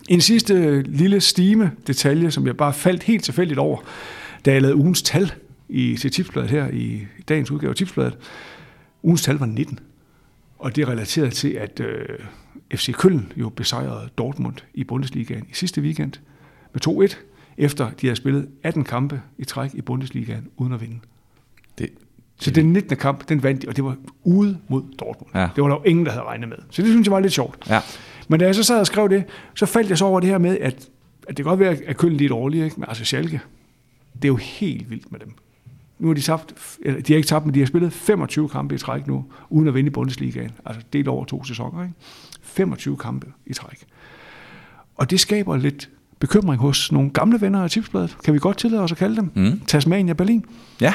En 0.09 0.21
sidste 0.21 0.81
lille 0.81 1.21
stime 1.21 1.71
detalje, 1.87 2.31
som 2.31 2.47
jeg 2.47 2.57
bare 2.57 2.73
faldt 2.73 3.03
helt 3.03 3.23
tilfældigt 3.23 3.59
over, 3.59 3.77
da 4.45 4.53
jeg 4.53 4.61
lavede 4.61 4.77
ugens 4.77 5.01
tal 5.01 5.31
i, 5.69 5.97
til 5.97 6.11
tipsbladet 6.11 6.49
her, 6.49 6.67
i 6.67 7.01
dagens 7.29 7.51
udgave 7.51 7.69
af 7.69 7.75
tipsbladet, 7.75 8.17
Ugens 9.03 9.21
tal 9.21 9.35
var 9.35 9.45
19. 9.45 9.79
Og 10.61 10.75
det 10.75 10.81
er 10.81 10.89
relateret 10.89 11.33
til, 11.33 11.49
at 11.49 11.79
øh, 11.79 12.05
FC 12.75 12.93
Køln 12.93 13.33
jo 13.35 13.49
besejrede 13.49 14.09
Dortmund 14.17 14.55
i 14.73 14.83
Bundesligaen 14.83 15.45
i 15.49 15.53
sidste 15.53 15.81
weekend 15.81 16.13
med 16.73 17.09
2-1, 17.11 17.15
efter 17.57 17.89
de 17.89 18.07
havde 18.07 18.15
spillet 18.15 18.49
18 18.63 18.83
kampe 18.83 19.21
i 19.37 19.43
træk 19.43 19.73
i 19.73 19.81
Bundesligaen 19.81 20.47
uden 20.57 20.73
at 20.73 20.81
vinde. 20.81 20.99
Det, 21.77 21.89
Så 22.39 22.51
den 22.51 22.73
19. 22.73 22.97
kamp, 22.97 23.29
den 23.29 23.43
vandt 23.43 23.61
de, 23.61 23.67
og 23.67 23.75
det 23.75 23.83
var 23.83 23.95
ude 24.23 24.57
mod 24.67 24.83
Dortmund. 24.99 25.31
Ja. 25.35 25.49
Det 25.55 25.63
var 25.63 25.69
der 25.69 25.75
jo 25.75 25.83
ingen, 25.83 26.05
der 26.05 26.11
havde 26.11 26.25
regnet 26.25 26.49
med. 26.49 26.57
Så 26.69 26.81
det 26.81 26.91
synes 26.91 27.05
jeg 27.07 27.11
var 27.11 27.19
lidt 27.19 27.33
sjovt. 27.33 27.69
ja. 27.69 27.79
Men 28.27 28.39
da 28.39 28.45
jeg 28.45 28.55
så 28.55 28.63
sad 28.63 28.79
og 28.79 28.87
skrev 28.87 29.09
det, 29.09 29.23
så 29.55 29.65
faldt 29.65 29.89
jeg 29.89 29.97
så 29.97 30.05
over 30.05 30.19
det 30.19 30.29
her 30.29 30.37
med, 30.37 30.57
at, 30.57 30.73
at 31.27 31.27
det 31.27 31.35
kan 31.35 31.45
godt 31.45 31.59
være, 31.59 31.77
at 31.85 31.97
Køln 31.97 32.23
er 32.23 32.27
dårlige, 32.27 32.63
ikke? 32.63 32.75
men 32.79 32.85
altså 32.89 33.05
Schalke, 33.05 33.41
det 34.15 34.23
er 34.23 34.27
jo 34.27 34.35
helt 34.35 34.89
vildt 34.89 35.11
med 35.11 35.19
dem. 35.19 35.33
Nu 36.01 36.07
har 36.07 36.13
de 36.13 36.21
tabt, 36.21 36.53
eller 36.81 37.01
de 37.01 37.13
har 37.13 37.17
ikke 37.17 37.27
tabt, 37.27 37.45
men 37.45 37.53
de 37.55 37.59
har 37.59 37.67
spillet 37.67 37.93
25 37.93 38.49
kampe 38.49 38.75
i 38.75 38.77
træk 38.77 39.07
nu, 39.07 39.25
uden 39.49 39.67
at 39.67 39.73
vinde 39.73 39.87
i 39.87 39.89
Bundesligaen. 39.91 40.51
Altså 40.65 40.81
delt 40.93 41.07
over 41.07 41.25
to 41.25 41.43
sæsoner, 41.43 41.81
ikke? 41.83 41.93
25 42.41 42.97
kampe 42.97 43.27
i 43.45 43.53
træk. 43.53 43.85
Og 44.95 45.09
det 45.11 45.19
skaber 45.19 45.57
lidt 45.57 45.89
bekymring 46.19 46.61
hos 46.61 46.91
nogle 46.91 47.09
gamle 47.09 47.41
venner 47.41 47.63
af 47.63 47.69
Tipsbladet. 47.69 48.17
Kan 48.23 48.33
vi 48.33 48.39
godt 48.39 48.57
tillade 48.57 48.83
os 48.83 48.91
at 48.91 48.97
kalde 48.97 49.15
dem? 49.15 49.31
Mm. 49.35 49.59
Tasmania 49.67 50.13
Berlin. 50.13 50.45
Ja, 50.81 50.93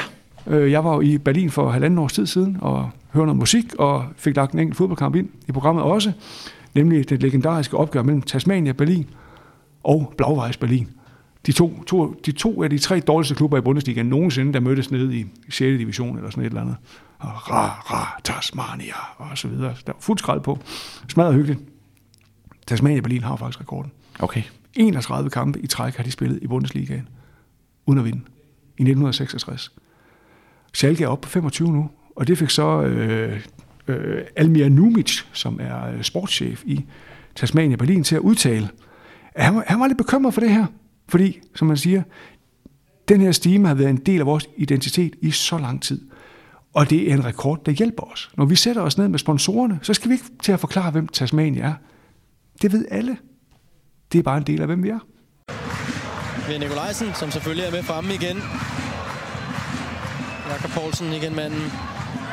Øh, 0.49 0.71
Jeg 0.71 0.83
var 0.83 0.93
jo 0.93 1.01
i 1.01 1.17
Berlin 1.17 1.49
for 1.49 1.69
halvanden 1.69 1.99
års 1.99 2.13
tid 2.13 2.25
siden 2.25 2.57
og 2.61 2.89
hørte 3.13 3.25
noget 3.25 3.37
musik 3.39 3.75
og 3.79 4.05
fik 4.15 4.35
lagt 4.35 4.53
en 4.53 4.59
enkelt 4.59 4.77
fodboldkamp 4.77 5.15
ind 5.15 5.29
i 5.47 5.51
programmet 5.51 5.83
også, 5.83 6.11
nemlig 6.75 7.09
det 7.09 7.21
legendariske 7.21 7.77
opgør 7.77 8.03
mellem 8.03 8.21
Tasmania 8.21 8.71
Berlin 8.71 9.05
og 9.83 10.13
Blauweiss 10.17 10.57
Berlin. 10.57 10.87
De 11.47 11.51
to, 11.51 11.83
to, 11.83 12.13
de 12.25 12.31
to 12.31 12.63
af 12.63 12.69
de 12.69 12.77
tre 12.77 12.99
dårligste 12.99 13.35
klubber 13.35 13.57
i 13.57 13.61
Bundesligaen 13.61 14.05
nogensinde, 14.05 14.53
der 14.53 14.59
mødtes 14.59 14.91
nede 14.91 15.17
i 15.17 15.25
6. 15.49 15.59
division 15.59 16.17
eller 16.17 16.29
sådan 16.29 16.43
et 16.43 16.47
eller 16.47 16.61
andet. 16.61 16.75
Og 17.19 17.51
ra, 17.51 17.67
ra, 17.67 18.19
Tasmania 18.23 18.93
og 19.17 19.37
så 19.37 19.47
videre. 19.47 19.75
Der 19.85 19.91
var 19.93 19.97
fuld 19.99 20.17
skrald 20.17 20.41
på. 20.41 20.59
Smadret 21.07 21.33
hyggeligt. 21.33 21.59
Tasmania 22.67 23.01
Berlin 23.01 23.23
har 23.23 23.35
faktisk 23.35 23.61
rekorden. 23.61 23.91
okay. 24.19 24.43
31 24.73 25.29
kampe 25.29 25.59
i 25.59 25.67
træk 25.67 25.95
har 25.95 26.03
de 26.03 26.11
spillet 26.11 26.39
i 26.41 26.47
Bundesligaen, 26.47 27.07
uden 27.85 27.99
at 27.99 28.05
vinde, 28.05 28.19
i 28.57 28.81
1966. 28.81 29.71
Schalke 30.73 31.03
er 31.03 31.07
oppe 31.07 31.25
på 31.25 31.29
25 31.29 31.71
nu, 31.71 31.89
og 32.15 32.27
det 32.27 32.37
fik 32.37 32.49
så 32.49 32.81
øh, 32.81 33.41
øh, 33.87 34.21
Almir 34.35 34.69
Numic, 34.69 35.21
som 35.33 35.59
er 35.61 35.91
øh, 35.91 36.03
sportschef 36.03 36.63
i 36.65 36.85
Tasmania 37.35 37.75
Berlin, 37.75 38.03
til 38.03 38.15
at 38.15 38.21
udtale, 38.21 38.69
at 39.33 39.45
han 39.45 39.55
var, 39.55 39.63
han 39.67 39.79
var 39.79 39.87
lidt 39.87 39.97
bekymret 39.97 40.33
for 40.33 40.41
det 40.41 40.49
her, 40.49 40.65
fordi, 41.09 41.39
som 41.55 41.67
man 41.67 41.77
siger, 41.77 42.03
den 43.07 43.21
her 43.21 43.31
stime 43.31 43.67
har 43.67 43.75
været 43.75 43.89
en 43.89 43.97
del 43.97 44.19
af 44.19 44.25
vores 44.25 44.49
identitet 44.57 45.13
i 45.21 45.31
så 45.31 45.57
lang 45.57 45.81
tid. 45.83 46.01
Og 46.73 46.89
det 46.89 47.11
er 47.11 47.13
en 47.13 47.25
rekord, 47.25 47.65
der 47.65 47.71
hjælper 47.71 48.03
os. 48.03 48.29
Når 48.37 48.45
vi 48.45 48.55
sætter 48.55 48.81
os 48.81 48.97
ned 48.97 49.07
med 49.07 49.19
sponsorerne, 49.19 49.79
så 49.81 49.93
skal 49.93 50.09
vi 50.09 50.13
ikke 50.13 50.25
til 50.43 50.51
at 50.51 50.59
forklare, 50.59 50.91
hvem 50.91 51.07
Tasmania 51.07 51.63
er. 51.63 51.73
Det 52.61 52.71
ved 52.71 52.85
alle. 52.91 53.17
Det 54.11 54.19
er 54.19 54.23
bare 54.23 54.37
en 54.37 54.43
del 54.43 54.61
af, 54.61 54.67
hvem 54.67 54.83
vi 54.83 54.89
er. 54.89 54.99
Vi 56.47 56.53
er 56.53 56.59
Nikolajsen, 56.59 57.13
som 57.13 57.31
selvfølgelig 57.31 57.65
er 57.65 57.71
med 57.71 57.83
fremme 57.83 58.13
igen. 58.13 58.37
Jakob 60.51 60.71
Poulsen 60.75 61.07
igen 61.19 61.35
manden. 61.35 61.63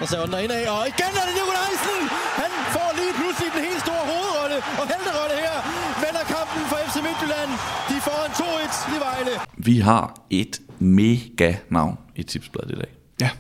Og 0.01 0.07
så 0.11 0.17
under 0.25 0.39
indad, 0.45 0.63
og 0.77 0.83
igen 0.93 1.13
er 1.21 1.25
det 1.29 1.35
Nikolajsen! 1.41 2.01
Han 2.43 2.51
får 2.75 2.91
lige 3.01 3.15
pludselig 3.19 3.49
den 3.57 3.63
helt 3.69 3.81
store 3.87 4.05
hovedrolle 4.11 4.59
og 4.81 4.85
helterolle 4.93 5.37
her. 5.47 5.57
Vender 6.05 6.25
kampen 6.35 6.63
for 6.71 6.79
FC 6.87 6.97
Midtjylland. 7.15 7.51
De 7.89 8.01
får 8.01 8.27
en 8.27 8.33
2-1 8.33 8.97
i 8.97 8.99
Vejle. 8.99 9.41
Vi 9.57 9.79
har 9.79 10.21
et 10.31 10.61
mega 10.79 11.55
navn 11.69 11.99
i 12.17 12.23
tipsbladet 12.23 12.71
i 12.71 12.75
dag. 12.75 12.89
Ja, 13.21 13.31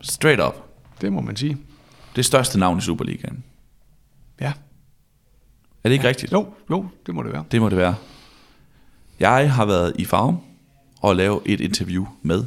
Straight 0.00 0.42
up. 0.42 0.54
det 1.00 1.12
må 1.12 1.20
man 1.20 1.36
sige. 1.36 1.58
Det 2.16 2.24
største 2.24 2.58
navn 2.58 2.78
i 2.78 2.80
Superligaen. 2.80 3.44
Ja. 4.40 4.52
Er 5.84 5.88
det 5.88 5.92
ikke 5.92 6.04
ja. 6.04 6.08
rigtigt? 6.08 6.32
Jo, 6.32 6.52
jo, 6.70 6.88
det 7.06 7.14
må 7.14 7.22
det 7.22 7.32
være. 7.32 7.44
Det 7.50 7.60
må 7.60 7.68
det 7.68 7.78
være. 7.78 7.94
Jeg 9.20 9.52
har 9.52 9.64
været 9.64 9.92
i 9.98 10.04
Farm 10.04 10.38
og 11.00 11.16
lavet 11.16 11.40
et 11.44 11.60
interview 11.60 12.06
med 12.22 12.44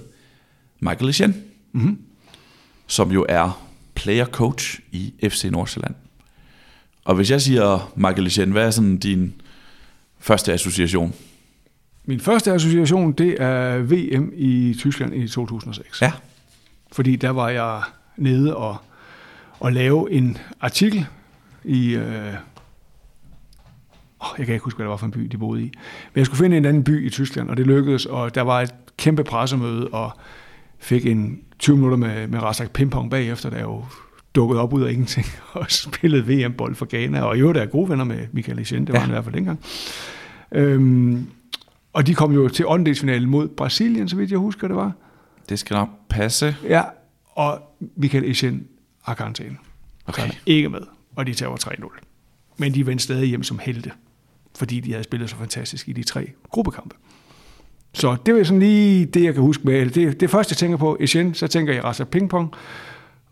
Michael 0.79 1.09
Etienne, 1.09 1.35
mm-hmm. 1.71 2.01
som 2.87 3.11
jo 3.11 3.25
er 3.29 3.65
player 3.95 4.25
coach 4.25 4.79
i 4.91 5.13
FC 5.29 5.43
Nordsjælland. 5.51 5.95
Og 7.05 7.15
hvis 7.15 7.31
jeg 7.31 7.41
siger 7.41 7.91
Michael 7.95 8.27
Etienne, 8.27 8.51
hvad 8.51 8.67
er 8.67 8.71
sådan 8.71 8.97
din 8.97 9.38
første 10.19 10.53
association? 10.53 11.13
Min 12.05 12.19
første 12.19 12.51
association, 12.51 13.11
det 13.11 13.41
er 13.41 13.77
VM 13.77 14.31
i 14.35 14.75
Tyskland 14.79 15.15
i 15.15 15.27
2006. 15.27 16.01
Ja. 16.01 16.11
Fordi 16.91 17.15
der 17.15 17.29
var 17.29 17.49
jeg 17.49 17.81
nede 18.17 18.55
og, 18.55 18.77
og 19.59 19.73
lave 19.73 20.11
en 20.11 20.37
artikel 20.61 21.05
i... 21.63 21.95
Øh, 21.95 22.33
jeg 24.37 24.45
kan 24.45 24.53
ikke 24.53 24.63
huske, 24.63 24.77
hvad 24.77 24.83
det 24.83 24.89
var 24.89 24.97
for 24.97 25.05
en 25.05 25.11
by, 25.11 25.21
de 25.21 25.37
boede 25.37 25.61
i. 25.61 25.71
Men 26.13 26.19
jeg 26.19 26.25
skulle 26.25 26.39
finde 26.39 26.57
en 26.57 26.65
anden 26.65 26.83
by 26.83 27.07
i 27.07 27.09
Tyskland, 27.09 27.49
og 27.49 27.57
det 27.57 27.67
lykkedes, 27.67 28.05
og 28.05 28.35
der 28.35 28.41
var 28.41 28.61
et 28.61 28.73
kæmpe 28.97 29.23
pressemøde, 29.23 29.87
og 29.87 30.11
fik 30.79 31.05
en 31.05 31.39
20 31.59 31.75
minutter 31.75 31.97
med, 31.97 32.27
med 32.27 32.39
Razak 32.39 32.71
Pimpong 32.71 33.11
bagefter, 33.11 33.49
der 33.49 33.61
jo 33.61 33.85
dukkede 34.35 34.61
op 34.61 34.73
ud 34.73 34.81
af 34.81 34.91
ingenting 34.91 35.25
og 35.53 35.65
spillede 35.71 36.27
VM-bold 36.27 36.75
for 36.75 36.85
Ghana, 36.89 37.21
og 37.21 37.37
i 37.37 37.39
øvrigt 37.39 37.57
er 37.57 37.61
jeg 37.61 37.69
gode 37.71 37.89
venner 37.89 38.03
med 38.03 38.27
Michael 38.31 38.59
Essien, 38.59 38.85
det 38.87 38.93
var 38.93 38.99
Ja. 38.99 39.01
han 39.01 39.09
i 39.09 39.13
hvert 39.13 39.23
fald 39.23 39.35
dengang. 39.35 39.59
Øhm, 40.51 41.25
og 41.93 42.07
de 42.07 42.15
kom 42.15 42.31
jo 42.33 42.47
til 42.47 42.67
åndedelsfinalen 42.67 43.29
mod 43.29 43.47
Brasilien, 43.47 44.09
så 44.09 44.15
vidt 44.15 44.31
jeg 44.31 44.39
husker, 44.39 44.67
det 44.67 44.75
var. 44.77 44.91
Det 45.49 45.59
skal 45.59 45.73
nok 45.75 45.89
passe. 46.09 46.55
Ja, 46.67 46.83
og 47.25 47.61
Michael 47.95 48.31
Essien 48.31 48.67
har 49.03 49.13
karantæne. 49.13 49.57
Okay. 50.07 50.21
Så 50.21 50.27
han 50.27 50.31
er 50.35 50.39
ikke 50.45 50.69
med, 50.69 50.81
og 51.15 51.27
de 51.27 51.33
tager 51.33 51.55
3-0. 51.55 51.99
Men 52.57 52.73
de 52.73 52.85
vendte 52.87 53.03
stadig 53.03 53.27
hjem 53.29 53.43
som 53.43 53.59
helte, 53.59 53.91
fordi 54.57 54.79
de 54.79 54.91
havde 54.91 55.03
spillet 55.03 55.29
så 55.29 55.35
fantastisk 55.35 55.87
i 55.89 55.93
de 55.93 56.03
tre 56.03 56.31
gruppekampe. 56.49 56.95
Så 57.93 58.15
det 58.25 58.35
var 58.35 58.43
sådan 58.43 58.59
lige 58.59 59.05
det, 59.05 59.23
jeg 59.23 59.33
kan 59.33 59.43
huske 59.43 59.63
med. 59.65 59.89
Det, 59.89 60.19
det 60.19 60.29
første, 60.29 60.51
jeg 60.53 60.57
tænker 60.57 60.77
på, 60.77 60.97
Essien, 60.99 61.33
så 61.33 61.47
tænker 61.47 61.73
jeg 61.73 61.83
Razak 61.83 62.07
Pingpong. 62.07 62.53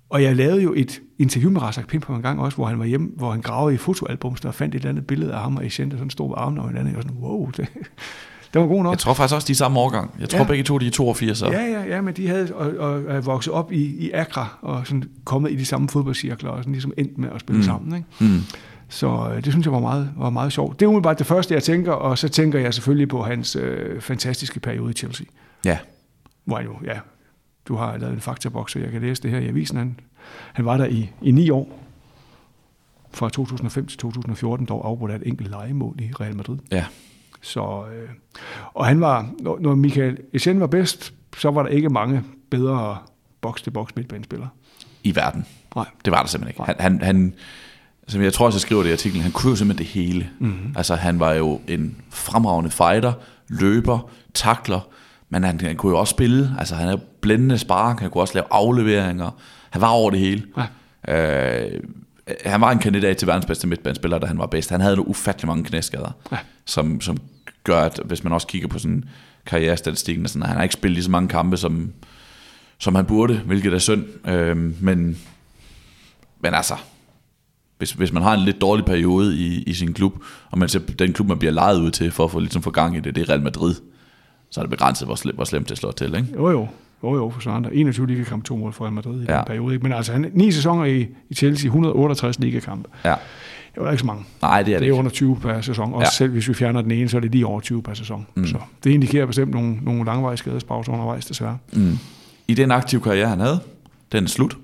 Og 0.09 0.23
jeg 0.23 0.35
lavede 0.35 0.61
jo 0.63 0.73
et 0.77 1.01
interview 1.19 1.51
med 1.51 1.61
Razak 1.61 1.87
Pingpong 1.87 2.17
en 2.17 2.23
gang 2.23 2.39
også, 2.41 2.55
hvor 2.57 2.65
han 2.65 2.79
var 2.79 2.85
hjemme, 2.85 3.09
hvor 3.15 3.31
han 3.31 3.41
gravede 3.41 3.75
i 3.75 3.77
fotoalbums, 3.77 4.45
og 4.45 4.53
fandt 4.53 4.75
et 4.75 4.79
eller 4.79 4.89
andet 4.89 5.07
billede 5.07 5.33
af 5.33 5.39
ham 5.41 5.55
og 5.57 5.65
Essien, 5.65 5.91
der 5.91 5.97
sådan 5.97 6.09
stod 6.09 6.27
med 6.27 6.35
armene 6.37 6.61
over 6.61 6.67
hinanden. 6.69 6.89
Jeg 6.89 6.95
var 6.95 7.01
sådan, 7.01 7.17
wow, 7.17 7.49
det, 7.57 7.67
det 8.53 8.61
var 8.61 8.67
god 8.67 8.83
nok. 8.83 8.91
Jeg 8.91 8.99
tror 8.99 9.13
faktisk 9.13 9.35
også, 9.35 9.45
de 9.47 9.51
er 9.51 9.55
samme 9.55 9.79
årgang. 9.79 10.15
Jeg 10.19 10.29
tror 10.29 10.39
Ja. 10.39 10.45
begge 10.45 10.63
to, 10.63 10.77
de 10.77 10.87
er 10.87 10.91
82. 10.91 11.37
Så. 11.37 11.47
Ja, 11.47 11.61
ja, 11.61 11.83
ja, 11.83 12.01
men 12.01 12.13
de 12.13 12.27
havde 12.27 12.53
og, 12.55 12.71
og, 12.77 13.05
og 13.05 13.25
vokset 13.25 13.53
op 13.53 13.71
i, 13.71 13.83
i 14.05 14.11
Accra 14.11 14.57
og 14.61 14.87
sådan 14.87 15.03
kommet 15.25 15.51
i 15.51 15.55
de 15.55 15.65
samme 15.65 15.89
fodboldcirkler 15.89 16.49
og 16.49 16.57
sådan 16.57 16.73
ligesom 16.73 16.93
endt 16.97 17.17
med 17.17 17.29
at 17.35 17.39
spille 17.39 17.57
mm. 17.57 17.63
sammen. 17.63 17.95
Ikke? 17.95 18.33
Mm. 18.33 18.41
Så 18.89 19.29
øh, 19.35 19.43
det 19.43 19.53
synes 19.53 19.65
jeg 19.65 19.73
var 19.73 19.79
meget, 19.79 20.11
var 20.17 20.29
meget 20.29 20.53
sjovt. 20.53 20.79
Det 20.79 20.85
er 20.85 20.89
umiddelbart 20.89 21.19
det 21.19 21.27
første, 21.27 21.53
jeg 21.53 21.63
tænker, 21.63 21.91
og 21.91 22.17
så 22.17 22.29
tænker 22.29 22.59
jeg 22.59 22.73
selvfølgelig 22.73 23.07
på 23.09 23.21
hans 23.23 23.55
øh, 23.55 24.01
fantastiske 24.01 24.59
periode 24.59 24.89
i 24.91 24.93
Chelsea. 24.93 25.25
ja. 25.65 25.77
Hvor 26.45 26.55
han 26.57 26.65
jo, 26.65 26.73
ja, 26.85 26.99
du 27.67 27.75
har 27.75 27.97
lavet 27.97 28.13
en 28.13 28.21
faktaboks, 28.21 28.71
så 28.71 28.79
jeg 28.79 28.91
kan 28.91 29.01
læse 29.01 29.23
det 29.23 29.31
her 29.31 29.39
i 29.39 29.47
avisen. 29.47 29.77
Han, 29.77 29.99
han 30.53 30.65
var 30.65 30.77
der 30.77 30.85
i, 30.85 31.11
i 31.21 31.31
ni 31.31 31.49
år, 31.49 31.79
fra 33.11 33.29
2005 33.29 33.87
til 33.87 33.97
2014, 33.97 34.65
dog 34.65 34.87
afbrudt 34.87 35.11
af 35.11 35.15
et 35.15 35.23
enkelt 35.25 35.49
legemål 35.49 35.95
i 35.99 36.11
Real 36.19 36.35
Madrid. 36.35 36.57
Ja. 36.71 36.85
Så, 37.41 37.85
øh, 37.93 38.09
og 38.73 38.85
han 38.85 39.01
var, 39.01 39.29
når, 39.39 39.59
når 39.59 39.75
Michael 39.75 40.17
Essien 40.33 40.59
var 40.59 40.67
bedst, 40.67 41.13
så 41.37 41.51
var 41.51 41.63
der 41.63 41.69
ikke 41.69 41.89
mange 41.89 42.23
bedre 42.49 42.97
box-til-box 43.41 43.89
midtbanespillere. 43.95 44.49
I 45.03 45.15
verden. 45.15 45.45
Nej. 45.75 45.85
Det 46.05 46.11
var 46.11 46.21
der 46.21 46.27
simpelthen 46.27 46.49
ikke. 46.49 46.59
Nej. 46.59 46.75
Han, 46.79 47.01
han, 47.01 47.01
han, 47.01 47.33
som 48.07 48.21
jeg 48.21 48.33
tror 48.33 48.45
også, 48.45 48.55
jeg 48.55 48.61
skriver 48.61 48.83
det 48.83 48.89
i 48.89 48.93
artiklen, 48.93 49.23
han 49.23 49.31
kunne 49.31 49.49
jo 49.49 49.55
simpelthen 49.55 49.85
det 49.85 49.93
hele. 49.93 50.29
Mhm. 50.39 50.49
Mm-hmm. 50.49 50.73
Altså, 50.77 50.95
han 50.95 51.19
var 51.19 51.33
jo 51.33 51.61
en 51.67 51.97
fremragende 52.09 52.69
fighter, 52.69 53.13
løber, 53.47 54.09
takler, 54.33 54.79
men 55.29 55.43
han, 55.43 55.61
han 55.61 55.75
kunne 55.75 55.89
jo 55.89 55.99
også 55.99 56.11
spille. 56.11 56.55
Altså, 56.59 56.75
han 56.75 56.89
er 56.89 56.97
blændende 57.21 57.57
spark, 57.57 57.99
han 57.99 58.09
kunne 58.09 58.21
også 58.21 58.33
lave 58.33 58.45
afleveringer. 58.51 59.31
Han 59.69 59.81
var 59.81 59.87
over 59.89 60.11
det 60.11 60.19
hele. 60.19 60.43
Ja. 61.07 61.65
Øh, 61.65 61.81
han 62.45 62.61
var 62.61 62.71
en 62.71 62.79
kandidat 62.79 63.17
til 63.17 63.27
verdens 63.27 63.45
bedste 63.45 63.67
midtbanespiller, 63.67 64.17
da 64.19 64.27
han 64.27 64.37
var 64.37 64.45
bedst. 64.45 64.69
Han 64.69 64.81
havde 64.81 64.95
nu 64.95 65.03
ufattelig 65.03 65.47
mange 65.47 65.63
knæskader, 65.63 66.11
Ja. 66.31 66.37
som, 66.65 67.01
som 67.01 67.17
gør, 67.63 67.81
at 67.81 67.99
hvis 68.05 68.23
man 68.23 68.33
også 68.33 68.47
kigger 68.47 68.67
på 68.67 68.79
sådan 68.79 69.03
karrierestatistikken, 69.45 70.25
og 70.25 70.29
sådan, 70.29 70.41
at 70.43 70.47
han 70.47 70.55
har 70.57 70.63
ikke 70.63 70.73
spillet 70.73 70.93
lige 70.95 71.03
så 71.03 71.11
mange 71.11 71.29
kampe, 71.29 71.57
som, 71.57 71.93
som 72.77 72.95
han 72.95 73.05
burde, 73.05 73.37
hvilket 73.37 73.73
er 73.73 73.77
synd. 73.79 74.27
Øh, 74.27 74.57
men, 74.83 75.17
men 76.39 76.53
altså, 76.53 76.75
hvis, 77.77 77.91
hvis 77.91 78.11
man 78.11 78.23
har 78.23 78.33
en 78.33 78.39
lidt 78.45 78.61
dårlig 78.61 78.85
periode 78.85 79.37
i, 79.37 79.63
i 79.63 79.73
sin 79.73 79.93
klub, 79.93 80.23
og 80.51 80.57
man 80.57 80.69
ser 80.69 80.79
den 80.99 81.13
klub, 81.13 81.27
man 81.27 81.39
bliver 81.39 81.51
lejet 81.53 81.79
ud 81.79 81.91
til 81.91 82.11
for 82.11 82.23
at 82.25 82.31
få, 82.31 82.39
ligesom 82.39 82.61
få 82.61 82.71
gang 82.71 82.97
i 82.97 82.99
det, 82.99 83.15
det 83.15 83.21
er 83.21 83.29
Real 83.29 83.41
Madrid, 83.41 83.75
så 84.49 84.59
er 84.59 84.63
det 84.63 84.69
begrænset, 84.69 85.07
hvor, 85.07 85.15
slem, 85.15 85.35
hvor 85.35 85.43
slemt 85.45 85.69
det 85.69 85.77
slår 85.77 85.91
til. 85.91 86.15
Ikke? 86.15 86.27
Jo 86.35 86.49
jo, 86.49 86.67
jo 87.03 87.15
jo, 87.15 87.29
for 87.29 87.41
sådan 87.41 87.69
21 87.73 88.07
ligakampe, 88.07 88.47
to 88.47 88.57
mål 88.57 88.73
for 88.73 88.83
Real 88.83 88.93
Madrid 88.93 89.21
i 89.21 89.25
ja. 89.29 89.35
Den 89.37 89.45
periode. 89.47 89.73
Ikke? 89.73 89.83
Men 89.83 89.93
altså, 89.93 90.11
han, 90.11 90.31
ni 90.33 90.51
sæsoner 90.51 90.85
i, 90.85 91.07
i 91.29 91.35
Chelsea, 91.35 91.65
168 91.67 92.39
ligakampe. 92.39 92.89
Ja. 93.05 93.15
Det 93.75 93.83
var 93.85 93.91
ikke 93.91 93.99
så 93.99 94.05
mange. 94.05 94.25
Nej, 94.41 94.63
det 94.63 94.73
er 94.73 94.79
det, 94.79 94.81
Det 94.81 94.85
er 94.87 94.91
ikke. 94.91 94.93
under 94.99 95.11
20 95.11 95.37
per 95.41 95.61
sæson. 95.61 95.93
Også 95.93 95.99
Ja. 95.99 96.03
ja. 96.05 96.09
selv 96.11 96.31
hvis 96.31 96.47
vi 96.49 96.53
fjerner 96.53 96.81
den 96.81 96.91
ene, 96.91 97.09
så 97.09 97.17
er 97.17 97.21
det 97.21 97.31
lige 97.31 97.45
over 97.45 97.59
20 97.61 97.83
per 97.83 97.93
sæson. 97.93 98.27
Mm. 98.35 98.47
Så 98.47 98.57
det 98.83 98.91
indikerer 98.91 99.25
bestemt 99.25 99.51
nogle, 99.53 99.75
nogle 99.81 100.05
langvarige 100.05 100.37
skadespauser 100.37 100.91
undervejs, 100.91 101.25
desværre. 101.25 101.57
Mm. 101.73 101.97
I 102.47 102.53
den 102.53 102.71
aktive 102.71 103.01
karriere, 103.01 103.27
han 103.29 103.39
havde, 103.39 103.59
den 104.11 104.23
er 104.23 104.27
slut. 104.27 104.57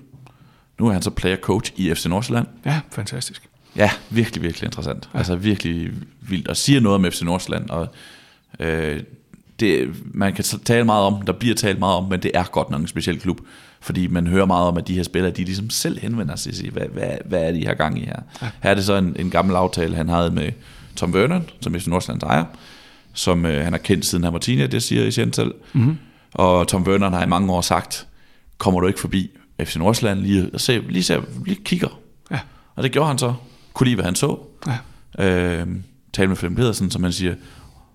Nu 0.78 0.86
er 0.88 0.92
han 0.92 1.02
så 1.02 1.10
player 1.10 1.36
coach 1.36 1.72
i 1.76 1.94
FC 1.94 2.06
Nordsjælland. 2.06 2.46
Ja, 2.66 2.80
fantastisk. 2.92 3.48
Ja, 3.76 3.90
virkelig, 4.10 4.42
virkelig 4.42 4.66
interessant. 4.66 5.08
Ja. 5.14 5.18
Altså 5.18 5.36
virkelig 5.36 5.90
vildt. 6.20 6.48
Og 6.48 6.56
siger 6.56 6.80
noget 6.80 6.94
om 6.94 7.04
FC 7.12 7.22
Nordsjælland. 7.22 7.70
Og 7.70 7.88
øh, 8.60 9.00
det, 9.60 9.94
man 10.04 10.32
kan 10.32 10.44
tale 10.44 10.84
meget 10.84 11.04
om, 11.04 11.22
der 11.22 11.32
bliver 11.32 11.54
talt 11.54 11.78
meget 11.78 11.96
om, 11.96 12.04
men 12.04 12.22
det 12.22 12.30
er 12.34 12.44
godt 12.44 12.70
nok 12.70 12.80
en 12.80 12.86
speciel 12.86 13.20
klub. 13.20 13.40
Fordi 13.80 14.06
man 14.06 14.26
hører 14.26 14.46
meget 14.46 14.68
om, 14.68 14.76
at 14.76 14.88
de 14.88 14.94
her 14.94 15.02
spillere, 15.02 15.32
de 15.32 15.44
ligesom 15.44 15.70
selv 15.70 16.00
henvender 16.00 16.36
sig 16.36 16.50
og 16.50 16.56
siger, 16.56 16.70
hvad, 16.70 16.86
hvad, 16.92 17.10
hvad 17.24 17.42
er 17.42 17.52
de 17.52 17.58
her 17.58 17.74
gang 17.74 18.02
i 18.02 18.04
her? 18.04 18.20
Ja. 18.42 18.50
Her 18.62 18.70
er 18.70 18.74
det 18.74 18.84
så 18.84 18.94
en, 18.94 19.16
en 19.18 19.30
gammel 19.30 19.56
aftale, 19.56 19.96
han 19.96 20.08
havde 20.08 20.30
med 20.30 20.52
Tom 20.96 21.14
Vernon, 21.14 21.44
som 21.60 21.74
FC 21.74 21.86
Nordsjællands 21.86 22.22
ejer, 22.22 22.44
som 23.12 23.46
øh, 23.46 23.64
han 23.64 23.72
har 23.72 23.78
kendt 23.78 24.06
siden 24.06 24.24
han 24.24 24.32
var 24.32 24.38
teenager, 24.38 24.68
det 24.68 24.82
siger 24.82 25.04
Etienne 25.04 25.34
selv. 25.34 25.54
Mm-hmm. 25.72 25.98
Og 26.32 26.68
Tom 26.68 26.86
Vernon 26.86 27.12
har 27.12 27.24
i 27.24 27.28
mange 27.28 27.52
år 27.52 27.60
sagt, 27.60 28.06
kommer 28.58 28.80
du 28.80 28.86
ikke 28.86 29.00
forbi 29.00 29.30
FC 29.64 29.76
Nordsjælland 29.76 30.20
lige, 30.20 30.50
og 30.52 30.60
se, 30.60 30.82
lige, 30.88 31.02
se, 31.02 31.20
lige 31.44 31.60
kigger. 31.64 31.98
Ja. 32.30 32.38
Og 32.76 32.82
det 32.82 32.92
gjorde 32.92 33.08
han 33.08 33.18
så. 33.18 33.34
Kunne 33.72 33.84
lide, 33.84 33.94
hvad 33.94 34.04
han 34.04 34.14
så. 34.14 34.38
Ja. 35.18 35.24
Øh, 35.26 35.66
tale 36.12 36.28
med 36.28 36.36
Flemming 36.36 36.58
Pedersen, 36.58 36.90
som 36.90 37.02
han 37.02 37.12
siger, 37.12 37.34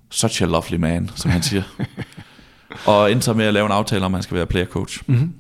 such 0.10 0.44
a 0.44 0.46
lovely 0.46 0.78
man, 0.78 1.10
som 1.16 1.32
han 1.32 1.44
siger. 1.44 1.64
og 2.86 3.12
endte 3.12 3.26
så 3.26 3.34
med 3.34 3.46
at 3.46 3.54
lave 3.54 3.66
en 3.66 3.72
aftale 3.72 4.06
om, 4.06 4.14
at 4.14 4.18
han 4.18 4.24
skal 4.24 4.38
være 4.38 4.46
player 4.46 4.66
coach. 4.66 5.02
Mm-hmm. 5.08 5.34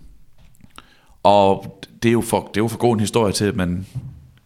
Og 1.24 1.80
det 2.04 2.10
er, 2.10 2.14
jo 2.14 2.22
for, 2.22 2.40
det 2.40 2.58
er 2.58 2.64
jo 2.64 2.68
for 2.68 2.78
god 2.78 2.94
en 2.94 3.00
historie 3.00 3.34
til, 3.34 3.46
at 3.46 3.56
man 3.56 3.86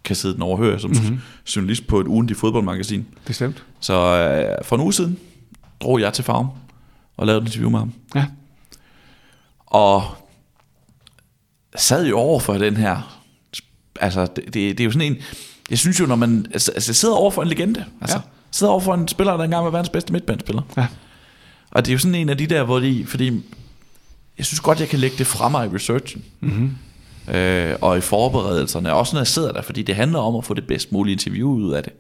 kan 0.04 0.16
sidde 0.16 0.34
den 0.34 0.42
overhøre 0.42 0.80
som 0.80 0.92
mm-hmm. 0.92 1.20
journalist 1.56 1.88
på 1.88 2.00
et 2.00 2.08
ugentligt 2.08 2.40
fodboldmagasin. 2.40 3.06
Bestemt. 3.26 3.64
Så 3.80 3.94
øh, 3.94 4.66
for 4.66 4.76
en 4.76 4.82
uge 4.82 4.94
siden 4.94 5.20
drog 5.82 6.00
jeg 6.00 6.14
til 6.14 6.24
Farm 6.24 6.48
og 7.18 7.26
lavede 7.26 7.42
et 7.42 7.48
interview 7.48 7.70
med 7.70 7.80
ham. 7.80 7.94
Ja. 8.16 8.26
Og 9.66 10.04
sad 11.76 12.08
jo 12.08 12.18
over 12.18 12.40
for 12.40 12.54
den 12.54 12.78
her, 12.78 13.22
altså 14.00 14.26
det, 14.26 14.46
det, 14.46 14.54
det 14.54 14.80
er 14.80 14.86
jo 14.86 14.92
sådan 14.92 15.12
en, 15.12 15.18
jeg 15.70 15.78
synes 15.78 16.00
jo, 16.00 16.06
når 16.06 16.16
man 16.16 16.46
altså, 16.54 16.72
altså 16.72 16.94
sidder 16.94 17.16
over 17.16 17.32
for 17.32 17.42
en 17.42 17.48
legende, 17.48 17.86
altså 18.02 18.18
ja. 18.18 18.22
Sidder 18.54 18.72
over 18.72 18.82
for 18.82 18.94
en 18.94 19.08
spiller, 19.08 19.38
der 19.38 19.44
engang 19.44 19.66
var 19.66 19.72
verdens 19.72 19.90
bedste 19.90 20.14
midtbanespiller. 20.14 20.62
Ja. 20.78 20.88
Og 21.72 21.86
det 21.86 21.92
er 21.92 21.94
jo 21.94 22.00
sådan 22.00 22.16
en 22.16 22.30
af 22.30 22.38
de 22.38 22.48
der, 22.48 22.64
hvor 22.64 22.80
de, 22.80 23.06
fordi 23.06 23.44
jeg 24.38 24.46
synes 24.46 24.60
godt, 24.60 24.80
jeg 24.80 24.90
kan 24.90 25.00
lægge 25.00 25.18
det 25.18 25.28
fra 25.28 25.50
mig 25.50 25.66
i 25.66 25.76
researchen. 25.76 26.24
Mm-hmm. 26.40 26.78
Øh, 27.36 27.76
og 27.82 27.98
i 27.98 28.02
forberedelserne, 28.02 28.94
også 28.94 29.16
når 29.16 29.20
jeg 29.20 29.28
sidder 29.28 29.52
der, 29.52 29.62
fordi 29.62 29.82
det 29.82 29.96
handler 29.96 30.20
om 30.20 30.36
at 30.36 30.46
få 30.46 30.54
det 30.54 30.68
bedst 30.68 30.92
mulige 30.92 31.14
interview 31.14 31.50
ud 31.50 31.74
af 31.74 31.84
det. 31.84 31.94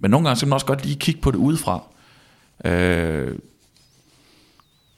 Men 0.00 0.10
nogle 0.10 0.26
gange 0.26 0.36
skal 0.36 0.48
man 0.48 0.54
også 0.54 0.66
godt 0.66 0.84
lige 0.84 0.96
kigge 0.96 1.20
på 1.20 1.30
det 1.30 1.38
udefra. 1.38 1.82
Øh, 2.64 3.34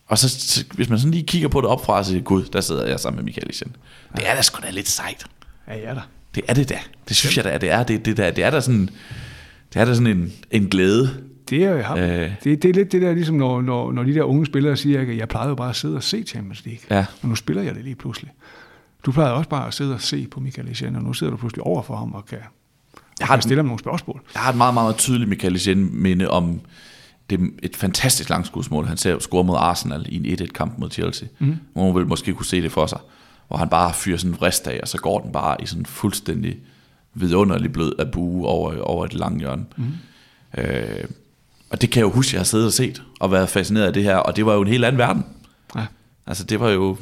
og 0.07 0.19
så, 0.19 0.65
hvis 0.75 0.89
man 0.89 0.99
sådan 0.99 1.11
lige 1.11 1.27
kigger 1.27 1.49
på 1.49 1.61
det 1.61 1.69
opfra, 1.69 2.05
så 2.05 2.11
siger 2.11 2.23
gud, 2.23 2.45
der 2.45 2.61
sidder 2.61 2.87
jeg 2.87 3.01
sammen 3.01 3.17
med 3.17 3.25
Michael. 3.25 3.51
Ja. 3.61 4.21
Det 4.21 4.31
er 4.31 4.35
da 4.35 4.43
sgu 4.43 4.61
da 4.63 4.71
lidt 4.71 4.89
sejt. 4.89 5.27
Ja, 5.69 5.77
ja 5.77 5.95
da. 5.95 6.01
Det 6.35 6.45
er 6.49 6.55
det 6.55 6.69
da. 6.69 6.79
Det 7.09 7.17
synes 7.17 7.37
jeg 7.37 7.45
da, 7.45 7.59
det 7.59 7.71
er. 7.71 7.83
Det, 7.83 8.05
det, 8.05 8.17
der, 8.17 8.31
det 8.31 8.45
er 8.45 8.51
da 8.51 8.61
sådan, 8.61 8.91
det 9.75 9.81
er 9.81 9.85
da 9.85 9.95
sådan 9.95 10.19
en, 10.19 10.33
en 10.51 10.69
glæde. 10.69 11.25
Det 11.51 11.65
er, 11.65 11.83
ham. 11.83 11.99
Øh, 11.99 12.31
det, 12.45 12.63
det 12.63 12.69
er 12.69 12.75
lidt 12.75 12.93
det 12.93 13.03
der, 13.03 13.15
ligesom 13.15 13.37
når, 13.37 13.63
når, 13.63 13.93
når 13.93 14.03
de 14.03 14.15
der 14.15 14.23
unge 14.23 14.47
spillere 14.47 14.77
siger, 14.77 15.01
at 15.01 15.17
jeg 15.17 15.29
plejede 15.29 15.49
jo 15.49 15.55
bare 15.55 15.71
at 15.71 15.77
sidde 15.77 15.97
og 15.97 16.03
se 16.03 16.23
Champions 16.23 16.65
League. 16.65 16.81
Ja. 16.91 17.07
Og 17.23 17.29
nu 17.29 17.35
spiller 17.35 17.63
jeg 17.63 17.75
det 17.75 17.85
lige 17.85 17.95
pludselig. 17.95 18.31
Du 19.07 19.13
plejede 19.13 19.35
også 19.35 19.49
bare 19.51 19.67
at 19.67 19.75
sidde 19.75 19.95
og 19.95 20.01
se 20.01 20.27
på 20.31 20.41
Michael 20.41 20.69
Essien, 20.69 20.97
og 20.97 21.03
nu 21.03 21.13
sidder 21.13 21.31
du 21.31 21.37
pludselig 21.37 21.63
over 21.63 21.83
for 21.83 21.97
ham 21.97 22.13
og 22.13 22.27
kan, 22.27 22.39
jeg 23.19 23.27
har 23.27 23.37
kan 23.37 23.43
stille 23.43 23.59
ham 23.59 23.67
nogle 23.67 23.79
spørgsmål. 23.79 24.21
Jeg 24.35 24.43
har 24.43 24.51
et 24.51 24.57
meget, 24.57 24.75
meget 24.75 24.97
tydeligt 24.97 25.29
Michael 25.29 25.57
Essien 25.57 26.03
minde 26.03 26.31
om 26.31 26.61
det 27.31 27.41
er 27.41 27.45
et 27.63 27.77
fantastisk 27.77 28.31
langskudsmål, 28.31 28.87
han 28.87 28.97
ser 28.97 29.19
score 29.19 29.45
mod 29.45 29.57
Arsenal 29.59 30.07
i 30.09 30.33
en 30.33 30.41
1-1-kamp 30.41 30.79
mod 30.79 30.91
Chelsea. 30.91 31.29
Mm. 31.39 31.57
Man 31.77 31.95
vil 31.95 32.07
måske 32.07 32.35
kunne 32.35 32.47
se 32.47 32.63
det 32.63 32.73
for 32.73 32.87
sig. 32.87 32.99
Hvor 33.49 33.57
han 33.57 33.69
bare 33.69 33.95
fyrer 33.95 34.17
sådan 34.17 34.31
en 34.31 34.37
vrist 34.41 34.67
af, 34.67 34.79
og 34.83 34.89
så 34.89 34.99
går 34.99 35.21
den 35.21 35.33
bare 35.33 35.63
i 35.63 35.67
sådan 35.67 35.87
fuldstændig 35.87 36.57
vidunderlig 37.17 37.73
blød 37.73 37.93
af 37.99 38.11
bue 38.11 38.47
over, 38.47 38.81
over 38.81 39.05
et 39.05 39.15
langt 39.15 39.41
hjørne. 39.41 39.65
Mm. 39.77 39.85
Øh, 40.59 41.05
og 41.71 41.81
det 41.81 41.91
kan 41.91 42.01
jeg 42.01 42.07
jo 42.07 42.11
huske, 42.11 42.35
jeg 42.35 42.41
har 42.41 42.45
siddet 42.45 42.67
og 42.67 42.73
set, 42.73 43.03
og 43.21 43.33
været 43.33 43.49
fascineret 43.49 43.87
af 43.87 43.93
det 43.93 44.03
her, 44.03 44.17
og 44.17 44.37
det 44.37 44.47
var 44.47 44.55
jo 44.55 44.63
en 44.63 44.69
helt 44.69 44.85
anden 44.85 44.99
verden. 44.99 45.25
Ja. 45.77 45.87
Altså 46.27 46.45
det 46.45 46.61
var 46.61 46.71
jo, 46.71 46.97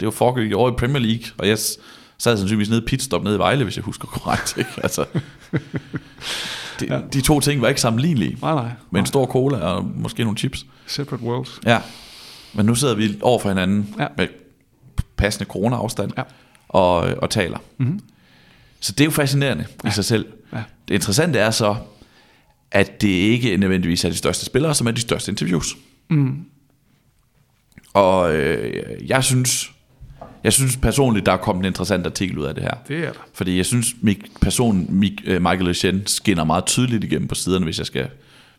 det 0.00 0.06
var 0.06 0.12
foregik 0.12 0.52
over 0.52 0.70
i 0.70 0.74
Premier 0.78 1.02
League, 1.02 1.24
og 1.38 1.48
jeg 1.48 1.58
sad 1.58 2.36
sandsynligvis 2.36 2.68
nede 2.68 2.82
i 2.82 2.84
pitstop 2.86 3.24
nede 3.24 3.34
i 3.34 3.38
Vejle, 3.38 3.64
hvis 3.64 3.76
jeg 3.76 3.84
husker 3.84 4.06
korrekt. 4.06 4.58
Ikke? 4.58 4.70
Altså, 4.82 5.04
de, 6.80 6.86
ja. 6.88 7.00
de 7.12 7.20
to 7.20 7.40
ting 7.40 7.62
var 7.62 7.68
ikke 7.68 7.80
sammenlignelige. 7.80 8.38
Nej, 8.42 8.54
nej. 8.54 8.70
Med 8.90 9.00
en 9.00 9.06
stor 9.06 9.26
cola 9.26 9.58
og 9.58 9.84
måske 9.84 10.22
nogle 10.22 10.38
chips. 10.38 10.66
Separate 10.86 11.22
worlds. 11.22 11.60
Ja. 11.66 11.80
Men 12.54 12.66
nu 12.66 12.74
sidder 12.74 12.94
vi 12.94 13.18
over 13.20 13.38
for 13.38 13.48
hinanden 13.48 13.94
ja. 13.98 14.06
med 14.16 14.28
passende 15.16 15.50
corona-afstand 15.50 16.10
ja. 16.18 16.22
og, 16.68 16.94
og 16.96 17.30
taler. 17.30 17.58
Mm-hmm. 17.78 18.00
Så 18.80 18.92
det 18.92 19.00
er 19.00 19.04
jo 19.04 19.10
fascinerende 19.10 19.66
ja. 19.84 19.88
i 19.88 19.92
sig 19.92 20.04
selv. 20.04 20.26
Ja. 20.52 20.62
Det 20.88 20.94
interessante 20.94 21.38
er 21.38 21.50
så, 21.50 21.76
at 22.70 23.02
det 23.02 23.08
ikke 23.08 23.56
nødvendigvis 23.56 24.04
er 24.04 24.08
de 24.08 24.16
største 24.16 24.44
spillere, 24.44 24.74
som 24.74 24.86
er 24.86 24.90
de 24.90 25.00
største 25.00 25.30
interviews. 25.30 25.76
Mm. 26.10 26.44
Og 27.94 28.34
øh, 28.34 29.08
jeg 29.08 29.24
synes, 29.24 29.72
jeg 30.44 30.52
synes 30.52 30.76
personligt, 30.76 31.26
der 31.26 31.32
er 31.32 31.36
kommet 31.36 31.62
en 31.62 31.66
interessant 31.66 32.06
artikel 32.06 32.38
ud 32.38 32.44
af 32.44 32.54
det 32.54 32.62
her. 32.62 32.74
Det 32.88 32.98
er 32.98 33.12
der. 33.12 33.18
Fordi 33.34 33.56
jeg 33.56 33.66
synes, 33.66 33.94
min 34.00 34.22
person, 34.40 35.04
øh, 35.24 35.42
Michael 35.42 35.68
Etienne, 35.68 36.02
skinner 36.06 36.44
meget 36.44 36.66
tydeligt 36.66 37.04
igennem 37.04 37.28
på 37.28 37.34
siderne, 37.34 37.64
hvis 37.64 37.78
jeg 37.78 37.86
skal, 37.86 38.08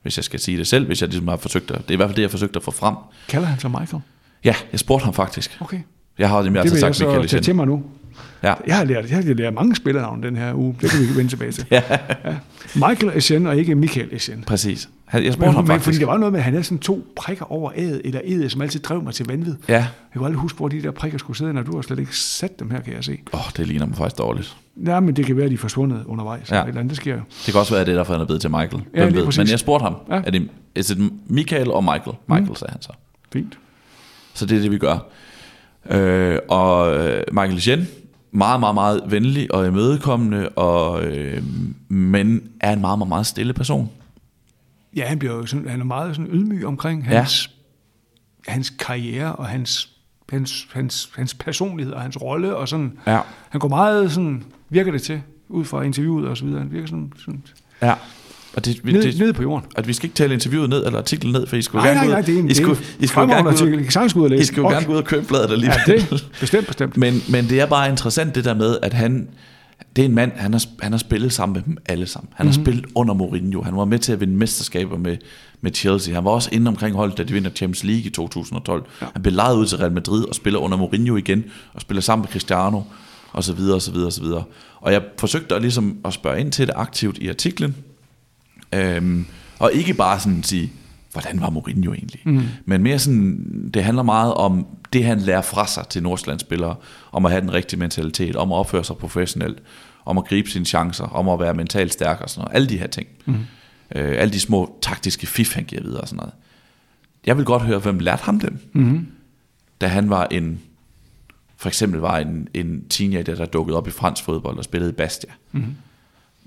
hvis 0.02 0.18
jeg 0.18 0.24
skal 0.24 0.40
sige 0.40 0.58
det 0.58 0.68
selv, 0.68 0.86
hvis 0.86 1.02
jeg 1.02 1.10
ligesom 1.10 1.28
har 1.28 1.38
forsøgt 1.38 1.72
at, 1.72 1.82
det 1.82 1.90
er 1.90 1.94
i 1.94 1.96
hvert 1.96 2.10
fald 2.10 2.16
det, 2.16 2.22
jeg 2.22 2.28
har 2.28 2.32
forsøgt 2.32 2.56
at 2.56 2.64
få 2.64 2.72
frem. 2.72 2.96
Kalder 3.28 3.48
han 3.48 3.60
sig 3.60 3.72
Michael? 3.72 4.02
Ja, 4.44 4.56
jeg 4.72 4.80
spurgte 4.80 5.06
ham 5.06 5.14
faktisk. 5.14 5.58
Okay. 5.62 5.80
Jeg 6.20 6.30
har, 6.30 6.44
jeg 6.44 6.54
det 6.54 6.64
vil 6.64 6.72
sagt 6.72 6.84
jeg 6.84 6.96
så 6.96 7.06
Michael 7.06 7.28
tage 7.28 7.42
til 7.42 7.56
mig 7.56 7.68
nu. 7.68 7.84
Ja. 8.44 8.54
Jeg 8.68 8.78
har 8.78 8.84
lært, 8.84 9.10
jeg 9.10 9.18
har 9.18 9.34
lært 9.34 9.54
mange 9.54 9.76
spillernavne 9.76 10.24
den 10.24 10.36
her 10.36 10.54
uge. 10.54 10.76
Det 10.82 10.90
kan 10.90 11.00
vi 11.00 11.06
vende 11.18 11.32
tilbage 11.32 11.52
til. 11.52 11.66
ja. 11.72 11.84
ja. 12.26 12.36
Michael 12.76 13.18
Essien 13.18 13.48
og 13.48 13.58
ikke 13.58 13.76
Michael 13.76 14.10
Essien. 14.12 14.44
Præcis. 14.48 14.90
Jeg 15.14 15.34
spurgte 15.34 15.52
ham 15.52 15.68
faktisk. 15.68 15.84
Fordi 15.84 15.98
der 15.98 16.06
var 16.06 16.18
noget 16.18 16.32
med, 16.32 16.40
at 16.40 16.44
han 16.44 16.54
havde 16.54 16.64
sådan 16.64 16.80
to 16.80 17.08
prikker 17.16 17.52
over 17.52 17.72
ædet, 17.76 18.02
eller 18.04 18.22
ædet, 18.24 18.52
som 18.52 18.62
altid 18.62 18.80
drev 18.80 19.04
mig 19.04 19.14
til 19.14 19.26
vanvid. 19.26 19.56
Ja. 19.68 19.74
Jeg 19.74 19.88
kunne 20.16 20.26
aldrig 20.26 20.42
huske, 20.42 20.58
hvor 20.58 20.68
de 20.68 20.82
der 20.82 20.92
prikker 20.92 21.18
skulle 21.18 21.38
sidde, 21.38 21.54
når 21.54 21.64
du 21.64 21.76
har 21.76 21.82
slet 21.82 22.00
ikke 22.00 22.18
sat 22.18 22.60
dem 22.60 22.72
her, 22.72 22.82
kan 22.82 22.94
jeg 22.94 23.04
se. 23.04 23.20
Åh, 23.34 23.40
oh, 23.40 23.52
det 23.58 23.68
ligner 23.68 23.86
mig 23.86 23.98
faktisk 23.98 24.18
dårligt. 24.18 24.58
Ja, 24.86 25.00
men 25.00 25.16
det 25.16 25.26
kan 25.26 25.36
være, 25.36 25.46
at 25.46 25.52
de 25.52 25.56
er 25.56 25.60
forsvundet 25.60 26.04
undervejs. 26.06 26.52
Ja. 26.52 26.64
Eller 26.64 26.80
andet, 26.80 26.90
det 26.90 26.98
sker 26.98 27.14
jo. 27.14 27.22
Det 27.46 27.54
kan 27.54 27.60
også 27.60 27.74
være, 27.74 27.82
at 27.82 27.88
det 27.88 27.94
er 27.94 27.98
derfor, 27.98 28.14
han 28.14 28.22
er 28.22 28.26
blevet 28.26 28.42
til 28.42 28.52
Michael. 28.52 28.84
Ja, 28.96 29.06
ved. 29.06 29.38
Men 29.38 29.48
jeg 29.48 29.60
spurgte 29.60 29.84
ham, 29.84 29.96
ja. 30.10 30.22
er 30.26 30.32
det 30.32 30.50
is 30.76 30.90
it 30.90 30.98
Michael 31.28 31.72
og 31.72 31.84
Michael? 31.84 32.16
Michael, 32.28 32.50
mm. 32.50 32.56
sagde 32.56 32.72
han 32.72 32.82
så. 32.82 32.92
Fint. 33.34 33.58
Så 34.34 34.46
det 34.46 34.58
er 34.58 34.62
det, 34.62 34.72
vi 34.72 34.78
gør. 34.78 34.98
Øh, 35.90 36.40
og 36.48 36.96
øh, 36.96 37.24
Michael 37.32 37.62
Jen, 37.68 37.88
meget, 38.32 38.60
meget, 38.60 38.76
meget 38.76 39.04
venlig 39.08 39.54
og 39.54 39.68
imødekommende, 39.68 40.50
og, 40.50 41.04
øh, 41.04 41.44
men 41.88 42.44
er 42.60 42.74
en 42.74 42.82
meget, 42.82 43.00
meget, 43.00 43.10
meget 43.10 43.26
stille 43.26 43.54
person. 43.54 43.90
Ja, 44.96 45.06
han, 45.06 45.20
bliver 45.20 45.34
jo 45.34 45.46
sådan, 45.46 45.68
han 45.68 45.80
er 45.80 45.86
meget 45.86 46.16
sådan 46.16 46.32
ydmyg 46.32 46.66
omkring 46.66 47.06
hans, 47.06 47.50
ja. 48.48 48.52
hans 48.52 48.70
karriere 48.70 49.36
og 49.36 49.46
hans, 49.46 49.90
hans, 50.30 50.68
hans, 50.74 51.12
hans 51.16 51.34
personlighed 51.34 51.94
og 51.94 52.02
hans 52.02 52.22
rolle. 52.22 52.56
Og 52.56 52.68
sådan. 52.68 52.98
Ja. 53.08 53.20
Han 53.50 53.60
går 53.60 53.68
meget 53.68 54.12
sådan, 54.12 54.44
virker 54.70 54.92
det 54.92 55.02
til, 55.02 55.22
ud 55.50 55.66
fra 55.66 55.82
interviewet 55.82 56.28
og 56.28 56.38
så 56.38 56.46
videre. 56.46 56.60
Han 56.60 56.72
virker 56.72 56.88
sådan, 56.88 57.14
sådan 57.18 57.44
ja. 57.82 57.96
Og 58.56 58.66
det, 58.66 58.86
ned, 58.86 59.02
det, 59.04 59.20
ned 59.20 59.34
på 59.34 59.42
jorden. 59.42 59.66
At 59.76 59.88
vi 59.88 59.94
skal 59.94 60.06
ikke 60.08 60.16
tale 60.16 60.34
interviewet 60.34 60.70
ned, 60.70 60.86
eller 60.86 61.00
artiklen 61.00 61.34
ned, 61.34 61.48
for 61.48 61.56
I 61.56 61.62
skulle 61.62 61.84
nej, 61.84 61.94
gerne 61.94 62.08
nej, 62.08 62.16
nej, 62.16 62.22
det 62.22 62.36
er 62.36 62.40
en, 62.40 62.50
I 62.50 62.54
skulle, 62.54 62.78
I 63.00 63.08
skulle 63.08 63.36
gerne 63.36 63.50
artikel. 63.50 63.80
I 63.80 64.14
gå 64.14 64.20
ud 64.20 64.24
og 64.24 64.30
læse. 64.30 64.42
I 64.42 64.46
skulle 64.46 64.66
okay. 64.66 64.76
gerne 64.76 64.86
gå 64.86 64.94
ud 64.94 64.98
og 64.98 65.06
købe 65.06 65.26
bladet 65.26 65.52
alligevel. 65.52 65.78
Ja, 65.88 65.94
det 65.94 66.30
bestemt, 66.40 66.68
bestemt. 66.68 66.98
men, 66.98 67.22
men 67.30 67.50
det 67.50 67.60
er 67.60 67.66
bare 67.66 67.90
interessant 67.90 68.36
det 68.36 68.46
der 68.46 68.54
med, 68.54 68.78
at 68.82 68.94
han, 68.94 69.28
det 69.96 70.02
er 70.02 70.06
en 70.06 70.16
mand, 70.16 70.32
han 70.36 70.54
har, 70.54 70.64
han 70.82 70.92
har 70.92 71.00
spillet 71.00 71.34
sammen 71.34 71.54
med 71.54 71.62
dem 71.62 71.78
alle 71.86 72.08
sammen. 72.08 72.30
Han 72.36 72.46
mm-hmm. 72.46 72.54
har 72.54 72.60
mhm. 72.60 72.66
spillet 72.66 72.92
under 72.96 73.14
Mourinho. 73.14 73.62
Han 73.62 73.76
var 73.76 73.86
med 73.86 74.00
til 74.00 74.12
at 74.12 74.20
vinde 74.20 74.34
mesterskaber 74.34 74.98
med, 74.98 75.18
med 75.62 75.72
Chelsea. 75.74 76.14
Han 76.14 76.26
var 76.26 76.32
også 76.32 76.50
inde 76.52 76.68
omkring 76.68 76.96
holdet, 76.96 77.18
da 77.18 77.24
de 77.24 77.34
vinder 77.34 77.50
Champions 77.50 77.84
League 77.84 78.04
i 78.04 78.10
2012. 78.10 78.86
Ja. 79.02 79.08
Han 79.14 79.22
blev 79.22 79.34
lejet 79.34 79.58
ud 79.58 79.66
til 79.66 79.78
Real 79.78 79.92
Madrid 79.92 80.24
og 80.24 80.36
spiller 80.36 80.60
under 80.60 80.78
Mourinho 80.78 81.16
igen, 81.16 81.44
og 81.74 81.82
spiller 81.82 82.02
sammen 82.02 82.24
med 82.24 82.30
Cristiano, 82.32 82.82
og 83.32 83.44
så 83.44 83.54
videre, 83.54 83.76
og 83.76 83.82
så 83.82 83.92
videre, 83.92 84.08
og 84.08 84.14
så 84.14 84.22
videre. 84.22 84.44
Og 84.82 84.94
jeg 84.94 85.02
forsøgte 85.18 85.56
at, 85.56 85.62
ligesom 85.62 85.98
at 86.06 86.14
spørge 86.14 86.40
ind 86.40 86.52
til 86.52 86.68
det 86.68 86.74
aktivt 86.78 87.18
i 87.18 87.30
artiklen, 87.30 87.76
Øhm, 88.74 89.26
og 89.60 89.74
ikke 89.74 89.94
bare 89.94 90.20
sådan 90.20 90.44
sige, 90.44 90.72
hvordan 91.12 91.42
var 91.42 91.50
Mourinho 91.50 91.94
egentlig? 91.94 92.22
Mm. 92.26 92.42
Men 92.66 92.84
mere 92.84 93.00
sådan, 93.00 93.70
det 93.74 93.84
handler 93.84 94.04
meget 94.04 94.34
om 94.34 94.68
det, 94.94 95.06
han 95.06 95.20
lærer 95.20 95.42
fra 95.42 95.68
sig 95.68 95.88
til 95.88 96.04
Nordsjællandsspillere, 96.04 96.76
om 97.12 97.26
at 97.26 97.32
have 97.32 97.42
den 97.42 97.54
rigtige 97.54 97.80
mentalitet, 97.80 98.36
om 98.36 98.52
at 98.52 98.56
opføre 98.56 98.84
sig 98.84 98.96
professionelt, 98.96 99.64
om 100.06 100.18
at 100.18 100.26
gribe 100.26 100.50
sine 100.50 100.66
chancer, 100.66 101.04
om 101.04 101.30
at 101.30 101.40
være 101.40 101.54
mentalt 101.54 101.94
stærk 101.94 102.22
og 102.22 102.30
sådan 102.30 102.42
noget. 102.42 102.56
Alle 102.56 102.70
de 102.70 102.78
her 102.78 102.88
ting. 102.88 103.08
Mm. 103.26 103.36
Øh, 103.96 104.22
alle 104.22 104.34
de 104.34 104.40
små 104.40 104.80
taktiske 104.82 105.28
fif, 105.28 105.56
han 105.56 105.64
giver 105.64 105.82
videre 105.82 106.02
og 106.02 106.08
sådan 106.08 106.18
noget. 106.18 106.34
Jeg 107.26 107.38
vil 107.38 107.46
godt 107.46 107.62
høre, 107.62 107.80
hvem 107.80 108.00
lærte 108.00 108.24
ham 108.24 108.40
dem? 108.40 108.60
Mm. 108.74 109.08
Da 109.82 109.88
han 109.88 110.10
var 110.10 110.28
en, 110.32 110.60
for 111.58 111.68
eksempel 111.68 112.00
var 112.00 112.18
en, 112.18 112.48
en 112.54 112.84
teenager, 112.90 113.36
der 113.36 113.46
dukkede 113.46 113.78
op 113.78 113.88
i 113.88 113.92
fransk 113.92 114.24
fodbold 114.24 114.58
og 114.58 114.64
spillede 114.64 114.92
i 114.92 114.94
Bastia. 114.96 115.32
Mm. 115.52 115.64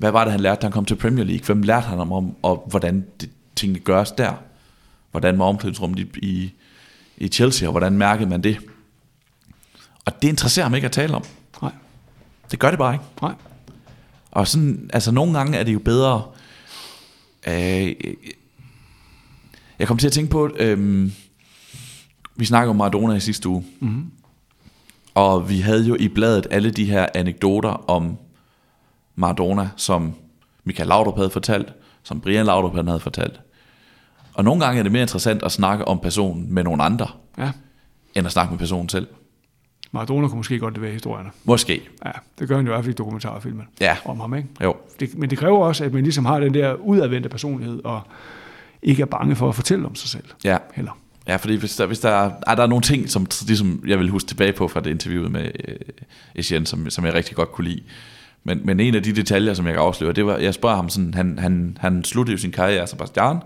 Hvad 0.03 0.11
var 0.11 0.25
det, 0.25 0.33
han 0.33 0.41
lærte, 0.41 0.61
da 0.61 0.67
han 0.67 0.73
kom 0.73 0.85
til 0.85 0.95
Premier 0.95 1.25
League? 1.25 1.47
Hvem 1.47 1.63
lærte 1.63 1.87
han 1.87 2.01
om, 2.01 2.13
om 2.13 2.37
og 2.43 2.67
hvordan 2.71 3.07
det, 3.21 3.31
tingene 3.57 3.79
gøres 3.79 4.13
der? 4.13 4.33
Hvordan 5.11 5.39
var 5.39 5.45
omklædningsrummet 5.45 5.99
i, 5.99 6.07
i, 6.23 6.53
i 7.17 7.29
Chelsea, 7.29 7.69
og 7.69 7.73
hvordan 7.73 7.93
mærkede 7.93 8.31
man 8.31 8.43
det? 8.43 8.59
Og 10.05 10.23
det 10.23 10.29
interesserer 10.29 10.65
ham 10.65 10.75
ikke 10.75 10.85
at 10.85 10.93
tale 10.93 11.15
om. 11.15 11.25
Nej. 11.63 11.73
Det 12.51 12.59
gør 12.59 12.71
det 12.71 12.79
bare 12.79 12.95
ikke. 12.95 13.05
Nej. 13.23 13.35
Og 14.31 14.49
sådan, 14.49 14.91
altså 14.93 15.11
nogle 15.13 15.39
gange 15.39 15.59
er 15.59 15.63
det 15.63 15.73
jo 15.73 15.79
bedre... 15.79 16.23
Øh, 17.47 17.95
jeg 19.79 19.89
kom 19.89 19.99
til 19.99 20.07
at 20.07 20.13
tænke 20.13 20.31
på, 20.31 20.51
øh, 20.57 21.11
vi 22.37 22.45
snakkede 22.45 22.71
om 22.71 22.77
Maradona 22.77 23.15
i 23.15 23.21
sidste 23.21 23.49
uge, 23.49 23.65
mm-hmm. 23.81 24.11
og 25.15 25.51
vi 25.51 25.61
havde 25.61 25.85
jo 25.85 25.97
i 26.01 26.09
bladet 26.09 26.47
alle 26.51 26.71
de 26.71 26.85
her 26.85 27.07
anekdoter 27.15 27.91
om 27.91 28.19
Maradona, 29.17 29.69
som 29.77 30.15
Michael 30.65 30.89
Laudrup 30.89 31.17
havde 31.17 31.31
fortalt, 31.31 31.73
som 32.03 32.21
Brian 32.21 32.47
Laudrup 32.47 32.87
havde 32.87 33.01
fortalt. 33.01 33.41
Og 34.35 34.45
nogle 34.45 34.65
gange 34.65 34.79
er 34.79 34.83
det 34.83 34.93
mere 34.93 35.03
interessant 35.03 35.43
at 35.43 35.53
snakke 35.53 35.89
om 35.89 35.99
personen 35.99 36.55
med 36.55 36.65
nogle 36.65 36.83
andre, 36.83 37.07
Ja. 37.39 37.51
end 38.15 38.27
at 38.27 38.33
snakke 38.33 38.51
med 38.51 38.59
personen 38.59 38.89
selv. 38.89 39.07
Maradona 39.95 40.29
kunne 40.29 40.37
måske 40.37 40.59
godt 40.59 40.75
levere 40.75 40.93
historierne. 40.93 41.31
Måske. 41.45 41.83
Ja, 42.05 42.11
det 42.39 42.49
gør 42.49 42.57
han 42.57 42.67
jo 42.67 42.73
i 42.73 42.75
hvert 42.75 42.85
fald 42.85 42.95
i 42.95 42.97
dokumentarfilmen 42.97 43.65
Ja. 43.81 43.97
om 44.05 44.21
ham, 44.21 44.35
ikke? 44.35 44.49
Jo. 44.63 44.77
Det, 45.01 45.19
men 45.19 45.31
det 45.31 45.39
kræver 45.39 45.59
også, 45.67 45.85
at 45.85 45.93
man 45.93 46.03
ligesom 46.03 46.25
har 46.25 46.41
den 46.41 46.55
der 46.55 46.75
udadvendte 46.75 47.29
personlighed, 47.29 47.81
og 47.85 48.01
ikke 48.83 49.03
er 49.03 49.07
bange 49.07 49.37
for 49.37 49.49
at 49.49 49.55
fortælle 49.55 49.87
om 49.87 49.95
sig 49.95 50.09
selv. 50.11 50.25
Ja. 50.45 50.59
Heller. 50.75 50.99
Ja, 51.29 51.37
fordi 51.37 51.55
hvis 51.57 51.77
der, 51.77 51.87
hvis 51.87 52.01
der, 52.01 52.09
er, 52.11 52.31
er 52.47 52.55
der 52.55 52.67
nogle 52.67 52.83
ting, 52.83 53.11
som 53.11 53.27
ligesom, 53.47 53.83
jeg 53.87 53.99
vil 53.99 54.09
huske 54.11 54.29
tilbage 54.29 54.53
på 54.53 54.69
fra 54.69 54.81
det 54.81 54.91
interview 54.91 55.29
med 55.29 55.51
øh, 55.69 55.77
Etienne, 56.35 56.67
som, 56.67 56.91
som 56.91 57.05
jeg 57.05 57.15
rigtig 57.15 57.37
godt 57.37 57.53
kunne 57.53 57.69
lide. 57.69 57.83
Men, 58.45 58.61
men 58.65 58.81
en 58.81 58.95
af 58.95 59.03
de 59.03 59.13
detaljer, 59.13 59.55
som 59.55 59.67
jeg 59.67 59.75
kan 59.75 59.83
afsløre, 59.83 60.13
det 60.13 60.27
var, 60.27 60.37
jeg 60.37 60.55
spørger 60.55 60.77
ham 60.77 60.89
sådan, 60.89 61.15
han, 61.15 61.39
han, 61.39 61.77
han 61.81 62.05
sluttede 62.05 62.33
jo 62.33 62.39
sin 62.39 62.53
karriere 62.53 62.85
i 62.85 62.87
Sebastian, 62.87 63.39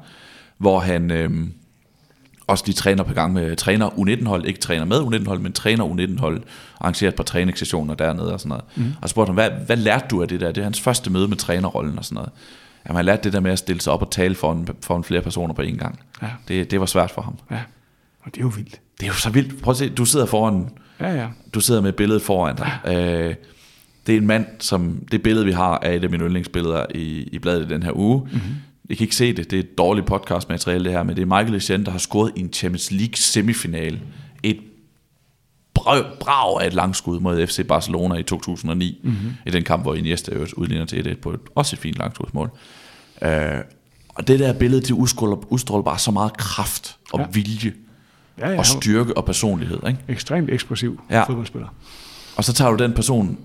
hvor 0.59 0.79
han 0.79 1.11
øh, 1.11 1.31
også 2.47 2.65
lige 2.67 2.75
træner 2.75 3.03
på 3.03 3.15
gang 3.15 3.33
med 3.33 3.57
træner 3.57 3.89
U19-hold, 3.91 4.47
ikke 4.47 4.61
træner 4.61 4.85
med 4.85 5.01
U19-hold, 5.01 5.41
men 5.41 5.53
træner 5.53 5.85
U19-hold, 5.85 6.43
arrangeret 6.81 7.13
et 7.13 7.17
par 7.17 7.25
træningssessioner 7.25 7.95
dernede 7.95 8.33
og 8.33 8.41
sådan 8.41 8.49
noget. 8.49 8.65
Mm. 8.77 8.93
Og 9.03 9.09
så 9.09 9.11
spurgte 9.11 9.29
han, 9.29 9.35
hvad, 9.35 9.51
hvad 9.67 9.77
lærte 9.77 10.07
du 10.11 10.23
af 10.23 10.29
det 10.29 10.41
der? 10.41 10.53
Det 10.53 10.59
er 10.59 10.65
hans 10.65 10.81
første 10.81 11.11
møde 11.11 11.29
med 11.29 11.37
trænerrollen 11.37 11.99
og 11.99 12.05
sådan 12.05 12.15
noget. 12.15 12.31
Jamen, 12.87 12.97
han 12.97 13.05
lærte 13.05 13.25
det 13.25 13.33
der 13.33 13.41
med 13.41 13.51
at 13.51 13.59
stille 13.59 13.81
sig 13.81 13.93
op 13.93 14.03
og 14.03 14.11
tale 14.11 14.35
foran, 14.35 14.69
foran 14.83 15.05
flere 15.05 15.23
personer 15.23 15.55
på 15.55 15.63
én 15.63 15.77
gang. 15.77 15.99
Ja. 16.23 16.29
Det, 16.49 16.71
det 16.71 16.81
var 16.81 16.87
svært 16.87 17.11
for 17.11 17.23
ham. 17.23 17.39
Ja, 17.51 17.61
og 18.23 18.35
det 18.35 18.37
er 18.37 18.43
jo 18.45 18.53
vildt. 18.57 18.81
Det 19.01 19.03
er 19.03 19.09
jo 19.09 19.15
så 19.15 19.31
vildt. 19.31 19.63
Prøv 19.63 19.71
at 19.71 19.77
se, 19.77 19.89
du 19.89 20.05
sidder 20.05 20.27
foran, 20.27 20.69
Ja, 21.01 21.15
ja. 21.15 21.27
du 21.55 21.61
sidder 21.61 21.81
med 21.81 21.89
et 21.89 21.97
billede 21.97 22.21
foran 22.21 22.57
dig. 22.57 22.71
Øh, 22.87 23.35
det 24.07 24.13
er 24.15 24.17
en 24.19 24.27
mand, 24.27 24.47
som 24.59 25.07
det 25.13 25.23
billede, 25.23 25.45
vi 25.47 25.53
har, 25.53 25.79
er 25.83 25.93
et 25.93 26.05
af 26.05 26.11
mine 26.11 26.25
yndlingsbilleder 26.25 26.87
i, 26.95 27.23
i 27.23 27.39
bladet 27.39 27.65
i 27.67 27.69
den 27.75 27.83
her 27.83 27.93
uge. 27.97 28.21
Mm-hmm. 28.25 28.55
Jeg 28.89 28.97
kan 28.97 29.05
ikke 29.05 29.17
se 29.17 29.33
det, 29.33 29.51
det 29.51 29.57
er 29.57 29.61
et 29.61 29.79
dårligt 29.79 30.07
podcastmateriale 30.07 30.85
det 30.85 30.93
her, 30.93 31.03
men 31.03 31.17
det 31.17 31.23
er 31.23 31.27
Michael 31.27 31.55
Essien, 31.55 31.85
der 31.85 31.91
har 31.91 31.99
scoret 31.99 32.33
i 32.37 32.41
en 32.41 32.53
Champions 32.53 32.91
League 32.91 33.15
semifinal. 33.17 34.01
Et 34.43 34.59
brag, 35.75 36.63
af 36.63 36.67
et 36.67 36.75
langskud 36.75 37.21
mod 37.21 37.47
FC 37.47 37.67
Barcelona 37.67 38.15
i 38.15 38.23
2009, 38.23 39.01
mm-hmm. 39.05 39.33
i 39.47 39.51
den 39.51 39.65
kamp, 39.65 39.83
hvor 39.83 39.95
Iniesta 39.95 40.33
udligner 40.57 40.85
til 40.87 41.17
1-1 41.17 41.21
på 41.21 41.31
et, 41.31 41.41
også 41.55 41.77
et 41.77 41.81
fint 41.81 41.99
langskudsmål. 41.99 42.51
Øh, 43.23 43.31
og 44.09 44.29
det 44.29 44.39
der 44.39 44.53
billede, 44.53 44.81
det 44.81 44.91
udstråler, 44.91 45.53
udstråler 45.53 45.83
bare 45.83 45.99
så 45.99 46.11
meget 46.11 46.37
kraft 46.37 46.97
og 47.13 47.21
Ja. 47.21 47.27
vilje 47.33 47.73
Ja, 48.39 48.51
ja. 48.51 48.59
og 48.59 48.67
styrke 48.67 49.17
og 49.17 49.25
personlighed. 49.25 49.79
Ikke? 49.89 49.99
Ekstremt 50.09 50.51
eksplosiv 50.51 51.01
ja. 51.11 51.23
fodboldspiller. 51.25 51.69
Og 52.37 52.45
så 52.45 52.53
tager 52.53 52.71
du 52.71 52.85
den 52.85 52.93
person 52.93 53.39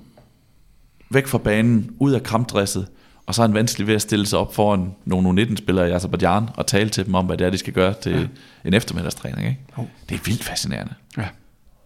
væk 1.13 1.27
fra 1.27 1.37
banen, 1.37 1.95
ud 1.99 2.11
af 2.11 2.23
kampdresset, 2.23 2.87
og 3.25 3.35
så 3.35 3.41
er 3.41 3.47
han 3.47 3.53
vanskelig 3.53 3.87
ved 3.87 3.95
at 3.95 4.01
stille 4.01 4.25
sig 4.25 4.39
op 4.39 4.55
foran 4.55 4.91
nogle 5.05 5.41
U19-spillere 5.41 5.89
i 5.89 5.91
Azerbaijan 5.91 6.49
og 6.55 6.67
tale 6.67 6.89
til 6.89 7.05
dem 7.05 7.15
om, 7.15 7.25
hvad 7.25 7.37
det 7.37 7.45
er, 7.47 7.49
de 7.49 7.57
skal 7.57 7.73
gøre 7.73 7.93
til 8.01 8.11
ja. 8.11 8.27
en 8.65 8.73
eftermiddagstræning. 8.73 9.47
Ikke? 9.47 9.59
Jo. 9.77 9.87
Det 10.09 10.15
er 10.15 10.21
vildt 10.25 10.43
fascinerende. 10.43 10.93
Ja, 11.17 11.27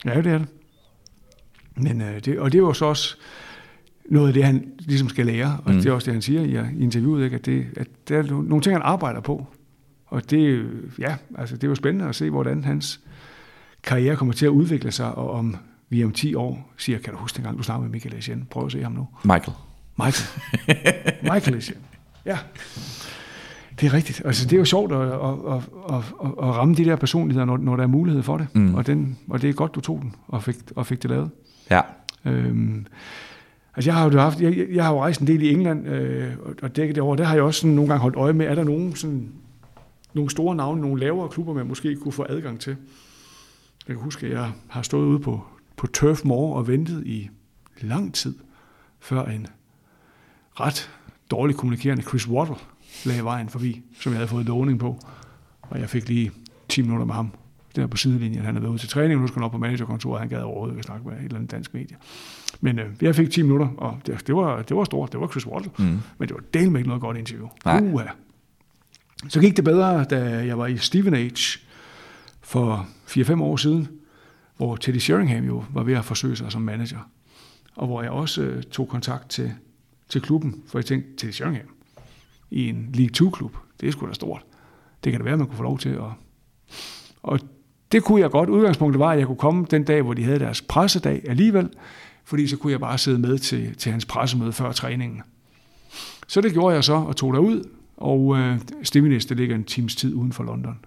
ja 0.06 0.22
det 0.22 0.28
er 0.28 0.38
det. 0.38 0.48
Men, 1.76 2.02
øh, 2.02 2.20
det. 2.26 2.40
Og 2.40 2.52
det 2.52 2.58
er 2.58 2.62
jo 2.62 2.74
så 2.74 2.86
også 2.86 3.16
noget 4.10 4.28
af 4.28 4.34
det, 4.34 4.44
han 4.44 4.68
ligesom 4.80 5.10
skal 5.10 5.26
lære, 5.26 5.60
og 5.66 5.72
mm. 5.72 5.78
det 5.78 5.86
er 5.86 5.94
også 5.94 6.06
det, 6.06 6.14
han 6.14 6.22
siger 6.22 6.42
i, 6.42 6.78
i 6.78 6.84
interviewet, 6.84 7.24
ikke? 7.24 7.36
At, 7.36 7.46
det, 7.46 7.66
at 7.78 7.88
der 8.08 8.18
er 8.18 8.24
no- 8.24 8.48
nogle 8.48 8.62
ting, 8.62 8.76
han 8.76 8.82
arbejder 8.82 9.22
på. 9.22 9.48
Og 10.06 10.30
det, 10.30 10.70
ja, 11.00 11.16
altså, 11.38 11.56
det 11.56 11.64
er 11.64 11.68
jo 11.68 11.76
spændende 11.76 12.10
at 12.10 12.16
se, 12.16 12.30
hvordan 12.30 12.64
hans 12.64 13.00
karriere 13.84 14.16
kommer 14.16 14.34
til 14.34 14.46
at 14.46 14.50
udvikle 14.50 14.92
sig, 14.92 15.16
og 15.16 15.32
om 15.32 15.58
vi 15.90 16.04
om 16.04 16.12
10 16.12 16.36
år 16.36 16.72
siger, 16.78 17.00
kan 17.00 17.14
du 17.14 17.20
huske 17.20 17.36
dengang, 17.36 17.58
du 17.58 17.64
snakkede 17.64 17.84
med 17.90 17.92
Michael 17.94 18.16
Essien? 18.16 18.48
Prøv 18.50 18.66
at 18.66 18.72
se 18.72 18.84
ham 18.84 18.92
nu. 18.92 19.08
Michael. 19.24 19.58
Michael. 19.98 20.30
Michael 21.34 21.58
Essien. 21.58 21.78
Ja. 22.26 22.38
Det 23.80 23.88
er 23.88 23.94
rigtigt. 23.94 24.22
Altså, 24.26 24.46
det 24.46 24.54
er 24.54 24.58
jo 24.58 24.66
sjovt 24.66 24.92
at, 24.92 25.02
at, 25.02 25.08
at, 25.10 25.62
at, 25.90 26.04
at, 26.20 26.56
ramme 26.56 26.76
de 26.76 26.86
der 26.86 26.96
personligheder, 26.96 27.46
når, 27.46 27.58
når 27.58 27.76
der 27.76 27.84
er 27.84 27.88
mulighed 27.88 28.24
for 28.24 28.38
det. 28.38 28.48
Mm. 28.54 28.76
Og, 28.76 28.88
den, 28.88 29.18
og 29.30 29.42
det 29.42 29.50
er 29.50 29.54
godt, 29.54 29.76
du 29.76 29.82
tog 29.82 30.00
den 30.02 30.16
og 30.28 30.44
fik, 30.44 30.56
og 30.76 30.86
fik 30.88 31.02
det 31.04 31.10
lavet. 31.10 31.30
Ja. 31.72 31.82
Øhm, 32.26 32.86
altså, 33.76 33.90
jeg 33.92 33.96
har 33.98 34.12
jo 34.12 34.20
haft, 34.20 34.42
jeg, 34.42 34.68
jeg 34.74 34.84
har 34.86 34.92
jo 34.94 35.02
rejst 35.02 35.22
en 35.22 35.28
del 35.28 35.42
i 35.42 35.52
England 35.54 35.88
øh, 35.88 36.34
og- 36.46 36.56
og 36.62 36.76
dækket 36.76 36.96
det 36.96 37.04
over. 37.04 37.16
Der 37.16 37.24
har 37.24 37.34
jeg 37.34 37.44
også 37.44 37.62
sådan 37.62 37.76
nogle 37.76 37.90
gange 37.90 38.02
holdt 38.02 38.16
øje 38.16 38.34
med, 38.34 38.46
er 38.46 38.56
der 38.56 38.64
nogen, 38.64 38.96
sådan, 38.96 39.30
nogle 40.14 40.30
store 40.32 40.56
navne, 40.56 40.82
nogle 40.82 41.00
lavere 41.00 41.30
klubber, 41.30 41.54
man 41.54 41.68
måske 41.68 41.96
kunne 41.96 42.12
få 42.12 42.26
adgang 42.30 42.60
til. 42.60 42.76
Jeg 43.88 43.96
kan 43.96 44.04
huske, 44.04 44.26
at 44.28 44.32
jeg 44.34 44.52
har 44.68 44.82
stået 44.82 45.06
ude 45.06 45.20
på, 45.20 45.44
på 45.78 45.88
Turf 45.88 46.24
Moor 46.24 46.56
og 46.56 46.68
ventet 46.68 47.08
i 47.08 47.30
lang 47.82 48.14
tid, 48.14 48.36
før 49.00 49.26
en 49.26 49.48
ret 50.60 50.90
dårligt 51.32 51.58
kommunikerende 51.60 52.04
Chris 52.04 52.28
Waddle 52.28 52.56
lagde 53.06 53.24
vejen 53.24 53.50
forbi, 53.50 53.82
som 54.00 54.12
jeg 54.12 54.18
havde 54.18 54.28
fået 54.28 54.46
lovning 54.46 54.80
på. 54.80 55.00
Og 55.62 55.80
jeg 55.80 55.90
fik 55.90 56.10
lige 56.10 56.32
10 56.70 56.82
minutter 56.82 57.06
med 57.06 57.14
ham 57.14 57.32
der 57.76 57.88
på 57.88 57.98
sidelinjen. 57.98 58.46
Han 58.46 58.56
havde 58.56 58.62
været 58.62 58.72
ude 58.72 58.82
til 58.82 58.90
træning, 58.90 59.16
og 59.16 59.22
nu 59.22 59.28
skulle 59.28 59.42
han 59.42 59.46
op 59.46 59.52
på 59.52 59.58
managerkontoret, 59.58 60.20
han 60.20 60.30
gad 60.30 60.42
overhovedet 60.42 60.76
ikke 60.76 60.84
snakke 60.84 61.08
med 61.08 61.18
et 61.18 61.24
eller 61.24 61.36
andet 61.36 61.52
dansk 61.52 61.74
medie. 61.74 61.98
Men 62.62 62.80
øh, 62.80 62.86
jeg 63.02 63.16
fik 63.16 63.32
10 63.32 63.42
minutter, 63.42 63.68
og 63.78 64.00
det, 64.06 64.28
det, 64.28 64.36
var, 64.36 64.62
det 64.62 64.78
var 64.78 64.84
stort. 64.84 65.12
Det 65.12 65.20
var 65.20 65.28
Chris 65.28 65.48
Waddle. 65.48 65.72
Mm. 65.80 65.86
Men 66.18 66.28
det 66.28 66.32
var 66.34 66.42
del 66.54 66.72
med 66.72 66.80
ikke 66.80 66.88
noget 66.88 67.02
godt 67.02 67.18
interview. 67.18 67.48
Nej. 67.66 67.80
Uha. 67.80 68.06
Så 69.28 69.40
gik 69.40 69.56
det 69.56 69.64
bedre, 69.64 70.04
da 70.04 70.46
jeg 70.46 70.58
var 70.58 70.68
i 70.68 70.78
Stevenage 70.78 71.60
for 72.42 72.88
4-5 73.08 73.42
år 73.42 73.56
siden, 73.56 73.88
hvor 74.58 74.76
Teddy 74.76 74.98
Sheringham 74.98 75.46
jo 75.46 75.64
var 75.74 75.84
ved 75.84 75.94
at 75.94 76.06
forsøge 76.06 76.36
sig 76.36 76.52
som 76.52 76.62
manager. 76.62 77.10
Og 77.76 77.88
hvor 77.88 78.02
jeg 78.02 78.12
også 78.12 78.42
øh, 78.42 78.64
tog 78.64 78.90
kontakt 78.90 79.30
til, 79.30 79.54
til 80.10 80.22
klubben, 80.22 80.64
for 80.68 80.80
jeg 80.80 80.86
tænkte, 80.86 81.10
Teddy 81.18 81.32
Sheringham 81.32 81.68
i 82.52 82.70
en 82.70 82.90
League 82.94 83.28
2-klub, 83.28 83.58
det 83.82 83.88
er 83.88 83.92
sgu 83.92 84.08
da 84.08 84.14
stort. 84.14 84.46
Det 85.04 85.12
kan 85.12 85.20
det 85.20 85.26
være, 85.26 85.34
at 85.34 85.40
man 85.40 85.48
kunne 85.48 85.58
få 85.58 85.64
lov 85.64 85.80
til 85.80 85.90
at... 85.90 86.12
Og 87.24 87.40
det 87.92 88.04
kunne 88.04 88.22
jeg 88.22 88.32
godt. 88.32 88.50
Udgangspunktet 88.50 89.00
var, 89.00 89.12
at 89.12 89.20
jeg 89.20 89.28
kunne 89.28 89.38
komme 89.38 89.66
den 89.72 89.84
dag, 89.84 90.02
hvor 90.02 90.14
de 90.14 90.24
havde 90.24 90.40
deres 90.40 90.62
pressedag 90.62 91.24
alligevel, 91.30 91.70
fordi 92.24 92.48
så 92.48 92.58
kunne 92.58 92.72
jeg 92.72 92.80
bare 92.80 92.98
sidde 92.98 93.20
med 93.20 93.38
til, 93.38 93.76
til 93.76 93.92
hans 93.92 94.06
pressemøde 94.06 94.54
før 94.54 94.72
træningen. 94.72 95.22
Så 96.28 96.42
det 96.42 96.54
gjorde 96.54 96.76
jeg 96.76 96.84
så, 96.84 96.94
og 96.94 97.16
tog 97.16 97.34
derud, 97.34 97.70
og 97.98 98.38
øh, 98.38 98.60
Stevenage, 98.84 99.30
det 99.30 99.38
ligger 99.38 99.56
en 99.56 99.64
times 99.64 99.96
tid 99.96 100.14
uden 100.14 100.34
for 100.34 100.44
London. 100.44 100.80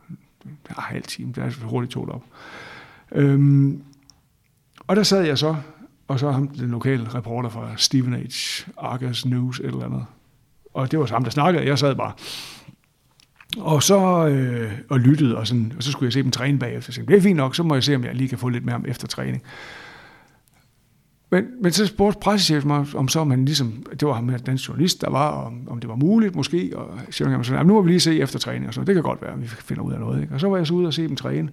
Ja, 0.46 0.80
halv 0.80 1.02
time, 1.02 1.32
det 1.32 1.44
er 1.44 1.50
så 1.50 1.60
hurtigt 1.60 1.92
tog 1.92 2.08
op. 2.08 2.24
Øhm, 3.12 3.82
og 4.86 4.96
der 4.96 5.02
sad 5.02 5.22
jeg 5.22 5.38
så, 5.38 5.56
og 6.08 6.18
så 6.18 6.30
ham, 6.30 6.48
den 6.48 6.70
lokale 6.70 7.14
reporter 7.14 7.48
fra 7.48 7.70
Stevenage, 7.76 8.72
Argus 8.76 9.26
News, 9.26 9.60
et 9.60 9.66
eller 9.66 9.84
andet. 9.84 10.04
Og 10.74 10.90
det 10.90 10.98
var 10.98 11.06
så 11.06 11.14
ham, 11.14 11.24
der 11.24 11.30
snakkede, 11.30 11.66
jeg 11.66 11.78
sad 11.78 11.94
bare. 11.94 12.12
Og 13.58 13.82
så 13.82 14.26
øh, 14.26 14.72
og 14.88 15.00
lyttede, 15.00 15.36
og, 15.36 15.46
sådan, 15.46 15.72
og 15.76 15.82
så 15.82 15.92
skulle 15.92 16.06
jeg 16.06 16.12
se 16.12 16.22
dem 16.22 16.30
træne 16.30 16.58
bagefter. 16.58 16.92
Så 16.92 17.02
det 17.08 17.16
er 17.16 17.20
fint 17.20 17.36
nok, 17.36 17.56
så 17.56 17.62
må 17.62 17.74
jeg 17.74 17.84
se, 17.84 17.94
om 17.94 18.04
jeg 18.04 18.14
lige 18.14 18.28
kan 18.28 18.38
få 18.38 18.48
lidt 18.48 18.64
mere 18.64 18.76
om 18.76 18.84
efter 18.88 19.06
træning. 19.06 19.42
Men, 21.30 21.44
men 21.62 21.72
så 21.72 21.86
spurgte 21.86 22.20
pressechefen 22.20 22.68
mig, 22.68 22.86
om 22.94 23.08
så 23.08 23.20
om 23.20 23.30
han 23.30 23.44
ligesom, 23.44 23.84
det 24.00 24.08
var 24.08 24.14
ham 24.14 24.28
her, 24.28 24.38
den 24.38 24.56
journalist, 24.56 25.00
der 25.00 25.10
var, 25.10 25.30
om, 25.30 25.68
om 25.70 25.80
det 25.80 25.88
var 25.88 25.96
muligt 25.96 26.34
måske, 26.34 26.72
og 26.74 26.98
så 27.10 27.16
sådan, 27.16 27.44
"Jamen, 27.50 27.66
nu 27.66 27.74
må 27.74 27.82
vi 27.82 27.90
lige 27.90 28.00
se 28.00 28.20
efter 28.20 28.38
træning, 28.38 28.68
og 28.68 28.74
så 28.74 28.84
det 28.84 28.94
kan 28.94 29.02
godt 29.02 29.22
være, 29.22 29.32
at 29.32 29.42
vi 29.42 29.46
finder 29.46 29.82
ud 29.82 29.92
af 29.92 30.00
noget. 30.00 30.22
Ikke? 30.22 30.34
Og 30.34 30.40
så 30.40 30.48
var 30.48 30.56
jeg 30.56 30.66
så 30.66 30.74
ude 30.74 30.86
og 30.86 30.94
se 30.94 31.08
dem 31.08 31.16
træne, 31.16 31.48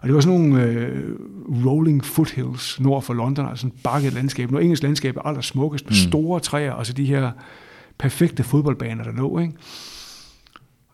og 0.00 0.08
det 0.08 0.14
var 0.14 0.20
sådan 0.20 0.40
nogle 0.40 0.64
øh, 0.64 1.16
rolling 1.66 2.04
foothills 2.04 2.80
nord 2.80 3.02
for 3.02 3.14
London, 3.14 3.48
altså 3.48 3.62
sådan 3.62 3.78
bakket 3.84 4.12
landskab. 4.12 4.50
Noget 4.50 4.64
engelsk 4.64 4.82
landskab 4.82 5.16
er 5.16 5.52
med 5.54 5.80
mm. 5.86 5.92
store 5.92 6.40
træer, 6.40 6.72
og 6.72 6.86
så 6.86 6.92
de 6.92 7.04
her 7.04 7.30
perfekte 7.98 8.42
fodboldbaner, 8.42 9.04
der 9.04 9.12
lå. 9.12 9.38
Ikke? 9.38 9.54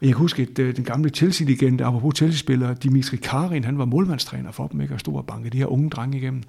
Jeg 0.01 0.09
kan 0.09 0.17
huske, 0.17 0.43
at 0.43 0.59
øh, 0.59 0.77
den 0.77 0.85
gamle 0.85 1.09
Chelsea-legende, 1.09 1.85
apropos 1.85 2.17
Chelsea-spiller, 2.17 2.75
Dimitri 2.75 3.17
Karin, 3.17 3.65
han 3.65 3.79
var 3.79 3.85
målmandstræner 3.85 4.53
for 4.53 4.67
dem, 4.67 4.81
ikke? 4.81 4.95
og 4.95 5.01
stod 5.01 5.17
og 5.17 5.27
bankede 5.27 5.51
de 5.51 5.59
her 5.59 5.67
unge 5.67 5.91
drenge 5.91 6.19
igennem. 6.19 6.43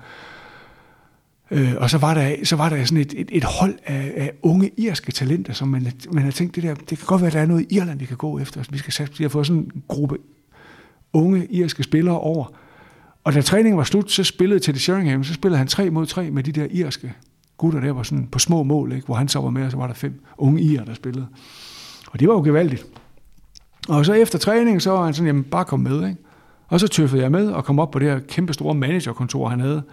Øh, 1.52 1.74
og 1.78 1.90
så 1.90 1.98
var 1.98 2.14
der, 2.14 2.36
så 2.44 2.56
var 2.56 2.70
der 2.70 2.86
sådan 2.86 2.98
et, 2.98 3.14
et, 3.18 3.30
et 3.32 3.44
hold 3.44 3.76
af, 3.86 4.14
af 4.16 4.32
unge 4.42 4.72
irske 4.78 5.12
talenter, 5.12 5.54
som 5.54 5.68
man, 5.68 5.92
man 6.12 6.24
havde 6.24 6.36
tænkt, 6.36 6.56
det, 6.56 6.64
der, 6.64 6.76
det 6.76 6.98
kan 6.98 7.08
godt 7.08 7.22
være, 7.22 7.28
at 7.28 7.34
der 7.34 7.40
er 7.40 7.46
noget 7.46 7.66
i 7.70 7.76
Irland, 7.76 8.00
vi 8.00 8.06
kan 8.06 8.18
gå 8.18 8.40
efter. 8.40 8.64
Vi 8.70 8.78
skal 8.78 8.94
satse, 8.94 9.14
de 9.18 9.24
har 9.24 9.30
fået 9.30 9.48
sådan 9.48 9.62
en 9.62 9.84
gruppe 9.88 10.18
unge 11.14 11.46
irske 11.46 11.84
spillere 11.84 12.20
over. 12.20 12.46
Og 13.24 13.34
da 13.34 13.42
træningen 13.42 13.78
var 13.78 13.84
slut, 13.84 14.12
så 14.12 14.24
spillede 14.24 14.60
Teddy 14.60 14.78
Sheringham, 14.78 15.24
så 15.24 15.34
spillede 15.34 15.58
han 15.58 15.68
3 15.68 15.90
mod 15.90 16.06
3 16.06 16.32
med 16.32 16.44
de 16.44 16.52
der 16.52 16.68
irske 16.72 17.14
gutter 17.58 17.80
der, 17.80 17.92
var 17.92 18.04
sådan 18.04 18.28
på 18.28 18.40
små 18.40 18.64
mål, 18.64 18.92
ikke? 18.92 19.06
hvor 19.06 19.16
han 19.16 19.28
så 19.28 19.40
var 19.40 19.50
med, 19.50 19.66
og 19.66 19.72
så 19.72 19.78
var 19.78 19.88
der 19.88 19.94
fem 19.94 20.24
unge 20.38 20.62
irer, 20.62 20.86
der 20.86 20.94
spillede. 20.94 21.28
Og 22.12 22.20
det 22.20 22.28
var 22.28 22.34
jo 22.34 22.42
gevaldigt. 22.42 22.86
Og 23.90 24.06
så 24.06 24.14
efter 24.14 24.40
træningen, 24.40 24.80
så 24.80 24.92
var 24.92 25.06
han 25.06 25.14
sådan, 25.14 25.28
jamen 25.28 25.44
bare 25.44 25.66
kom 25.66 25.80
med, 25.80 26.08
ikke? 26.08 26.22
Og 26.68 26.80
så 26.80 26.88
tøffede 26.88 27.22
jeg 27.22 27.32
med 27.32 27.48
og 27.48 27.66
kom 27.66 27.80
op 27.80 27.92
på 27.92 28.00
det 28.00 28.08
her 28.08 28.20
kæmpe 28.20 28.54
store 28.54 28.76
managerkontor, 28.76 29.50
han 29.50 29.60
havde. 29.60 29.84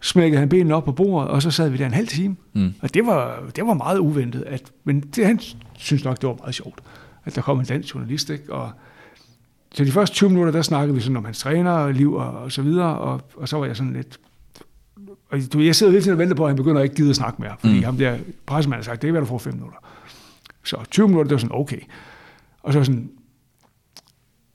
smækkede 0.00 0.40
han 0.40 0.48
benene 0.48 0.74
op 0.74 0.84
på 0.84 0.92
bordet, 0.92 1.30
og 1.30 1.42
så 1.42 1.50
sad 1.50 1.68
vi 1.68 1.76
der 1.76 1.86
en 1.86 1.94
halv 1.94 2.08
time. 2.08 2.36
Mm. 2.52 2.74
Og 2.80 2.94
det 2.94 3.06
var, 3.06 3.42
det 3.56 3.66
var 3.66 3.74
meget 3.74 3.98
uventet. 3.98 4.44
At, 4.46 4.72
men 4.84 5.00
det, 5.00 5.26
han 5.26 5.40
synes 5.74 6.04
nok, 6.04 6.20
det 6.20 6.28
var 6.28 6.34
meget 6.34 6.54
sjovt, 6.54 6.80
at 7.24 7.34
der 7.34 7.42
kom 7.42 7.58
en 7.58 7.64
dansk 7.64 7.94
journalist. 7.94 8.30
Ikke? 8.30 8.52
Og 8.52 8.70
så 9.74 9.84
de 9.84 9.92
første 9.92 10.14
20 10.14 10.30
minutter, 10.30 10.52
der 10.52 10.62
snakkede 10.62 10.94
vi 10.94 11.00
sådan 11.00 11.16
om 11.16 11.24
hans 11.24 11.38
trænerliv 11.38 12.12
og, 12.14 12.30
og 12.30 12.52
så 12.52 12.62
videre, 12.62 12.98
og, 12.98 13.20
og 13.36 13.48
så 13.48 13.56
var 13.56 13.66
jeg 13.66 13.76
sådan 13.76 13.92
lidt... 13.92 14.20
Og 15.30 15.38
du, 15.52 15.60
jeg 15.60 15.76
sidder 15.76 15.92
hele 15.92 16.02
tiden 16.02 16.12
og 16.12 16.18
venter 16.18 16.36
på, 16.36 16.44
at 16.44 16.50
han 16.50 16.56
begynder 16.56 16.80
at 16.80 16.84
ikke 16.84 16.96
gide 16.96 17.10
at 17.10 17.16
snakke 17.16 17.42
mere, 17.42 17.56
fordi 17.58 17.76
mm. 17.76 17.84
ham 17.84 17.96
der 17.96 18.18
pressemanden 18.46 18.84
har 18.84 18.92
sagt, 18.92 19.02
det 19.02 19.08
er 19.08 19.12
hvad 19.12 19.20
du 19.20 19.26
får 19.26 19.38
5 19.38 19.54
minutter. 19.54 19.78
Så 20.64 20.84
20 20.90 21.08
minutter, 21.08 21.28
det 21.28 21.34
var 21.34 21.38
sådan, 21.38 21.56
okay. 21.56 21.80
Og 22.62 22.72
så 22.72 22.84
sådan, 22.84 23.10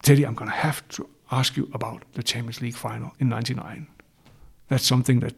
Teddy, 0.03 0.25
I'm 0.25 0.33
gonna 0.33 0.51
have 0.51 0.73
to 0.89 1.03
ask 1.31 1.57
you 1.57 1.67
about 1.73 2.01
the 2.13 2.21
Champions 2.21 2.61
League 2.61 2.77
final 2.91 3.09
in 3.19 3.27
99. 3.27 3.87
That's 4.71 4.85
something 4.85 5.21
that 5.21 5.33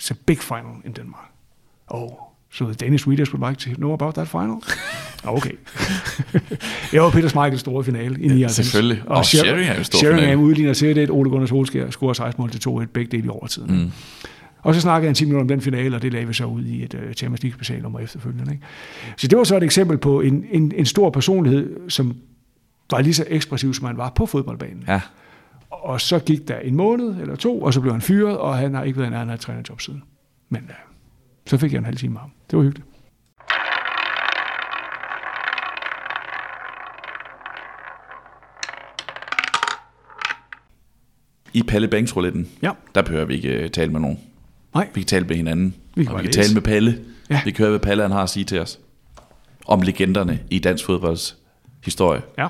it's 0.00 0.10
a 0.10 0.14
big 0.26 0.38
final 0.38 0.82
in 0.84 0.92
Denmark. 0.92 1.30
Oh, 1.88 2.33
so 2.54 2.64
the 2.64 2.74
Danish 2.74 3.08
readers 3.08 3.32
would 3.32 3.48
like 3.48 3.58
to 3.60 3.80
know 3.80 3.92
about 3.92 4.14
that 4.14 4.28
final? 4.28 4.56
okay. 5.24 5.52
det 6.90 7.00
var 7.00 7.10
Peter 7.10 7.28
Schmeichels 7.28 7.60
store 7.60 7.84
finale 7.84 8.14
i 8.20 8.28
99. 8.28 8.52
selvfølgelig. 8.52 9.02
Og 9.06 9.24
Sheringham 9.24 9.74
er 9.74 9.78
jo 9.78 9.84
stor 9.84 9.98
Sheringham 9.98 10.22
finale. 10.24 10.38
udligner 10.38 10.74
til 10.74 10.96
det, 10.96 11.10
Ole 11.10 11.30
Gunnar 11.30 11.46
Solskjaer 11.46 11.90
scorer 11.90 12.12
16 12.12 12.42
mål 12.42 12.50
til 12.50 12.68
2-1, 12.68 12.84
begge 12.84 13.16
dele 13.16 13.26
i 13.26 13.28
overtiden. 13.28 13.80
Mm. 13.82 13.90
Og 14.62 14.74
så 14.74 14.80
snakkede 14.80 15.08
jeg 15.08 15.16
10 15.16 15.24
minutter 15.24 15.42
om 15.42 15.48
den 15.48 15.60
finale, 15.60 15.96
og 15.96 16.02
det 16.02 16.12
lagde 16.12 16.26
vi 16.26 16.34
så 16.34 16.44
ud 16.44 16.64
i 16.64 16.84
et 16.84 16.94
uh, 16.94 17.12
Champions 17.12 17.42
League 17.42 17.54
specialnummer 17.54 18.00
efterfølgende. 18.00 18.52
Ikke? 18.52 18.64
Så 19.16 19.26
det 19.26 19.38
var 19.38 19.44
så 19.44 19.56
et 19.56 19.62
eksempel 19.62 19.98
på 19.98 20.20
en, 20.20 20.44
en, 20.50 20.72
en 20.76 20.86
stor 20.86 21.10
personlighed, 21.10 21.90
som 21.90 22.16
var 22.90 23.00
lige 23.00 23.14
så 23.14 23.24
ekspressiv, 23.28 23.74
som 23.74 23.86
han 23.86 23.96
var 23.96 24.12
på 24.16 24.26
fodboldbanen. 24.26 24.84
Ja. 24.88 25.00
Og 25.70 26.00
så 26.00 26.18
gik 26.18 26.48
der 26.48 26.58
en 26.58 26.74
måned 26.74 27.20
eller 27.20 27.36
to, 27.36 27.62
og 27.62 27.74
så 27.74 27.80
blev 27.80 27.92
han 27.92 28.00
fyret, 28.00 28.38
og 28.38 28.56
han 28.58 28.74
har 28.74 28.84
ikke 28.84 28.98
været 28.98 29.08
en 29.08 29.14
anden 29.14 29.38
trænerjob 29.38 29.80
siden. 29.80 30.02
Men 30.48 30.62
uh, 30.68 30.93
så 31.46 31.58
fik 31.58 31.72
jeg 31.72 31.78
en 31.78 31.84
halv 31.84 31.96
time 31.96 32.12
med 32.12 32.20
ham. 32.20 32.30
Det 32.50 32.56
var 32.58 32.62
hyggeligt. 32.64 32.86
I 41.52 41.62
Palle 41.62 41.88
Banks 41.88 42.16
rouletten, 42.16 42.48
Ja. 42.62 42.70
der 42.94 43.02
behøver 43.02 43.24
vi 43.24 43.34
ikke 43.34 43.64
uh, 43.64 43.70
tale 43.70 43.92
med 43.92 44.00
nogen. 44.00 44.20
Nej, 44.74 44.88
Vi 44.94 45.00
kan 45.00 45.06
tale 45.06 45.26
med 45.26 45.36
hinanden, 45.36 45.74
Vi 45.94 46.04
kan 46.04 46.12
og 46.12 46.18
vi 46.18 46.22
kan 46.22 46.26
læse. 46.34 46.40
tale 46.40 46.54
med 46.54 46.62
Palle. 46.62 47.04
Ja. 47.30 47.40
Vi 47.44 47.50
kan 47.50 47.62
høre, 47.62 47.70
hvad 47.70 47.80
Palle 47.80 48.02
han 48.02 48.10
har 48.12 48.22
at 48.22 48.30
sige 48.30 48.44
til 48.44 48.60
os. 48.60 48.78
Om 49.66 49.82
legenderne 49.82 50.40
i 50.50 50.58
dansk 50.58 50.84
fodbolds 50.84 51.36
historie. 51.84 52.22
ja. 52.38 52.48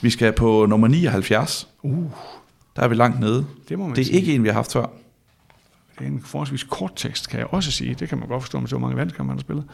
Vi 0.00 0.10
skal 0.10 0.32
på 0.32 0.66
nummer 0.66 0.88
79. 0.88 1.68
Uh, 1.82 2.10
Der 2.76 2.82
er 2.82 2.88
vi 2.88 2.94
langt 2.94 3.20
nede. 3.20 3.46
det 3.68 3.78
må 3.78 3.86
man 3.86 3.96
Det 3.96 4.00
er 4.00 4.06
sige. 4.06 4.18
ikke 4.18 4.34
en, 4.34 4.42
vi 4.42 4.48
har 4.48 4.54
haft 4.54 4.72
før. 4.72 4.86
Det 5.98 6.04
er 6.04 6.08
en 6.10 6.20
forholdsvis 6.20 6.64
kort 6.64 6.92
tekst, 6.96 7.28
kan 7.28 7.38
jeg 7.38 7.46
også 7.50 7.70
sige. 7.70 7.94
Det 7.94 8.08
kan 8.08 8.18
man 8.18 8.28
godt 8.28 8.42
forstå 8.42 8.60
med 8.60 8.68
så 8.68 8.78
mange 8.78 8.96
landskampe, 8.96 9.30
han 9.30 9.38
har 9.38 9.40
spillet. 9.40 9.64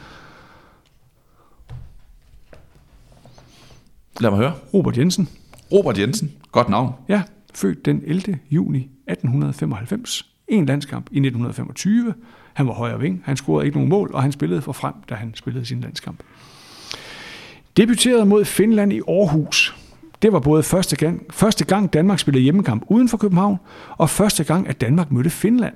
Lad 4.21 4.31
mig 4.31 4.39
høre. 4.39 4.55
Robert 4.75 4.99
Jensen, 4.99 5.29
Robert 5.73 5.99
Jensen. 5.99 6.33
Godt 6.53 6.69
navn. 6.69 6.93
ja, 7.09 7.23
født 7.55 7.85
den 7.85 8.03
11. 8.07 8.39
juni 8.51 8.79
1895. 8.79 10.27
En 10.49 10.67
landskamp 10.67 11.07
i 11.11 11.19
1925. 11.19 12.15
Han 12.53 12.67
var 12.67 12.73
højre 12.73 13.01
ving, 13.01 13.23
han 13.25 13.37
scorede 13.37 13.67
ikke 13.67 13.77
nogen 13.77 13.89
mål, 13.89 14.11
og 14.15 14.23
han 14.23 14.33
spillede 14.33 14.63
for 14.63 14.73
frem, 14.73 14.95
da 15.09 15.15
han 15.15 15.35
spillede 15.35 15.65
sin 15.65 15.81
landskamp. 15.81 16.23
Debuterede 17.77 18.27
mod 18.27 18.45
Finland 18.45 18.93
i 18.93 19.01
Aarhus. 19.09 19.77
Det 20.23 20.33
var 20.33 20.41
både 20.41 20.63
første 20.63 20.97
gang, 20.97 21.27
første 21.31 21.65
gang 21.65 21.93
Danmark 21.93 22.19
spillede 22.19 22.43
hjemmekamp 22.43 22.85
uden 22.89 23.09
for 23.09 23.17
København, 23.17 23.59
og 23.99 24.11
første 24.11 24.45
gang, 24.45 24.69
at 24.69 24.81
Danmark 24.81 25.13
mødte 25.13 25.31
Finland. 25.31 25.75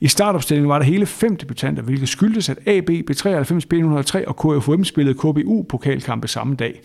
I 0.00 0.08
startopstillingen 0.08 0.68
var 0.68 0.78
der 0.78 0.86
hele 0.86 1.06
fem 1.06 1.36
debutanter, 1.36 1.82
hvilket 1.82 2.08
skyldtes, 2.08 2.48
at 2.48 2.58
AB, 2.66 2.90
B93, 2.90 3.52
B103 3.74 4.28
og 4.28 4.36
KFUM 4.36 4.84
spillede 4.84 5.18
KBU-pokalkampe 5.18 6.28
samme 6.28 6.54
dag. 6.54 6.80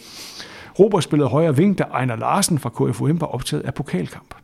Robert 0.79 1.03
spillede 1.03 1.29
højre 1.29 1.57
ving, 1.57 1.77
da 1.77 1.83
Ejner 1.83 2.15
Larsen 2.15 2.59
fra 2.59 2.69
KFUM 2.69 3.21
var 3.21 3.27
optaget 3.27 3.63
af 3.63 3.73
pokalkamp. 3.73 4.35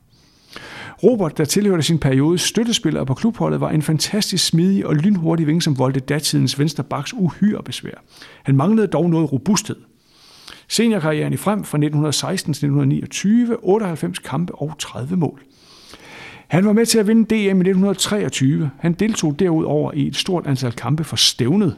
Robert, 1.03 1.37
der 1.37 1.45
tilhørte 1.45 1.83
sin 1.83 1.99
periode 1.99 2.37
støttespiller 2.37 3.03
på 3.03 3.13
klubholdet, 3.13 3.61
var 3.61 3.69
en 3.69 3.81
fantastisk 3.81 4.45
smidig 4.45 4.85
og 4.85 4.95
lynhurtig 4.95 5.47
ving, 5.47 5.63
som 5.63 5.77
voldte 5.77 5.99
datidens 5.99 6.59
venstre 6.59 6.83
baks 6.83 7.13
uhyre 7.13 7.63
besvær. 7.63 8.03
Han 8.43 8.55
manglede 8.55 8.87
dog 8.87 9.09
noget 9.09 9.31
robusthed. 9.31 9.75
Seniorkarrieren 10.67 11.33
i 11.33 11.37
frem 11.37 11.63
fra 11.63 11.77
1916 11.77 12.53
til 12.53 12.65
1929, 12.65 13.57
98 13.63 14.19
kampe 14.19 14.55
og 14.55 14.75
30 14.79 15.15
mål. 15.15 15.41
Han 16.47 16.65
var 16.65 16.73
med 16.73 16.85
til 16.85 16.99
at 16.99 17.07
vinde 17.07 17.23
DM 17.23 17.33
i 17.33 17.49
1923. 17.49 18.69
Han 18.79 18.93
deltog 18.93 19.39
derudover 19.39 19.91
i 19.91 20.07
et 20.07 20.15
stort 20.15 20.47
antal 20.47 20.71
kampe 20.71 21.03
for 21.03 21.15
stævnet. 21.15 21.75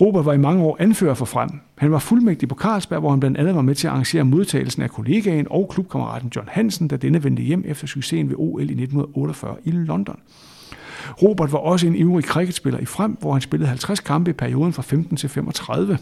Robert 0.00 0.24
var 0.24 0.32
i 0.32 0.38
mange 0.38 0.64
år 0.64 0.76
anfører 0.80 1.14
for 1.14 1.24
frem. 1.24 1.50
Han 1.78 1.92
var 1.92 1.98
fuldmægtig 1.98 2.48
på 2.48 2.54
Carlsberg, 2.54 3.00
hvor 3.00 3.10
han 3.10 3.20
blandt 3.20 3.38
andet 3.38 3.54
var 3.54 3.62
med 3.62 3.74
til 3.74 3.86
at 3.86 3.90
arrangere 3.90 4.24
modtagelsen 4.24 4.82
af 4.82 4.90
kollegaen 4.90 5.46
og 5.50 5.68
klubkammeraten 5.68 6.32
John 6.36 6.48
Hansen, 6.50 6.88
da 6.88 6.96
denne 6.96 7.24
vendte 7.24 7.42
hjem 7.42 7.64
efter 7.66 7.86
succesen 7.86 8.28
ved 8.28 8.36
OL 8.38 8.60
i 8.60 8.64
1948 8.64 9.56
i 9.64 9.70
London. 9.70 10.16
Robert 11.22 11.52
var 11.52 11.58
også 11.58 11.86
en 11.86 11.96
ivrig 11.96 12.24
cricketspiller 12.24 12.80
i 12.80 12.84
frem, 12.84 13.16
hvor 13.20 13.32
han 13.32 13.40
spillede 13.40 13.68
50 13.68 14.00
kampe 14.00 14.30
i 14.30 14.34
perioden 14.34 14.72
fra 14.72 14.82
15 14.82 15.16
til 15.16 15.28
35. 15.28 15.98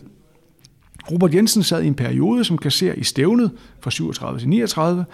Robert 1.11 1.35
Jensen 1.35 1.63
sad 1.63 1.83
i 1.83 1.87
en 1.87 1.95
periode 1.95 2.45
som 2.45 2.59
kasserer 2.59 2.95
i 2.95 3.05
stævnet 3.05 3.51
fra 3.81 3.91
37 3.91 4.39
til 4.39 4.49
39. 4.49 5.05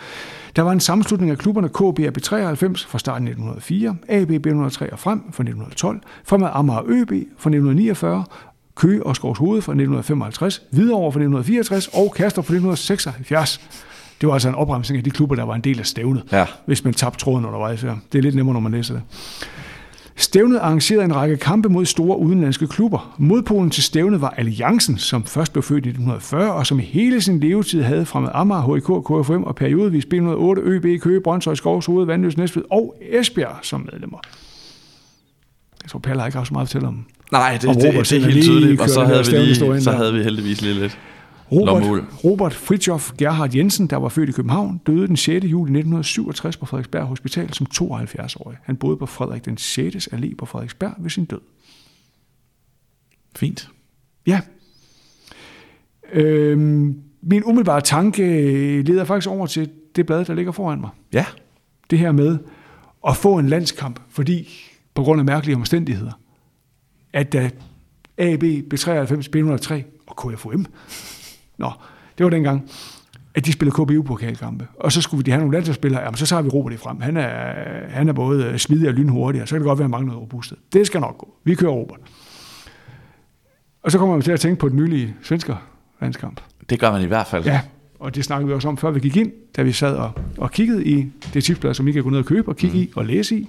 Der 0.57 0.63
var 0.63 0.73
en 0.73 0.81
sammenslutning 0.81 1.31
af 1.31 1.39
klubberne 1.39 1.69
KB 1.69 1.81
og 1.81 2.13
B93 2.19 2.89
fra 2.89 2.99
starten 2.99 3.29
1904, 3.29 3.97
AB 4.09 4.31
B103 4.31 4.93
og 4.93 4.99
frem 4.99 5.21
fra 5.21 5.43
1912, 5.43 6.01
fremad 6.25 6.49
Amager 6.53 6.83
ØB 6.87 7.11
fra 7.11 7.51
1949, 7.51 8.25
Køge 8.75 9.07
og 9.07 9.17
Skovs 9.17 9.39
Hoved 9.39 9.63
fra 9.63 9.73
1955, 9.73 10.63
Hvidovre 10.73 11.13
fra 11.13 11.19
1964 11.21 11.89
og 11.89 12.13
Kastrup 12.17 12.45
fra 12.45 12.53
1976. 12.55 13.61
Det 14.21 14.27
var 14.27 14.33
altså 14.33 14.49
en 14.49 14.55
opremsning 14.55 14.99
af 14.99 15.05
de 15.05 15.11
klubber, 15.11 15.37
der 15.37 15.43
var 15.43 15.55
en 15.55 15.61
del 15.61 15.79
af 15.79 15.87
stævnet, 15.87 16.23
Ja. 16.33 16.47
hvis 16.67 16.85
man 16.85 16.95
tabte 16.95 17.19
tråden 17.19 17.45
undervejs. 17.47 17.85
Ja. 17.85 17.95
Det 18.13 18.19
er 18.19 18.23
lidt 18.23 18.35
nemmere, 18.35 18.53
når 18.55 18.61
man 18.61 18.73
læser 18.73 18.95
det. 18.95 19.03
Stævnet 20.19 20.59
arrangerede 20.59 21.05
en 21.05 21.17
række 21.17 21.37
kampe 21.37 21.69
mod 21.69 21.85
store 21.85 22.19
udenlandske 22.19 22.67
klubber. 22.67 23.15
Modpolen 23.19 23.71
til 23.71 23.83
stævnet 23.83 24.21
var 24.21 24.35
Alliancen, 24.37 24.99
som 24.99 25.25
først 25.25 25.53
blev 25.53 25.63
født 25.63 25.87
i 25.87 25.89
1940, 25.89 26.53
og 26.53 26.67
som 26.67 26.79
i 26.79 26.83
hele 26.83 27.21
sin 27.21 27.41
levetid 27.41 27.83
havde 27.83 28.07
fremad 28.07 28.31
Amager, 28.35 28.75
HIK, 28.75 28.83
KFM 28.83 29.43
og 29.43 29.57
periodevis 29.57 30.05
B108, 30.05 30.61
ØB, 30.61 31.03
Køge, 31.03 31.21
Brøndshøj, 31.21 31.55
Skovs, 31.55 31.87
Hoved, 31.87 32.07
Vandløs, 32.07 32.37
Næstved 32.37 32.63
og 32.71 32.97
Esbjerg 33.11 33.57
som 33.63 33.89
medlemmer. 33.93 34.19
Jeg 35.83 35.91
tror, 35.91 35.99
Palle 35.99 36.21
har 36.21 36.27
ikke 36.27 36.39
haft 36.39 36.49
så 36.49 36.55
meget 36.55 36.65
at 36.65 36.69
fortælle 36.69 36.89
om. 36.89 37.05
Nej, 37.33 37.59
det, 37.63 37.69
Og 37.69 37.75
det, 37.75 37.83
det, 37.83 38.11
det 38.11 38.23
er 38.23 38.31
helt 38.31 38.45
tydeligt. 38.45 38.81
Og 38.81 38.89
så 38.89 39.05
havde, 39.05 39.27
vi 39.27 39.37
lige, 39.37 39.81
så 39.81 39.93
havde 39.93 40.13
vi 40.13 40.23
heldigvis 40.23 40.63
lige 40.63 40.75
lidt. 40.75 40.99
Robert, 41.53 42.25
Robert 42.25 42.55
Fritjof 42.55 43.13
Gerhard 43.19 43.55
Jensen, 43.55 43.87
der 43.87 43.97
var 43.97 44.09
født 44.09 44.29
i 44.29 44.33
København, 44.33 44.81
døde 44.87 45.07
den 45.07 45.17
6. 45.17 45.45
juli 45.45 45.71
1967 45.71 46.57
på 46.57 46.67
Frederiksberg 46.67 47.05
Hospital 47.05 47.53
som 47.53 47.67
72-årig. 47.75 48.57
Han 48.63 48.77
boede 48.77 48.97
på 48.97 49.07
Frederik 49.07 49.45
den 49.45 49.57
6. 49.57 50.09
allé 50.13 50.35
på 50.35 50.47
Frederiksberg 50.47 50.95
ved 50.99 51.11
sin 51.11 51.25
død. 51.25 51.41
Fint. 53.37 53.71
Ja. 54.27 54.41
Øhm, 56.13 57.01
min 57.23 57.45
umiddelbare 57.45 57.81
tanke 57.81 58.23
leder 58.83 59.05
faktisk 59.05 59.31
over 59.31 59.47
til 59.47 59.71
det 59.97 60.07
blad, 60.07 60.25
der 60.25 60.35
ligger 60.35 60.53
foran 60.53 60.81
mig. 60.81 60.91
Ja. 61.13 61.27
Det 61.91 61.99
her 61.99 62.13
med 62.13 62.39
at 63.09 63.17
få 63.17 63.39
en 63.39 63.49
landskamp, 63.49 64.01
fordi 64.09 64.49
på 64.95 65.03
grund 65.03 65.21
af 65.21 65.25
mærkelige 65.25 65.57
omstændigheder, 65.57 66.13
at 67.13 67.33
da 67.33 67.51
AB, 68.19 68.43
B93, 68.43 69.29
B103 69.37 69.75
og 70.07 70.17
KFUM, 70.17 70.67
nå, 71.59 71.71
det 72.19 72.25
var 72.25 72.31
dengang, 72.31 72.71
at 73.35 73.47
de 73.47 73.53
spillede 73.53 73.75
KBU-pokalkampe. 73.75 74.67
Og 74.81 74.93
så 74.93 75.03
skulle 75.03 75.25
de 75.25 75.31
have 75.31 75.41
nogle 75.41 75.57
landsholdsspillere, 75.57 76.03
jamen 76.03 76.17
så 76.17 76.27
tager 76.27 76.43
vi 76.43 76.49
Robert 76.49 76.73
det 76.73 76.81
frem. 76.81 77.01
Han 77.01 77.17
er, 77.17 77.55
han 77.89 78.09
er 78.09 78.13
både 78.13 78.59
smidig 78.59 78.89
og 78.89 78.95
lynhurtig, 78.95 79.43
og 79.43 79.49
så 79.49 79.55
kan 79.55 79.61
det 79.61 79.67
godt 79.67 79.79
være, 79.79 79.85
at 79.85 79.87
han 79.87 79.91
mangler 79.91 80.13
noget 80.13 80.23
robusthed. 80.23 80.59
Det 80.73 80.87
skal 80.87 81.01
nok 81.01 81.19
gå. 81.19 81.35
Vi 81.45 81.55
kører 81.55 81.73
Robert. 81.73 82.01
Og 83.83 83.93
så 83.93 83.99
kommer 83.99 84.15
man 84.15 84.23
til 84.23 84.33
at 84.33 84.41
tænke 84.41 84.59
på 84.59 84.69
den 84.69 84.77
nylige 84.77 85.15
svensker 85.23 85.57
landskamp. 86.01 86.41
Det 86.71 86.81
gør 86.81 86.93
man 86.93 87.03
i 87.03 87.07
hvert 87.07 87.27
fald. 87.27 87.45
Ja, 87.45 87.61
og 88.01 88.15
det 88.15 88.25
snakkede 88.25 88.49
vi 88.49 88.55
også 88.55 88.69
om, 88.69 88.77
før 88.77 88.91
vi 88.91 89.01
gik 89.01 89.17
ind, 89.17 89.33
da 89.57 89.63
vi 89.63 89.73
sad 89.73 89.97
og, 89.97 90.13
og 90.39 90.51
kiggede 90.51 90.85
i 90.85 91.07
det 91.35 91.45
tipsblad, 91.45 91.75
som 91.75 91.89
I 91.89 91.93
kan 91.93 92.03
gå 92.03 92.11
ned 92.11 92.19
og 92.19 92.25
købe 92.25 92.49
og 92.49 92.57
kigge 92.57 92.77
mm. 92.77 92.83
i 92.83 92.91
og 92.97 93.05
læse 93.05 93.37
i. 93.37 93.49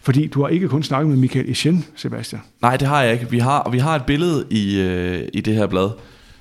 Fordi 0.00 0.26
du 0.26 0.42
har 0.42 0.48
ikke 0.48 0.68
kun 0.68 0.82
snakket 0.82 1.10
med 1.10 1.16
Michael 1.16 1.50
Etienne, 1.50 1.82
Sebastian. 1.96 2.42
Nej, 2.62 2.76
det 2.76 2.88
har 2.88 3.02
jeg 3.02 3.12
ikke. 3.12 3.30
Vi 3.30 3.38
har, 3.38 3.70
vi 3.72 3.78
har 3.78 3.96
et 3.96 4.04
billede 4.04 4.46
i, 4.50 4.80
øh, 4.80 5.28
i 5.32 5.40
det 5.40 5.54
her 5.54 5.66
blad, 5.66 5.90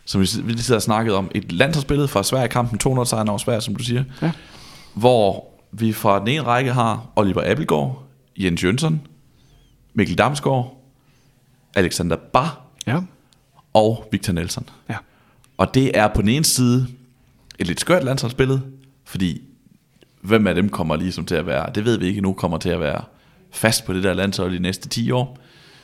som 0.05 0.21
vi, 0.21 0.27
vi 0.43 0.51
lige 0.51 0.63
sidder 0.63 0.77
og 0.79 0.83
snakket 0.83 1.15
om. 1.15 1.31
Et 1.35 1.51
landsholdsbillede 1.51 2.07
fra 2.07 2.23
Sverige-kampen, 2.23 2.79
200 2.79 3.05
sejren 3.09 3.29
over 3.29 3.37
Sverige, 3.37 3.61
som 3.61 3.75
du 3.75 3.83
siger. 3.83 4.03
Ja. 4.21 4.31
Hvor 4.93 5.45
vi 5.71 5.93
fra 5.93 6.19
den 6.19 6.27
ene 6.27 6.41
række 6.43 6.73
har 6.73 7.05
Oliver 7.15 7.51
Appelgaard, 7.51 8.03
Jens 8.37 8.63
Jønsson, 8.63 9.01
Mikkel 9.93 10.17
Damsgaard, 10.17 10.77
Alexander 11.75 12.15
Bar 12.15 12.61
Ja. 12.87 12.99
og 13.73 14.07
Victor 14.11 14.33
Nelson. 14.33 14.69
Ja. 14.89 14.95
Og 15.57 15.73
det 15.73 15.97
er 15.97 16.07
på 16.07 16.21
den 16.21 16.29
ene 16.29 16.45
side 16.45 16.87
et 17.59 17.67
lidt 17.67 17.79
skørt 17.79 18.03
landsholdsbillede, 18.03 18.61
fordi 19.05 19.41
hvem 20.21 20.47
af 20.47 20.55
dem 20.55 20.69
kommer 20.69 20.95
ligesom 20.95 21.25
til 21.25 21.35
at 21.35 21.45
være, 21.45 21.69
det 21.75 21.85
ved 21.85 21.97
vi 21.97 22.05
ikke 22.05 22.21
nu, 22.21 22.33
kommer 22.33 22.57
til 22.57 22.69
at 22.69 22.79
være 22.79 23.01
fast 23.51 23.85
på 23.85 23.93
det 23.93 24.03
der 24.03 24.13
landshold 24.13 24.53
i 24.53 24.55
de 24.57 24.61
næste 24.61 24.89
10 24.89 25.11
år? 25.11 25.37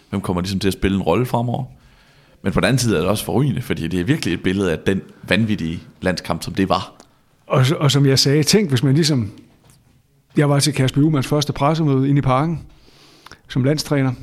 Hvem 0.09 0.22
kommer 0.22 0.41
ligesom 0.41 0.59
til 0.59 0.67
at 0.67 0.74
spille 0.74 0.95
en 0.97 1.03
rolle 1.03 1.26
fremover? 1.26 1.65
Men 2.42 2.54
på 2.54 2.60
den 2.60 2.68
anden 2.68 2.80
side 2.80 2.96
er 2.96 3.00
det 3.00 3.10
også 3.10 3.26
forrygende, 3.26 3.62
fordi 3.62 3.88
det 3.88 4.00
er 4.00 4.04
virkelig 4.04 4.34
et 4.34 4.44
billede 4.44 4.72
af 4.72 4.80
den 4.80 5.02
vanvittige 5.24 5.80
landskamp, 6.02 6.44
som 6.44 6.54
det 6.54 6.70
var. 6.70 6.94
Og, 7.48 7.66
og 7.80 7.92
som 7.92 8.06
jeg 8.06 8.20
sagde, 8.20 8.44
tænk 8.44 8.70
hvis 8.70 8.84
man 8.84 8.96
ligesom... 8.96 9.32
Jeg 10.38 10.50
var 10.50 10.60
til 10.60 10.74
Kasper 10.74 11.02
Juhmanns 11.02 11.28
første 11.28 11.54
pressemøde 11.54 12.10
inde 12.10 12.20
i 12.20 12.22
parken 12.22 12.66
som 13.50 13.64
landstræner. 13.64 14.14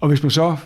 Og 0.00 0.08
hvis 0.08 0.22
man 0.22 0.30
så 0.30 0.56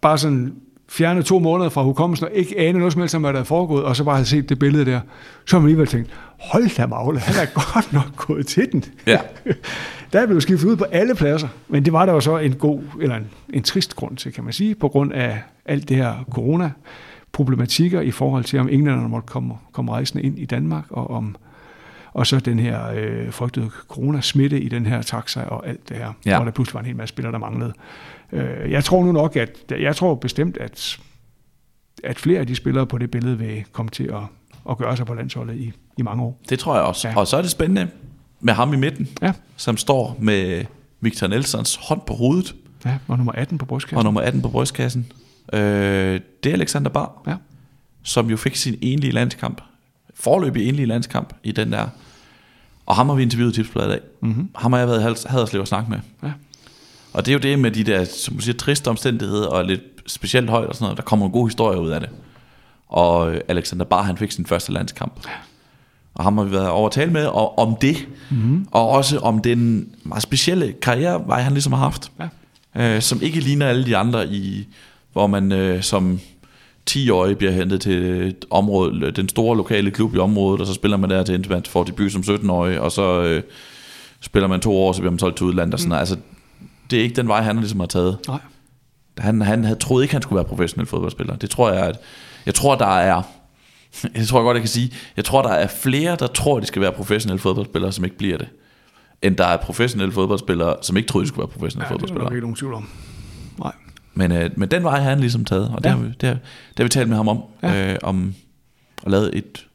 bare 0.00 0.18
sådan 0.18 0.54
fjernede 0.88 1.24
to 1.24 1.38
måneder 1.38 1.70
fra 1.70 1.82
hukommelsen 1.82 2.26
og 2.26 2.32
ikke 2.34 2.58
anede 2.58 2.78
noget 2.78 2.92
som 2.92 3.02
helst 3.02 3.14
om, 3.14 3.22
hvad 3.22 3.32
der 3.32 3.40
er 3.40 3.44
foregået, 3.44 3.84
og 3.84 3.96
så 3.96 4.04
bare 4.04 4.14
havde 4.14 4.28
set 4.28 4.48
det 4.48 4.58
billede 4.58 4.84
der, 4.84 5.00
så 5.46 5.56
har 5.56 5.60
man 5.60 5.66
alligevel 5.66 5.86
tænkt, 5.86 6.10
hold 6.40 6.76
da 6.76 6.86
magle, 6.86 7.18
han 7.20 7.46
er 7.46 7.50
godt 7.74 7.92
nok 7.92 8.16
gået 8.16 8.46
til 8.46 8.72
den. 8.72 8.84
Ja. 9.06 9.18
der 10.12 10.20
er 10.20 10.26
blevet 10.26 10.42
skiftet 10.42 10.68
ud 10.68 10.76
på 10.76 10.84
alle 10.84 11.14
pladser, 11.14 11.48
men 11.68 11.84
det 11.84 11.92
var 11.92 12.06
der 12.06 12.12
jo 12.12 12.20
så 12.20 12.38
en 12.38 12.52
god, 12.54 12.80
eller 13.00 13.16
en, 13.16 13.26
en 13.52 13.62
trist 13.62 13.96
grund 13.96 14.16
til, 14.16 14.32
kan 14.32 14.44
man 14.44 14.52
sige, 14.52 14.74
på 14.74 14.88
grund 14.88 15.12
af 15.12 15.42
alt 15.66 15.88
det 15.88 15.96
her 15.96 16.14
corona 16.30 16.70
problematikker 17.32 18.00
i 18.00 18.10
forhold 18.10 18.44
til, 18.44 18.58
om 18.58 18.68
englænderne 18.68 19.08
måtte 19.08 19.26
komme, 19.26 19.54
komme 19.72 19.92
rejsende 19.92 20.24
ind 20.24 20.38
i 20.38 20.44
Danmark, 20.44 20.84
og 20.90 21.10
om 21.10 21.36
og 22.12 22.26
så 22.26 22.40
den 22.40 22.58
her 22.58 22.80
øh, 22.96 23.32
frygtede 23.32 23.70
coronasmitte 23.88 24.60
i 24.60 24.68
den 24.68 24.86
her 24.86 25.02
taxa 25.02 25.40
og 25.42 25.68
alt 25.68 25.88
det 25.88 25.96
her, 25.96 26.12
Ja. 26.26 26.36
hvor 26.36 26.44
der 26.44 26.52
pludselig 26.52 26.74
var 26.74 26.80
en 26.80 26.86
hel 26.86 26.96
masse 26.96 27.12
spillere, 27.12 27.32
der 27.32 27.38
manglede. 27.38 27.72
Øh, 28.32 28.70
jeg 28.70 28.84
tror 28.84 29.04
nu 29.04 29.12
nok, 29.12 29.36
at 29.36 29.50
jeg 29.70 29.96
tror 29.96 30.14
bestemt, 30.14 30.56
at, 30.56 30.98
at 32.04 32.18
flere 32.18 32.40
af 32.40 32.46
de 32.46 32.54
spillere 32.54 32.86
på 32.86 32.98
det 32.98 33.10
billede 33.10 33.38
vil 33.38 33.64
komme 33.72 33.90
til 33.90 34.04
at, 34.04 34.20
at 34.70 34.78
gøre 34.78 34.96
sig 34.96 35.06
på 35.06 35.14
landsholdet 35.14 35.56
i, 35.56 35.72
i 35.98 36.02
mange 36.02 36.22
år. 36.22 36.40
Det 36.48 36.58
tror 36.58 36.74
jeg 36.74 36.84
også. 36.84 37.08
Ja. 37.08 37.16
Og 37.18 37.26
så 37.26 37.36
er 37.36 37.42
det 37.42 37.50
spændende 37.50 37.88
med 38.40 38.54
ham 38.54 38.72
i 38.72 38.76
midten, 38.76 39.08
Ja, 39.22 39.32
som 39.56 39.76
står 39.76 40.16
med 40.20 40.64
Victor 41.00 41.26
Nelsons 41.26 41.78
hånd 41.88 42.00
på 42.06 42.14
hovedet 42.14 42.54
ja 42.84 42.98
og 43.08 43.16
nummer 43.16 43.32
18 43.32 43.58
på 43.58 43.64
brystkassen. 43.64 43.98
og 43.98 44.04
nummer 44.04 44.20
18 44.20 44.42
på 44.42 44.48
brystkassen. 44.48 45.12
Øh, 45.52 45.60
det 46.44 46.50
er 46.50 46.52
Alexander 46.52 46.90
Bar, 46.90 47.22
Ja. 47.26 47.34
som 48.02 48.30
jo 48.30 48.36
fik 48.36 48.56
sin 48.56 48.78
enlige 48.82 49.10
landskamp. 49.12 49.60
Forløbig 50.14 50.68
enlige 50.68 50.86
landskamp 50.86 51.34
i 51.42 51.52
den 51.52 51.72
der. 51.72 51.88
Og 52.86 52.96
ham 52.96 53.08
har 53.08 53.16
vi 53.16 53.22
interviewet 53.22 53.52
i 53.52 53.54
tipsbladet 53.54 53.88
i 53.88 53.90
dag. 53.90 54.00
Mm-hmm. 54.22 54.50
Ham 54.54 54.72
har 54.72 54.78
jeg 54.80 54.88
været 54.88 55.24
i 55.24 55.28
Haderslev 55.28 55.62
at 55.62 55.68
snakke 55.68 55.90
med. 55.90 55.98
Ja. 56.22 56.32
Og 57.18 57.26
det 57.26 57.32
er 57.32 57.34
jo 57.34 57.38
det 57.38 57.58
med 57.58 57.70
de 57.70 57.84
der, 57.84 58.04
som 58.04 58.36
du 58.36 58.42
siger, 58.42 58.56
triste 58.56 58.88
omstændigheder 58.88 59.46
og 59.46 59.64
lidt 59.64 59.80
specielt 60.06 60.50
højt 60.50 60.68
og 60.68 60.74
sådan 60.74 60.84
noget. 60.84 60.96
Der 60.96 61.02
kommer 61.02 61.24
nogle 61.24 61.32
gode 61.32 61.46
historier 61.46 61.78
ud 61.78 61.90
af 61.90 62.00
det. 62.00 62.08
Og 62.88 63.34
øh, 63.34 63.40
Alexander 63.48 63.84
Bar, 63.84 64.02
han 64.02 64.16
fik 64.16 64.32
sin 64.32 64.46
første 64.46 64.72
landskamp. 64.72 65.12
Og 66.14 66.24
ham 66.24 66.38
har 66.38 66.44
vi 66.44 66.52
været 66.52 66.68
over 66.68 66.86
at 66.86 66.92
tale 66.92 67.10
med 67.10 67.26
og 67.26 67.58
om 67.58 67.76
det. 67.80 68.08
Mm-hmm. 68.30 68.66
Og 68.70 68.88
også 68.88 69.18
om 69.18 69.42
den 69.42 69.88
meget 70.02 70.22
specielle 70.22 70.72
karrierevej, 70.72 71.40
han 71.40 71.52
ligesom 71.52 71.72
har 71.72 71.80
haft. 71.80 72.12
Ja. 72.74 72.96
Øh, 72.96 73.02
som 73.02 73.22
ikke 73.22 73.40
ligner 73.40 73.66
alle 73.66 73.86
de 73.86 73.96
andre, 73.96 74.28
i, 74.28 74.68
hvor 75.12 75.26
man 75.26 75.52
øh, 75.52 75.82
som 75.82 76.20
10-årig 76.90 77.38
bliver 77.38 77.52
hentet 77.52 77.80
til 77.80 78.02
et 78.04 78.44
område, 78.50 79.10
den 79.10 79.28
store 79.28 79.56
lokale 79.56 79.90
klub 79.90 80.14
i 80.14 80.18
området, 80.18 80.60
og 80.60 80.66
så 80.66 80.74
spiller 80.74 80.96
man 80.96 81.10
der 81.10 81.22
til 81.22 81.34
indtil 81.34 81.52
man 81.52 81.62
får 81.68 81.84
debut 81.84 82.12
som 82.12 82.22
17-årig, 82.22 82.80
og 82.80 82.92
så 82.92 83.22
øh, 83.22 83.42
spiller 84.20 84.48
man 84.48 84.60
to 84.60 84.76
år, 84.76 84.92
så 84.92 85.00
bliver 85.00 85.12
man 85.12 85.18
solgt 85.18 85.36
til 85.36 85.46
udlandet 85.46 85.74
og 85.74 85.80
sådan 85.80 85.88
noget. 85.88 86.00
Altså, 86.00 86.16
det 86.90 86.98
er 86.98 87.02
ikke 87.02 87.16
den 87.16 87.28
vej, 87.28 87.40
han 87.42 87.56
ligesom 87.56 87.80
har 87.80 87.86
taget. 87.86 88.18
Nej. 88.28 88.38
Han, 89.18 89.40
han 89.42 89.64
havde 89.64 89.78
troet 89.78 90.02
ikke, 90.02 90.14
han 90.14 90.22
skulle 90.22 90.36
være 90.36 90.44
professionel 90.44 90.86
fodboldspiller. 90.86 91.36
Det 91.36 91.50
tror 91.50 91.70
jeg, 91.72 91.86
at, 91.86 91.96
jeg 92.46 92.54
tror, 92.54 92.74
der 92.74 92.86
er, 92.86 93.22
jeg 94.16 94.26
tror 94.26 94.42
godt, 94.42 94.54
jeg 94.54 94.62
kan 94.62 94.68
sige, 94.68 94.92
jeg 95.16 95.24
tror, 95.24 95.42
der 95.42 95.48
er 95.50 95.66
flere, 95.66 96.16
der 96.16 96.26
tror, 96.26 96.60
de 96.60 96.66
skal 96.66 96.82
være 96.82 96.92
professionelle 96.92 97.40
fodboldspillere, 97.40 97.92
som 97.92 98.04
ikke 98.04 98.16
bliver 98.18 98.38
det, 98.38 98.48
end 99.22 99.36
der 99.36 99.46
er 99.46 99.56
professionelle 99.56 100.12
fodboldspillere, 100.12 100.76
som 100.82 100.96
ikke 100.96 101.06
troede, 101.08 101.24
de 101.24 101.28
skulle 101.28 101.42
være 101.42 101.52
professionelle 101.52 101.88
Ja, 101.90 101.94
det 101.96 102.02
er 102.02 102.06
der 102.06 102.14
fodboldspillere. 102.14 102.24
nok 102.24 102.32
ikke 102.32 102.40
nogen 102.44 102.56
tvivl 102.56 102.74
om. 102.74 102.88
Nej. 103.58 103.72
Men, 104.14 104.32
øh, 104.32 104.50
men 104.56 104.70
den 104.70 104.84
vej 104.84 105.00
har 105.00 105.08
han 105.10 105.20
ligesom 105.20 105.44
taget, 105.44 105.70
og 105.74 105.84
det, 105.84 105.90
Ja. 105.90 105.94
har, 105.96 106.02
vi, 106.02 106.08
det, 106.20 106.28
har, 106.28 106.34
det 106.34 106.76
har 106.78 106.84
vi 106.84 106.88
talt 106.88 107.08
med 107.08 107.16
ham 107.16 107.28
om, 107.28 107.42
Ja. 107.62 107.92
øh, 107.92 107.98
om 108.02 108.34
og 109.02 109.10
lavet 109.10 109.30
et 109.38 109.66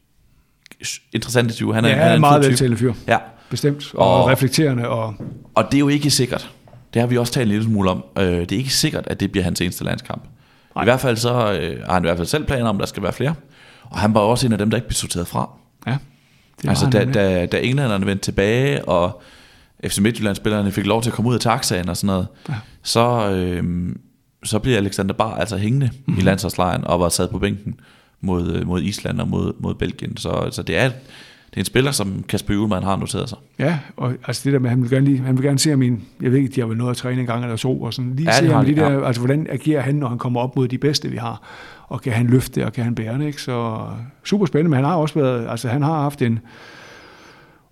interessant 1.12 1.50
interview. 1.50 1.72
Han 1.72 1.84
er, 1.84 1.88
Ja, 1.88 1.94
han 1.96 2.08
er 2.08 2.14
en 2.14 2.20
meget 2.20 2.42
veltalende 2.44 2.76
fyr. 2.78 2.92
Ja, 3.08 3.18
Bestemt. 3.50 3.94
Og, 3.94 4.06
og 4.14 4.22
Og- 4.24 4.28
reflekterende. 4.30 4.88
Og, 4.88 5.14
og 5.54 5.64
det 5.70 5.74
er 5.74 5.78
jo 5.78 5.88
ikke 5.88 6.10
sikkert. 6.10 6.50
Det 6.94 7.00
har 7.02 7.06
vi 7.06 7.18
også 7.18 7.32
talt 7.32 7.42
en 7.42 7.48
lille 7.48 7.64
smule 7.64 7.90
om. 7.90 8.04
Øh, 8.18 8.24
det 8.24 8.52
er 8.52 8.56
ikke 8.56 8.74
sikkert, 8.74 9.06
at 9.06 9.20
det 9.20 9.32
bliver 9.32 9.44
hans 9.44 9.60
eneste 9.60 9.84
landskamp. 9.84 10.22
Nej. 10.74 10.84
I 10.84 10.86
hvert 10.86 11.00
fald 11.00 11.16
så 11.16 11.52
øh, 11.60 11.82
har 11.86 11.92
han 11.94 12.02
i 12.02 12.06
hvert 12.06 12.16
fald 12.16 12.26
selv 12.28 12.44
planer 12.44 12.68
om, 12.68 12.76
at 12.76 12.80
der 12.80 12.86
skal 12.86 13.02
være 13.02 13.12
flere. 13.12 13.34
Og 13.82 13.98
han 13.98 14.14
var 14.14 14.20
også 14.20 14.46
en 14.46 14.52
af 14.52 14.58
dem, 14.58 14.70
der 14.70 14.76
ikke 14.76 14.88
blev 14.88 14.94
sorteret 14.94 15.26
fra. 15.26 15.50
ja, 15.86 15.96
det 16.62 16.68
altså 16.68 16.90
da, 16.90 17.04
da, 17.04 17.46
da 17.46 17.60
englænderne 17.60 18.06
vendte 18.06 18.24
tilbage, 18.24 18.84
og 18.88 19.22
FC 19.86 19.98
Midtjylland-spillerne 19.98 20.72
fik 20.72 20.86
lov 20.86 21.02
til 21.02 21.10
at 21.10 21.14
komme 21.14 21.28
ud 21.30 21.34
af 21.34 21.40
taxaen 21.40 21.88
og 21.88 21.96
sådan 21.96 22.06
noget, 22.06 22.26
Ja. 22.48 22.54
så, 22.82 23.30
øh, 23.30 23.94
så 24.44 24.58
bliver 24.58 24.78
Alexander 24.78 25.14
Bar 25.14 25.34
altså 25.36 25.56
hængende 25.56 25.86
Mhm. 25.86 25.96
mm-hmm. 26.06 26.20
i 26.20 26.24
landsholdslejren 26.24 26.84
og 26.84 27.00
var 27.00 27.08
sat 27.08 27.30
på 27.30 27.38
bænken 27.38 27.74
mod, 28.20 28.52
øh, 28.52 28.66
mod 28.66 28.82
Island 28.82 29.20
og 29.20 29.28
mod, 29.28 29.52
mod 29.60 29.74
Belgien. 29.74 30.16
Så, 30.16 30.48
så 30.52 30.62
det, 30.62 30.76
er, 30.78 30.90
det 31.54 31.60
er 31.60 31.60
en 31.60 31.64
spiller, 31.64 31.90
som 31.90 32.24
Kasper 32.28 32.54
Juhlmann 32.54 32.84
har 32.84 32.96
noteret 32.96 33.28
sig. 33.28 33.38
Ja, 33.58 33.78
og 33.96 34.14
altså 34.26 34.42
det 34.44 34.52
der 34.52 34.58
med, 34.58 34.70
han 34.70 34.82
vil 34.82 34.90
gerne, 34.90 35.04
lige, 35.06 35.18
han 35.18 35.36
vil 35.36 35.44
gerne 35.44 35.58
se, 35.58 35.72
om 35.72 35.78
min, 35.78 36.04
jeg 36.22 36.30
ved 36.32 36.38
ikke, 36.38 36.54
de 36.54 36.60
har 36.60 36.66
vel 36.68 36.76
noget 36.76 36.90
at 36.90 36.96
træne 36.96 37.20
en 37.20 37.26
gang 37.26 37.42
eller 37.44 37.56
to, 37.56 37.82
og 37.82 37.94
sådan 37.94 38.16
lige 38.16 38.30
Ja, 38.30 38.38
se, 38.38 38.54
om 38.54 38.64
de 38.64 38.70
de, 38.74 38.80
der, 38.80 39.04
altså 39.06 39.20
hvordan 39.20 39.46
agerer 39.50 39.80
han, 39.82 39.94
når 39.94 40.08
han 40.08 40.18
kommer 40.18 40.40
op 40.40 40.56
mod 40.56 40.68
de 40.68 40.78
bedste, 40.78 41.08
vi 41.10 41.16
har, 41.16 41.42
og 41.88 42.02
kan 42.02 42.12
han 42.12 42.26
løfte 42.26 42.54
det, 42.60 42.64
og 42.64 42.72
kan 42.72 42.84
han 42.84 42.94
bære 42.94 43.18
det, 43.18 43.26
ikke? 43.26 43.42
Så 43.42 43.86
super 44.24 44.46
spændende, 44.46 44.68
men 44.70 44.76
han 44.76 44.84
har 44.84 44.94
også 44.94 45.14
været, 45.18 45.48
altså 45.50 45.68
han 45.68 45.82
har 45.82 46.00
haft 46.02 46.22
en 46.22 46.38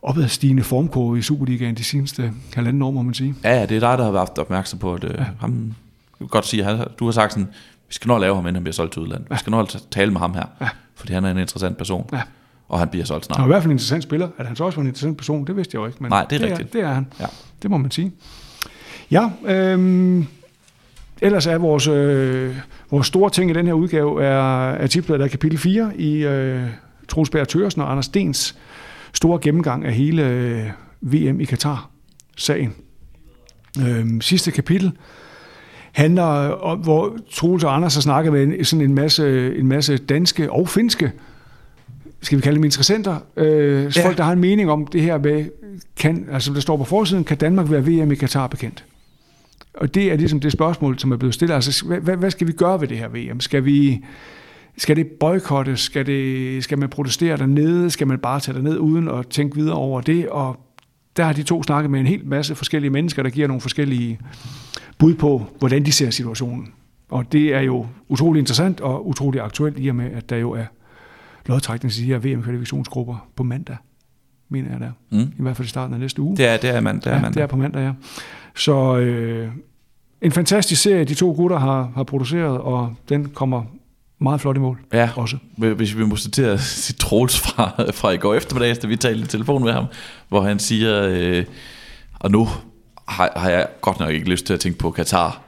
opadstigende 0.02 0.62
formkurve 0.62 1.18
i 1.18 1.22
Superligaen 1.22 1.74
de 1.74 1.84
seneste 1.84 2.32
halvanden 2.54 2.82
år, 2.82 2.90
må 2.90 3.02
man 3.02 3.14
sige. 3.14 3.34
Ja, 3.44 3.54
ja, 3.60 3.66
det 3.66 3.76
er 3.76 3.80
dig, 3.90 3.98
der 3.98 4.04
har 4.04 4.10
været 4.12 4.38
opmærksom 4.38 4.78
på, 4.78 4.94
at 4.94 5.04
øh, 5.04 5.10
ja. 5.18 5.24
ham, 5.40 5.74
jeg 6.20 6.28
godt 6.28 6.46
sige, 6.46 6.64
at 6.64 6.88
du 6.98 7.04
har 7.04 7.12
sagt 7.12 7.32
sådan, 7.32 7.48
vi 7.88 7.94
skal 7.94 8.08
nå 8.08 8.14
at 8.14 8.20
lave 8.20 8.34
ham, 8.34 8.44
inden 8.44 8.54
han 8.54 8.62
bliver 8.62 8.72
solgt 8.74 8.92
til 8.92 9.02
udlandet. 9.02 9.30
Vi 9.30 9.36
skal 9.36 9.50
nå 9.50 9.60
at 9.60 9.82
tale 9.90 10.10
med 10.10 10.20
ham 10.20 10.34
her, 10.34 10.44
Ja. 10.60 10.68
fordi 10.94 11.12
han 11.12 11.24
er 11.24 11.30
en 11.30 11.38
interessant 11.38 11.76
person, 11.76 12.08
Ja. 12.12 12.20
Og 12.72 12.78
han 12.78 12.88
bliver 12.88 13.04
solgt 13.04 13.24
Han 13.24 13.34
snart. 13.34 13.38
var 13.38 13.44
i 13.44 13.48
hvert 13.48 13.62
fald 13.62 13.70
en 13.70 13.74
interessant 13.74 14.02
spiller. 14.02 14.28
At 14.38 14.46
han 14.46 14.56
så 14.56 14.64
også 14.64 14.76
var 14.76 14.80
en 14.80 14.86
interessant 14.86 15.16
person, 15.16 15.46
det 15.46 15.56
vidste 15.56 15.74
jeg 15.74 15.80
jo 15.80 15.86
ikke. 15.86 15.98
Men 16.00 16.10
Nej, 16.10 16.26
det 16.30 16.36
er 16.36 16.38
det 16.40 16.50
rigtigt. 16.50 16.74
Er, 16.74 16.78
det 16.80 16.88
er 16.88 16.92
han. 16.94 17.06
Ja. 17.20 17.26
Det 17.62 17.70
må 17.70 17.76
man 17.76 17.90
sige. 17.90 18.12
Ja, 19.10 19.30
øhm, 19.44 20.26
ellers 21.22 21.46
er 21.46 21.58
vores, 21.58 21.86
øh, 21.88 22.56
vores 22.90 23.06
store 23.06 23.30
ting 23.30 23.50
i 23.50 23.54
den 23.54 23.66
her 23.66 23.72
udgave 23.72 24.24
er, 24.24 24.70
er 24.70 24.86
tipsbladet 24.86 25.22
af 25.24 25.30
kapitel 25.30 25.58
4 25.58 25.92
i 25.96 26.24
øh, 26.26 26.62
Troels 27.08 27.30
Berg 27.30 27.78
og 27.78 27.90
Anders 27.90 28.04
Stens 28.04 28.56
store 29.12 29.38
gennemgang 29.42 29.84
af 29.84 29.92
hele 29.92 30.28
øh, 30.28 30.66
VM 31.00 31.40
i 31.40 31.44
Katar-sagen. 31.44 32.74
Øhm, 33.80 34.20
sidste 34.20 34.50
kapitel 34.50 34.92
handler 35.92 36.22
om, 36.22 36.78
hvor 36.78 37.16
Troels 37.32 37.64
og 37.64 37.76
Anders 37.76 37.94
har 37.94 38.00
snakket 38.00 38.32
med 38.32 38.42
en, 38.42 38.64
sådan 38.64 38.84
en 38.84 38.94
masse, 38.94 39.56
en 39.56 39.66
masse 39.66 39.96
danske 39.96 40.52
og 40.52 40.68
finske 40.68 41.12
skal 42.22 42.38
vi 42.38 42.42
kalde 42.42 42.56
dem 42.56 42.64
interessenter, 42.64 43.16
øh, 43.36 43.96
ja. 43.96 44.06
Folk, 44.06 44.16
der 44.16 44.22
har 44.24 44.32
en 44.32 44.40
mening 44.40 44.70
om 44.70 44.86
det 44.86 45.00
her 45.02 45.18
med, 45.18 45.44
kan, 45.96 46.26
altså 46.32 46.52
der 46.54 46.60
står 46.60 46.76
på 46.76 46.84
forsiden, 46.84 47.24
kan 47.24 47.36
Danmark 47.36 47.70
være 47.70 47.86
VM 47.86 48.12
i 48.12 48.14
Katar 48.14 48.46
bekendt? 48.46 48.84
Og 49.74 49.94
det 49.94 50.12
er 50.12 50.16
ligesom 50.16 50.40
det 50.40 50.52
spørgsmål, 50.52 50.98
som 50.98 51.12
er 51.12 51.16
blevet 51.16 51.34
stillet. 51.34 51.54
Altså, 51.54 51.84
hvad, 51.86 52.16
hvad- 52.16 52.30
skal 52.30 52.46
vi 52.46 52.52
gøre 52.52 52.80
ved 52.80 52.88
det 52.88 52.98
her 52.98 53.08
VM? 53.08 53.40
Skal 53.40 53.64
vi 53.64 54.04
skal 54.78 54.96
det 54.96 55.06
boykottes? 55.06 55.80
Skal, 55.80 56.06
det, 56.06 56.64
skal 56.64 56.78
man 56.78 56.88
protestere 56.88 57.36
dernede? 57.36 57.90
Skal 57.90 58.06
man 58.06 58.18
bare 58.18 58.40
tage 58.40 58.54
derned 58.56 58.78
uden 58.78 59.08
at 59.08 59.26
tænke 59.26 59.56
videre 59.56 59.74
over 59.76 60.00
det? 60.00 60.28
Og 60.28 60.56
der 61.16 61.24
har 61.24 61.32
de 61.32 61.42
to 61.42 61.62
snakket 61.62 61.90
med 61.90 62.00
en 62.00 62.06
hel 62.06 62.26
masse 62.26 62.54
forskellige 62.54 62.90
mennesker, 62.90 63.22
der 63.22 63.30
giver 63.30 63.48
nogle 63.48 63.60
forskellige 63.60 64.18
bud 64.98 65.14
på, 65.14 65.42
hvordan 65.58 65.84
de 65.84 65.92
ser 65.92 66.10
situationen. 66.10 66.72
Og 67.10 67.32
det 67.32 67.54
er 67.54 67.60
jo 67.60 67.86
utrolig 68.08 68.40
interessant 68.40 68.80
og 68.80 69.08
utrolig 69.08 69.40
aktuelt 69.40 69.76
i 69.78 69.88
og 69.88 69.94
med, 69.94 70.10
at 70.12 70.30
der 70.30 70.36
jo 70.36 70.50
er 70.50 70.64
lodtrækning 71.46 71.92
til 71.92 72.02
de 72.02 72.06
her 72.06 72.18
VM-kvalifikationsgrupper 72.18 73.28
på 73.36 73.42
mandag, 73.42 73.76
mener 74.48 74.70
jeg 74.70 74.80
der. 74.80 74.90
Mm. 75.10 75.20
I 75.20 75.42
hvert 75.42 75.56
fald 75.56 75.66
i 75.66 75.68
starten 75.68 75.94
af 75.94 76.00
næste 76.00 76.22
uge. 76.22 76.36
Det 76.36 76.46
er, 76.48 76.56
det 76.56 76.70
er 76.70 76.80
man. 76.80 76.96
Det 76.96 77.06
er 77.06 77.14
ja, 77.14 77.20
man. 77.20 77.34
det 77.34 77.42
er 77.42 77.46
på 77.46 77.56
mandag, 77.56 77.82
ja. 77.82 77.92
Så 78.56 78.96
øh, 78.96 79.48
en 80.22 80.32
fantastisk 80.32 80.82
serie, 80.82 81.04
de 81.04 81.14
to 81.14 81.32
gutter 81.32 81.58
har, 81.58 81.92
har 81.94 82.02
produceret, 82.02 82.58
og 82.58 82.94
den 83.08 83.28
kommer 83.28 83.62
meget 84.18 84.40
flot 84.40 84.56
i 84.56 84.60
mål 84.60 84.78
Ja, 84.92 85.10
også. 85.16 85.36
hvis 85.56 85.96
vi 85.98 86.04
må 86.04 86.16
citere 86.16 86.58
sit 86.86 86.96
Troels 86.96 87.40
fra, 87.40 87.90
fra 87.92 88.10
i 88.10 88.16
går 88.16 88.34
eftermiddag, 88.34 88.76
da 88.82 88.86
vi 88.86 88.96
talte 88.96 89.24
i 89.24 89.26
telefon 89.26 89.64
med 89.64 89.72
ham, 89.72 89.84
hvor 90.28 90.40
han 90.40 90.58
siger, 90.58 91.02
øh, 91.08 91.44
og 92.20 92.30
nu 92.30 92.48
har, 93.08 93.32
har 93.36 93.50
jeg 93.50 93.66
godt 93.80 94.00
nok 94.00 94.10
ikke 94.10 94.30
lyst 94.30 94.46
til 94.46 94.54
at 94.54 94.60
tænke 94.60 94.78
på 94.78 94.90
Katar 94.90 95.42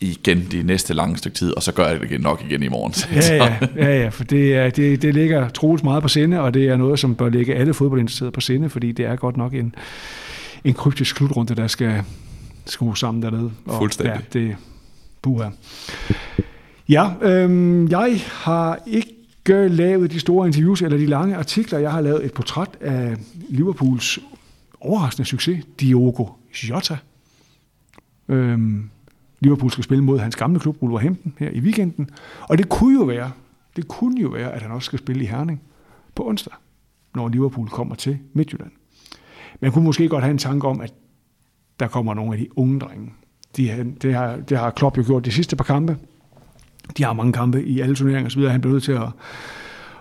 igen 0.00 0.46
de 0.52 0.62
næste 0.62 0.94
lange 0.94 1.16
stykke 1.16 1.36
tid, 1.38 1.56
og 1.56 1.62
så 1.62 1.72
gør 1.72 1.88
jeg 1.88 2.00
det 2.00 2.20
nok 2.20 2.44
igen 2.48 2.62
i 2.62 2.68
morgen. 2.68 2.94
Ja, 3.12 3.36
ja, 3.36 3.58
ja, 3.86 4.02
ja 4.02 4.08
for 4.08 4.24
det, 4.24 4.56
er, 4.56 4.70
det, 4.70 5.02
det 5.02 5.14
ligger 5.14 5.48
Troels 5.48 5.82
meget 5.82 6.02
på 6.02 6.08
sinde, 6.08 6.40
og 6.40 6.54
det 6.54 6.68
er 6.68 6.76
noget, 6.76 6.98
som 6.98 7.14
bør 7.14 7.28
ligge 7.28 7.54
alle 7.54 7.74
fodboldinteresserede 7.74 8.32
på 8.32 8.40
sinde, 8.40 8.70
fordi 8.70 8.92
det 8.92 9.06
er 9.06 9.16
godt 9.16 9.36
nok 9.36 9.54
en, 9.54 9.74
en 10.64 10.74
kryptisk 10.74 11.16
slutrunde, 11.16 11.54
der 11.54 11.66
skal 11.66 12.02
skrues 12.66 12.98
sammen 12.98 13.22
dernede. 13.22 13.52
Og, 13.66 13.78
Fuldstændig. 13.78 14.20
Ja, 14.34 14.40
det 14.40 14.56
buha. 15.22 15.48
Ja, 16.88 17.10
øhm, 17.22 17.88
jeg 17.88 18.20
har 18.32 18.78
ikke 18.86 19.68
lavet 19.68 20.10
de 20.10 20.20
store 20.20 20.46
interviews 20.46 20.82
eller 20.82 20.98
de 20.98 21.06
lange 21.06 21.36
artikler. 21.36 21.78
Jeg 21.78 21.92
har 21.92 22.00
lavet 22.00 22.24
et 22.24 22.32
portræt 22.32 22.68
af 22.80 23.16
Liverpools 23.48 24.18
overraskende 24.80 25.28
succes, 25.28 25.64
Diogo 25.80 26.26
Jota. 26.70 26.96
Øhm, 28.28 28.90
Liverpool 29.40 29.70
skal 29.70 29.84
spille 29.84 30.04
mod 30.04 30.18
hans 30.18 30.36
gamle 30.36 30.60
klub, 30.60 30.82
Wolverhampton, 30.82 31.34
her 31.38 31.50
i 31.50 31.60
weekenden. 31.60 32.10
Og 32.40 32.58
det 32.58 32.68
kunne 32.68 32.98
jo 33.00 33.04
være, 33.04 33.30
det 33.76 33.88
kunne 33.88 34.20
jo 34.20 34.28
være, 34.28 34.52
at 34.52 34.62
han 34.62 34.70
også 34.70 34.86
skal 34.86 34.98
spille 34.98 35.22
i 35.22 35.26
Herning 35.26 35.62
på 36.14 36.28
onsdag, 36.28 36.52
når 37.14 37.28
Liverpool 37.28 37.68
kommer 37.68 37.94
til 37.94 38.18
Midtjylland. 38.32 38.70
Man 39.60 39.72
kunne 39.72 39.84
måske 39.84 40.08
godt 40.08 40.24
have 40.24 40.30
en 40.30 40.38
tanke 40.38 40.68
om, 40.68 40.80
at 40.80 40.94
der 41.80 41.88
kommer 41.88 42.14
nogle 42.14 42.32
af 42.32 42.38
de 42.38 42.58
unge 42.58 42.80
drenge. 42.80 43.12
De, 43.56 43.94
det, 44.02 44.14
har, 44.14 44.36
det 44.36 44.58
har 44.58 44.70
Klopp 44.70 44.98
jo 44.98 45.02
gjort 45.06 45.24
de 45.24 45.32
sidste 45.32 45.56
par 45.56 45.64
kampe. 45.64 45.96
De 46.96 47.04
har 47.04 47.12
mange 47.12 47.32
kampe 47.32 47.64
i 47.64 47.80
alle 47.80 47.94
turneringer 47.94 48.26
osv. 48.26 48.42
Han 48.42 48.60
bliver 48.60 48.72
nødt 48.72 48.82
til 48.82 48.92
at, 48.92 49.08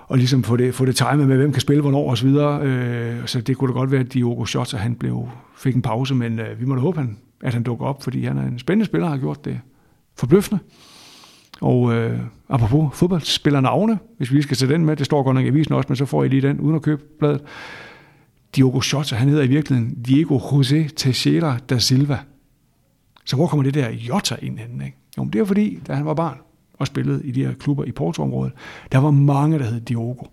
og 0.07 0.17
ligesom 0.17 0.43
få 0.43 0.57
det, 0.57 0.75
få 0.75 0.85
det 0.85 0.95
timet 0.95 1.27
med, 1.27 1.38
hvem 1.38 1.51
kan 1.51 1.61
spille 1.61 1.81
hvornår 1.81 2.11
osv. 2.11 2.27
Øh, 2.27 3.27
så 3.27 3.41
det 3.41 3.57
kunne 3.57 3.73
da 3.73 3.79
godt 3.79 3.91
være, 3.91 4.01
at 4.01 4.13
Diogo 4.13 4.45
Jota 4.55 4.77
han 4.77 4.95
blev, 4.95 5.29
fik 5.57 5.75
en 5.75 5.81
pause, 5.81 6.15
men 6.15 6.39
øh, 6.39 6.59
vi 6.59 6.65
må 6.65 6.75
da 6.75 6.81
håbe, 6.81 6.97
han, 6.97 7.17
at 7.43 7.53
han 7.53 7.63
dukker 7.63 7.85
op, 7.85 8.03
fordi 8.03 8.25
han 8.25 8.38
er 8.38 8.43
en 8.43 8.59
spændende 8.59 8.85
spiller, 8.85 9.07
har 9.07 9.17
gjort 9.17 9.45
det 9.45 9.59
forbløffende. 10.15 10.59
Og 11.61 11.93
øh, 11.93 12.19
apropos 12.49 12.97
fodboldspillernavne, 12.97 13.99
hvis 14.17 14.31
vi 14.31 14.35
lige 14.35 14.43
skal 14.43 14.57
sætte 14.57 14.73
den 14.73 14.85
med, 14.85 14.95
det 14.95 15.05
står 15.05 15.23
godt 15.23 15.35
nok 15.35 15.45
i 15.45 15.47
avisen 15.47 15.73
også, 15.73 15.89
men 15.89 15.95
så 15.95 16.05
får 16.05 16.23
I 16.23 16.27
lige 16.27 16.41
den 16.41 16.59
uden 16.59 16.75
at 16.75 16.81
købe 16.81 17.03
bladet. 17.19 17.41
Diogo 18.55 18.81
Jota, 18.93 19.15
han 19.15 19.29
hedder 19.29 19.43
i 19.43 19.47
virkeligheden 19.47 20.03
Diego 20.03 20.38
José 20.38 20.88
Teixeira 20.95 21.57
da 21.69 21.77
Silva. 21.77 22.19
Så 23.25 23.35
hvor 23.35 23.47
kommer 23.47 23.63
det 23.63 23.73
der 23.73 23.89
Jota 23.89 24.35
ind 24.41 24.57
hen? 24.57 24.81
Ikke? 24.81 24.97
Jo, 25.17 25.25
det 25.25 25.41
er 25.41 25.45
fordi, 25.45 25.79
da 25.88 25.93
han 25.93 26.05
var 26.05 26.13
barn 26.13 26.38
og 26.73 26.88
spillede 26.88 27.25
i 27.25 27.31
de 27.31 27.45
her 27.45 27.53
klubber 27.53 27.83
i 27.83 27.91
Porto-området, 27.91 28.53
der 28.91 28.97
var 28.97 29.11
mange, 29.11 29.59
der 29.59 29.65
hed 29.65 29.81
Diogo. 29.81 30.25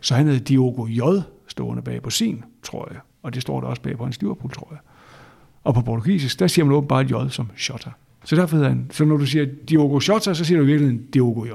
Så 0.00 0.14
han 0.14 0.26
hed 0.26 0.40
Diogo 0.40 0.86
J 0.86 1.00
stående 1.48 1.82
bag 1.82 2.02
på 2.02 2.10
sin, 2.10 2.44
tror 2.62 2.88
jeg. 2.90 3.00
Og 3.22 3.34
det 3.34 3.42
står 3.42 3.60
der 3.60 3.68
også 3.68 3.82
bag 3.82 3.96
på 3.96 4.04
hans 4.04 4.20
Liverpool, 4.20 4.52
tror 4.52 4.68
jeg. 4.70 4.78
Og 5.64 5.74
på 5.74 5.80
portugisisk, 5.80 6.38
der 6.38 6.46
siger 6.46 6.64
man 6.64 6.74
åbenbart 6.74 7.10
J 7.10 7.14
som 7.28 7.50
Jota. 7.68 7.90
Så 8.24 8.36
derfor 8.36 8.56
hedder 8.56 8.68
han, 8.68 8.86
så 8.90 9.04
når 9.04 9.16
du 9.16 9.26
siger 9.26 9.46
Diogo 9.68 10.00
Jota, 10.08 10.34
så 10.34 10.44
siger 10.44 10.58
du 10.58 10.64
virkelig 10.64 11.00
Diogo 11.14 11.44
J. 11.44 11.50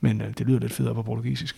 Men 0.00 0.20
øh, 0.20 0.28
det 0.38 0.46
lyder 0.46 0.58
lidt 0.58 0.72
federe 0.72 0.94
på 0.94 1.02
portugisisk. 1.02 1.56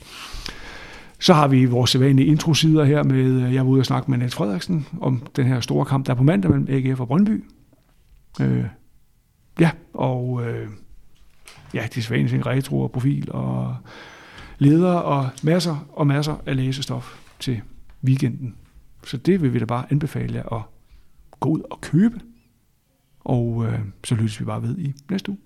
Så 1.19 1.35
har 1.35 1.49
vi 1.49 1.65
vores 1.65 1.91
sædvanlige 1.91 2.27
introsider 2.27 2.85
her 2.85 3.03
med, 3.03 3.43
øh, 3.43 3.55
jeg 3.55 3.67
var 3.67 3.71
ude 3.71 3.81
og 3.81 3.87
snakke 3.87 4.11
med 4.11 4.19
Niels 4.19 4.35
Frederiksen 4.35 4.87
om 5.01 5.23
den 5.37 5.47
her 5.47 5.61
store 5.61 5.85
kamp, 5.85 6.07
der 6.07 6.13
er 6.13 6.17
på 6.17 6.23
mandag 6.23 6.51
mellem 6.51 6.67
AGF 6.71 7.01
og 7.01 7.09
Brøndby. 7.09 7.45
Øh, 8.41 8.65
ja, 9.61 9.71
og 9.95 10.43
øh, 10.47 10.69
ja, 11.75 11.89
de 11.95 12.03
sædvanlige 12.03 12.35
ting, 12.35 12.47
retro 12.47 12.81
og 12.81 12.93
profil 12.93 13.33
og 13.33 13.77
leder 14.59 14.93
og 14.93 15.29
masser 15.43 15.87
og 15.93 16.07
masser 16.07 16.37
af 16.47 16.57
læsestof 16.57 17.19
til 17.39 17.61
weekenden. 18.05 18.55
Så 19.05 19.17
det 19.17 19.43
vil 19.43 19.55
vi 19.55 19.59
da 19.59 19.65
bare 19.65 19.85
anbefale 19.91 20.35
jer 20.35 20.53
at 20.53 20.63
gå 21.41 21.49
ud 21.49 21.61
og 21.71 21.81
købe. 21.81 22.21
Og 23.21 23.67
øh, 23.67 23.81
så 24.05 24.15
lyttes 24.15 24.41
vi 24.41 24.45
bare 24.45 24.63
ved 24.63 24.79
i 24.79 24.95
næste 25.11 25.31
uge. 25.31 25.39